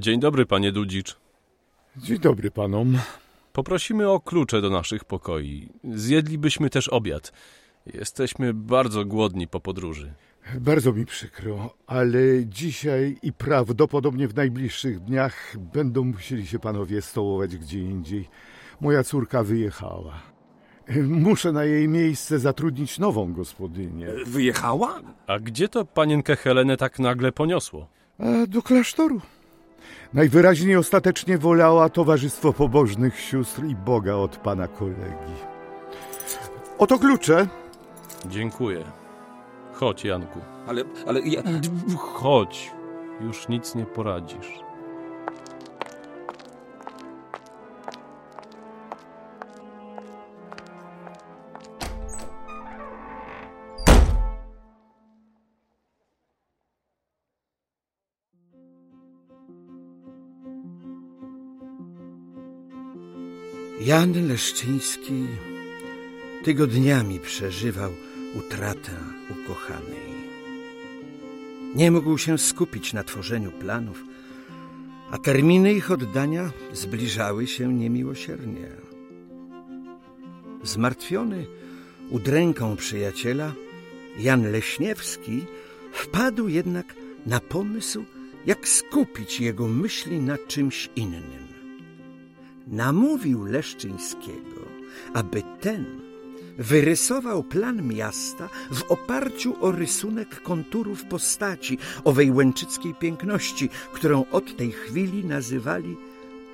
Dzień 0.05 0.21
dobry, 0.21 0.47
panie 0.47 0.73
Dudzicz. 0.73 1.17
Dzień 1.97 2.19
dobry 2.19 2.51
panom. 2.51 2.99
Poprosimy 3.53 4.11
o 4.11 4.21
klucze 4.21 4.61
do 4.61 4.71
naszych 4.71 5.05
pokoi. 5.05 5.69
Zjedlibyśmy 5.85 6.71
też 6.71 6.89
obiad. 6.89 7.33
Jesteśmy 7.87 8.55
bardzo 8.55 9.05
głodni 9.05 9.49
po 9.49 9.61
podróży. 9.61 10.15
Bardzo 10.61 10.93
mi 10.93 11.07
przykro, 11.07 11.75
ale 11.87 12.19
dzisiaj 12.47 13.17
i 13.23 13.33
prawdopodobnie 13.33 14.29
w 14.29 14.35
najbliższych 14.35 15.01
dniach 15.01 15.57
będą 15.73 16.05
musieli 16.05 16.47
się 16.47 16.59
panowie 16.59 17.03
stołować 17.03 17.57
gdzie 17.57 17.81
indziej. 17.81 18.29
Moja 18.81 19.05
córka 19.05 19.43
wyjechała. 19.43 20.23
Muszę 21.03 21.53
na 21.53 21.65
jej 21.65 21.89
miejsce 21.89 22.39
zatrudnić 22.39 22.99
nową 22.99 23.33
gospodynię. 23.33 24.09
Wyjechała? 24.27 25.01
A 25.27 25.39
gdzie 25.39 25.69
to 25.69 25.85
panienkę 25.85 26.37
Helenę 26.37 26.77
tak 26.77 26.99
nagle 26.99 27.33
poniosło? 27.33 27.89
A 28.19 28.47
do 28.47 28.63
klasztoru. 28.63 29.21
Najwyraźniej 30.15 30.77
ostatecznie 30.77 31.39
wolała 31.39 31.89
towarzystwo 31.89 32.53
pobożnych 32.53 33.21
sióstr 33.21 33.65
i 33.65 33.77
Boga 33.77 34.15
od 34.15 34.37
pana 34.37 34.69
kolegi. 34.69 35.35
Oto 36.79 36.99
klucze. 36.99 37.47
Dziękuję. 38.27 38.85
Chodź, 39.73 40.05
Janku. 40.05 40.39
Ale, 40.67 40.85
ale 41.07 41.21
ja... 41.21 41.43
Chodź. 41.99 42.71
Już 43.21 43.49
nic 43.49 43.75
nie 43.75 43.85
poradzisz. 43.87 44.64
Jan 63.85 64.29
Leszczyński 64.29 65.27
tygodniami 66.45 67.21
przeżywał 67.21 67.93
utratę 68.39 68.93
ukochanej. 69.31 70.15
Nie 71.75 71.91
mógł 71.91 72.19
się 72.19 72.39
skupić 72.39 72.93
na 72.93 73.05
tworzeniu 73.05 73.51
planów, 73.53 74.05
a 75.11 75.19
terminy 75.19 75.73
ich 75.73 75.91
oddania 75.91 76.51
zbliżały 76.73 77.47
się 77.47 77.75
niemiłosiernie. 77.75 78.69
Zmartwiony 80.63 81.47
udręką 82.11 82.77
przyjaciela, 82.77 83.53
Jan 84.19 84.53
Leśniewski 84.53 85.45
wpadł 85.93 86.49
jednak 86.49 86.95
na 87.27 87.41
pomysł, 87.41 88.05
jak 88.47 88.69
skupić 88.69 89.41
jego 89.41 89.69
myśli 89.69 90.21
na 90.21 90.39
czymś 90.39 90.91
innym 90.97 91.44
namówił 92.67 93.45
Leszczyńskiego, 93.45 94.61
aby 95.15 95.43
ten 95.61 96.05
wyrysował 96.59 97.43
plan 97.43 97.89
miasta 97.89 98.49
w 98.73 98.83
oparciu 98.83 99.55
o 99.61 99.73
rysunek 99.73 100.43
konturów 100.43 101.05
postaci 101.05 101.79
owej 102.05 102.31
łęczyckiej 102.31 102.95
piękności, 102.95 103.69
którą 103.93 104.25
od 104.31 104.57
tej 104.57 104.73
chwili 104.73 105.25
nazywali 105.25 105.97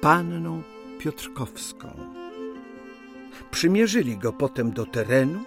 panną 0.00 0.62
Piotrkowską. 0.98 1.88
Przymierzyli 3.50 4.16
go 4.16 4.32
potem 4.32 4.72
do 4.72 4.86
terenu. 4.86 5.40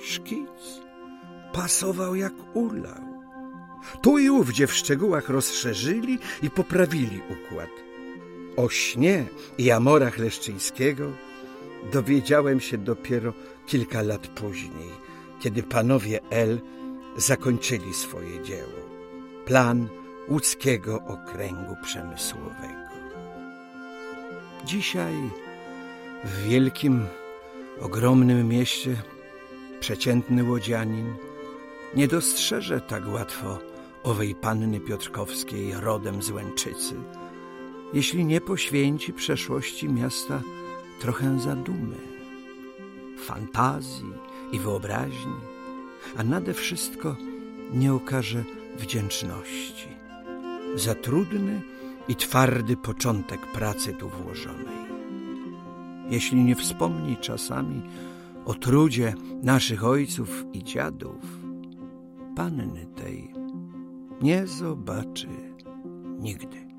Szkic 0.00 0.80
pasował 1.52 2.14
jak 2.14 2.32
ulał. 2.54 3.10
Tu 4.02 4.18
i 4.18 4.30
ówdzie 4.30 4.66
w 4.66 4.74
szczegółach 4.74 5.28
rozszerzyli 5.28 6.18
i 6.42 6.50
poprawili 6.50 7.20
układ– 7.30 7.70
o 8.60 8.68
śnie 8.68 9.26
i 9.58 9.70
amorach 9.70 10.18
Leszczyńskiego 10.18 11.12
dowiedziałem 11.92 12.60
się 12.60 12.78
dopiero 12.78 13.32
kilka 13.66 14.02
lat 14.02 14.26
później, 14.26 14.90
kiedy 15.40 15.62
panowie 15.62 16.20
L 16.30 16.60
zakończyli 17.16 17.94
swoje 17.94 18.42
dzieło. 18.42 18.80
Plan 19.44 19.88
łódzkiego 20.28 21.00
okręgu 21.06 21.76
przemysłowego. 21.82 22.90
Dzisiaj 24.64 25.14
w 26.24 26.48
wielkim, 26.48 27.06
ogromnym 27.80 28.48
mieście 28.48 28.96
przeciętny 29.80 30.44
łodzianin 30.44 31.14
nie 31.94 32.08
dostrzeże 32.08 32.80
tak 32.80 33.02
łatwo 33.08 33.58
owej 34.02 34.34
panny 34.34 34.80
Piotrkowskiej 34.80 35.74
rodem 35.74 36.22
z 36.22 36.30
Łęczycy, 36.30 36.94
jeśli 37.94 38.24
nie 38.24 38.40
poświęci 38.40 39.12
przeszłości 39.12 39.88
miasta 39.88 40.42
trochę 41.00 41.40
zadumy, 41.40 41.96
fantazji 43.18 44.12
i 44.52 44.58
wyobraźni, 44.58 45.40
a 46.16 46.24
nade 46.24 46.54
wszystko 46.54 47.16
nie 47.72 47.94
okaże 47.94 48.44
wdzięczności 48.78 49.88
za 50.74 50.94
trudny 50.94 51.62
i 52.08 52.16
twardy 52.16 52.76
początek 52.76 53.46
pracy 53.46 53.92
tu 53.92 54.08
włożonej. 54.08 54.80
Jeśli 56.10 56.44
nie 56.44 56.56
wspomni 56.56 57.16
czasami 57.16 57.82
o 58.44 58.54
trudzie 58.54 59.14
naszych 59.42 59.84
ojców 59.84 60.44
i 60.52 60.64
dziadów, 60.64 61.24
panny 62.36 62.86
tej 62.96 63.32
nie 64.22 64.46
zobaczy 64.46 65.28
nigdy. 66.18 66.69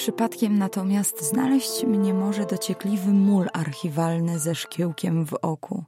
Przypadkiem 0.00 0.58
natomiast 0.58 1.22
znaleźć 1.22 1.84
mnie 1.84 2.14
może 2.14 2.46
dociekliwy 2.46 3.12
mól 3.12 3.48
archiwalny 3.52 4.38
ze 4.38 4.54
szkiełkiem 4.54 5.26
w 5.26 5.34
oku, 5.42 5.84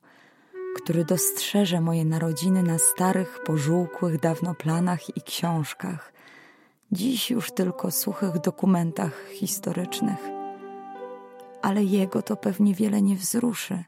który 0.77 1.05
dostrzeże 1.05 1.81
moje 1.81 2.05
narodziny 2.05 2.63
na 2.63 2.79
starych, 2.79 3.41
pożółkłych 3.47 4.21
dawno 4.21 4.55
planach 4.55 5.17
i 5.17 5.23
książkach, 5.23 6.13
dziś 6.93 7.31
już 7.31 7.51
tylko 7.51 7.91
suchych 7.91 8.39
dokumentach 8.39 9.29
historycznych. 9.31 10.29
Ale 11.63 11.85
jego 11.85 12.23
to 12.23 12.37
pewnie 12.37 12.75
wiele 12.75 13.03
nie 13.03 13.17
wzruszy. 13.17 13.85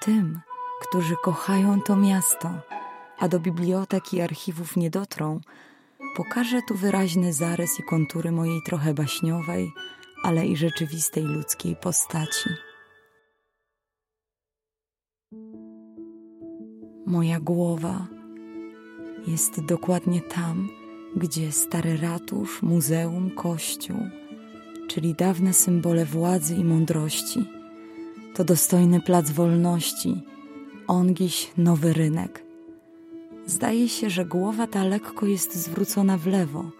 Tym, 0.00 0.40
którzy 0.80 1.14
kochają 1.22 1.80
to 1.80 1.96
miasto, 1.96 2.50
a 3.18 3.28
do 3.28 3.40
bibliotek 3.40 4.14
i 4.14 4.20
archiwów 4.20 4.76
nie 4.76 4.90
dotrą, 4.90 5.40
Pokażę 6.16 6.62
tu 6.62 6.74
wyraźny 6.74 7.32
zarys 7.32 7.80
i 7.80 7.82
kontury 7.82 8.32
mojej 8.32 8.62
trochę 8.62 8.94
baśniowej, 8.94 9.72
ale 10.24 10.46
i 10.46 10.56
rzeczywistej 10.56 11.24
ludzkiej 11.24 11.76
postaci. 11.76 12.50
Moja 17.06 17.40
głowa 17.40 18.06
jest 19.26 19.64
dokładnie 19.64 20.20
tam, 20.20 20.68
gdzie 21.16 21.52
stary 21.52 21.96
ratusz, 21.96 22.62
muzeum, 22.62 23.30
kościół, 23.30 23.96
czyli 24.88 25.14
dawne 25.14 25.54
symbole 25.54 26.04
władzy 26.04 26.54
i 26.54 26.64
mądrości. 26.64 27.44
To 28.34 28.44
dostojny 28.44 29.00
plac 29.00 29.30
wolności, 29.30 30.22
ongiś 30.86 31.52
nowy 31.56 31.92
rynek– 31.92 32.42
Zdaje 33.48 33.88
się, 33.88 34.10
że 34.10 34.24
głowa 34.24 34.66
ta 34.66 34.84
lekko 34.84 35.26
jest 35.26 35.54
zwrócona 35.54 36.16
w 36.18 36.26
lewo. 36.26 36.70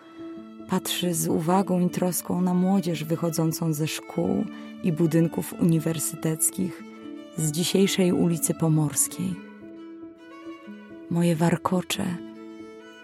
Patrzy 0.69 1.15
z 1.15 1.29
uwagą 1.29 1.81
i 1.81 1.91
troską 1.91 2.41
na 2.41 2.55
młodzież 2.55 3.05
wychodzącą 3.05 3.73
ze 3.73 3.87
szkół 3.87 4.45
i 4.83 4.93
budynków 4.93 5.55
uniwersyteckich 5.61 6.83
z 7.37 7.51
dzisiejszej 7.53 8.13
ulicy 8.13 8.55
Pomorskiej. 8.55 9.35
Moje 11.11 11.37
warkocze 11.37 12.05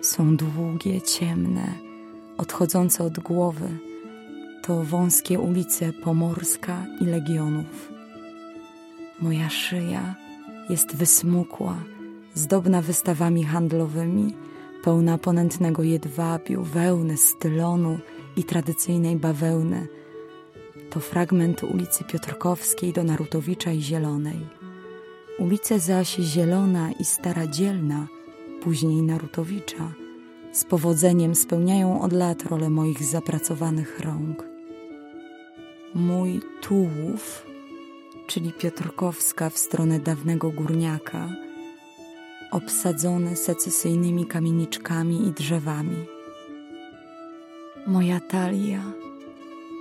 są 0.01 0.37
długie, 0.37 1.03
ciemne, 1.03 1.75
odchodzące 2.39 3.05
od 3.05 3.21
głowy. 3.21 3.69
To 4.63 4.83
wąskie 4.83 5.41
ulice 5.41 5.93
Pomorska 5.93 6.87
i 7.01 7.05
Legionów. 7.05 7.93
Moja 9.21 9.51
szyja 9.51 10.15
jest 10.71 10.97
wysmukła 10.97 11.77
zdobna 12.35 12.83
wystawami 12.83 13.45
handlowymi, 13.45 14.35
pełna 14.83 15.19
ponętnego 15.19 15.83
jedwabiu, 15.83 16.63
wełny, 16.63 17.17
stylonu 17.17 17.99
i 18.37 18.45
tradycyjnej 18.45 19.17
bawełny. 19.17 19.89
To 20.91 21.01
fragment 21.01 21.65
ulicy 21.65 22.05
Piotrkowskiej 22.05 22.93
do 22.93 23.05
Narutowicza 23.05 23.73
i 23.73 23.83
Zielonej. 23.83 24.47
Ulice 25.39 25.79
zaś 25.81 26.17
Zielona 26.17 26.93
i 26.93 27.05
Stara 27.05 27.47
Dzielna, 27.47 28.07
później 28.63 29.03
Narutowicza, 29.03 29.93
z 30.53 30.65
powodzeniem 30.65 31.35
spełniają 31.35 32.01
od 32.01 32.13
lat 32.13 32.43
rolę 32.43 32.71
moich 32.71 33.05
zapracowanych 33.05 34.01
rąk. 34.01 34.45
Mój 35.95 36.41
tułów, 36.61 37.47
czyli 38.27 38.53
Piotrkowska 38.53 39.51
w 39.51 39.59
stronę 39.59 40.01
dawnego 40.01 40.51
górniaka– 40.51 41.29
obsadzony 42.55 43.37
secesyjnymi 43.37 44.27
kamieniczkami 44.27 45.29
i 45.29 45.33
drzewami. 45.33 45.97
Moja 47.87 48.21
talia 48.21 48.83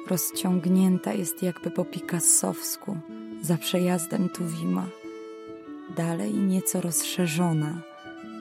rozciągnięta 0.08 1.14
jest 1.14 1.44
jakby 1.44 1.72
po 1.72 1.86
pikassowsku 1.86 2.98
za 3.42 3.58
przejazdem 3.58 4.30
Tuwima. 4.30 4.88
Dalej 5.98 6.34
nieco 6.34 6.82
rozszerzona, 6.82 7.82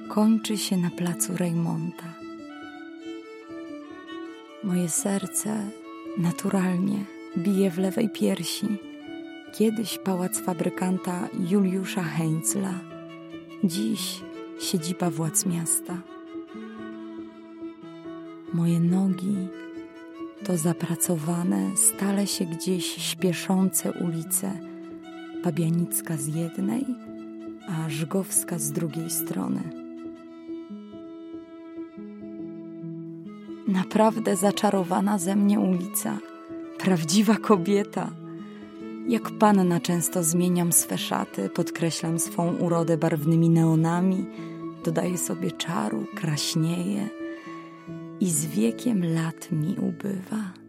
kończy 0.08 0.58
się 0.58 0.76
na 0.76 0.90
placu 0.90 1.36
Rejmonta. 1.36 2.14
Moje 4.64 4.88
serce 4.88 5.70
naturalnie 6.18 7.04
bije 7.38 7.70
w 7.70 7.78
lewej 7.78 8.08
piersi. 8.08 8.66
Kiedyś 9.54 9.98
pałac 9.98 10.40
fabrykanta 10.40 11.28
Juliusza 11.50 12.02
Heinzla– 12.02 12.74
dziś 13.64 14.20
siedziba 14.60 15.10
władz 15.10 15.46
miasta. 15.46 15.98
Moje 18.52 18.80
nogi 18.80 19.48
to 20.44 20.56
zapracowane, 20.56 21.76
stale 21.76 22.26
się 22.26 22.44
gdzieś 22.44 22.86
śpieszące 22.86 23.92
ulice, 23.92 24.58
Pabianicka 25.42 26.16
z 26.16 26.26
jednej, 26.26 26.86
a 27.68 27.90
Żgowska 27.90 28.58
z 28.58 28.72
drugiej 28.72 29.10
strony. 29.10 29.60
Naprawdę 33.68 34.36
zaczarowana 34.36 35.18
ze 35.18 35.36
mnie 35.36 35.60
ulica, 35.60 36.18
prawdziwa 36.78 37.36
kobieta– 37.36 38.10
jak 39.08 39.30
panna 39.30 39.80
często 39.80 40.22
zmieniam 40.22 40.72
swe 40.72 40.98
szaty, 40.98 41.48
podkreślam 41.48 42.18
swą 42.18 42.56
urodę 42.56 42.96
barwnymi 42.96 43.50
neonami, 43.50 44.26
dodaję 44.84 45.18
sobie 45.18 45.50
czaru, 45.50 46.06
kraśnieję 46.14 47.08
i 48.20 48.30
z 48.30 48.46
wiekiem 48.46 49.14
lat 49.14 49.52
mi 49.52 49.76
ubywa. 49.78 50.61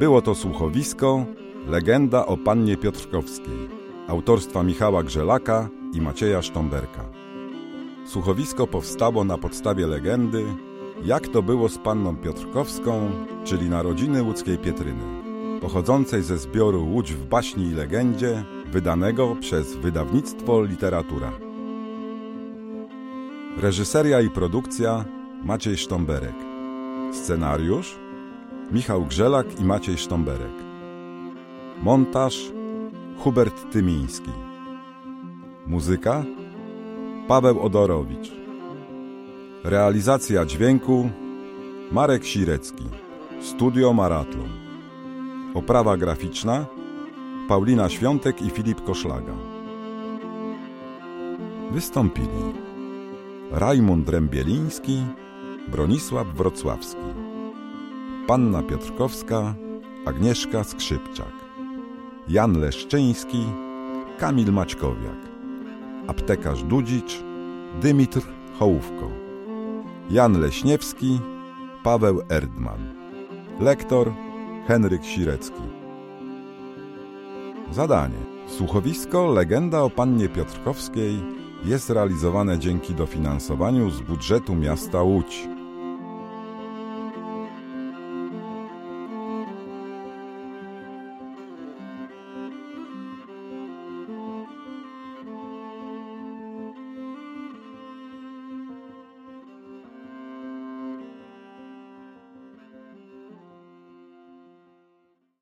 Było 0.00 0.22
to 0.22 0.34
słuchowisko 0.34 1.24
Legenda 1.68 2.26
o 2.26 2.36
pannie 2.36 2.76
Piotrkowskiej 2.76 3.68
autorstwa 4.08 4.62
Michała 4.62 5.02
Grzelaka 5.02 5.68
i 5.94 6.00
Macieja 6.00 6.42
Sztomberka. 6.42 7.04
Słuchowisko 8.06 8.66
powstało 8.66 9.24
na 9.24 9.38
podstawie 9.38 9.86
legendy 9.86 10.44
Jak 11.04 11.28
to 11.28 11.42
było 11.42 11.68
z 11.68 11.78
panną 11.78 12.16
Piotrkowską, 12.16 13.10
czyli 13.44 13.70
narodziny 13.70 14.22
łódzkiej 14.22 14.58
Pietryny, 14.58 15.02
pochodzącej 15.60 16.22
ze 16.22 16.38
zbioru 16.38 16.86
Łódź 16.86 17.12
w 17.12 17.26
baśni 17.26 17.64
i 17.64 17.74
legendzie, 17.74 18.44
wydanego 18.66 19.36
przez 19.40 19.76
wydawnictwo 19.76 20.62
Literatura. 20.62 21.32
Reżyseria 23.56 24.20
i 24.20 24.30
produkcja 24.30 25.04
Maciej 25.44 25.76
Sztomberek. 25.76 26.36
Scenariusz 27.12 28.09
Michał 28.72 29.04
Grzelak 29.04 29.60
i 29.60 29.64
Maciej 29.64 29.98
Sztomberek. 29.98 30.52
Montaż 31.82 32.52
Hubert 33.18 33.72
Tymiński. 33.72 34.30
Muzyka 35.66 36.24
Paweł 37.28 37.60
Odorowicz. 37.60 38.32
Realizacja 39.64 40.46
dźwięku 40.46 41.10
Marek 41.92 42.24
Sirecki. 42.24 42.84
Studio 43.40 43.92
Maratlon. 43.92 44.48
Oprawa 45.54 45.96
graficzna 45.96 46.66
Paulina 47.48 47.88
Świątek 47.88 48.42
i 48.42 48.50
Filip 48.50 48.84
Koszlaga. 48.84 49.34
Wystąpili 51.70 52.52
Rajmund 53.50 54.08
Rębieliński, 54.08 55.02
Bronisław 55.68 56.26
Wrocławski. 56.26 57.09
Panna 58.30 58.62
Piotrkowska, 58.62 59.54
Agnieszka 60.06 60.64
Skrzypczak, 60.64 61.32
Jan 62.28 62.60
Leszczyński, 62.60 63.44
Kamil 64.18 64.52
Maćkowiak, 64.52 65.18
aptekarz 66.06 66.62
Dudzicz, 66.62 67.22
Dymitr 67.82 68.20
Hołówko, 68.58 69.10
Jan 70.10 70.40
Leśniewski, 70.40 71.20
Paweł 71.82 72.20
Erdman, 72.28 72.94
lektor 73.60 74.12
Henryk 74.66 75.04
Sirecki. 75.04 75.62
Zadanie. 77.70 78.18
Słuchowisko 78.46 79.26
Legenda 79.26 79.82
o 79.82 79.90
Pannie 79.90 80.28
Piotrkowskiej 80.28 81.20
jest 81.64 81.90
realizowane 81.90 82.58
dzięki 82.58 82.94
dofinansowaniu 82.94 83.90
z 83.90 84.00
budżetu 84.00 84.54
miasta 84.54 85.02
Łódź. 85.02 85.59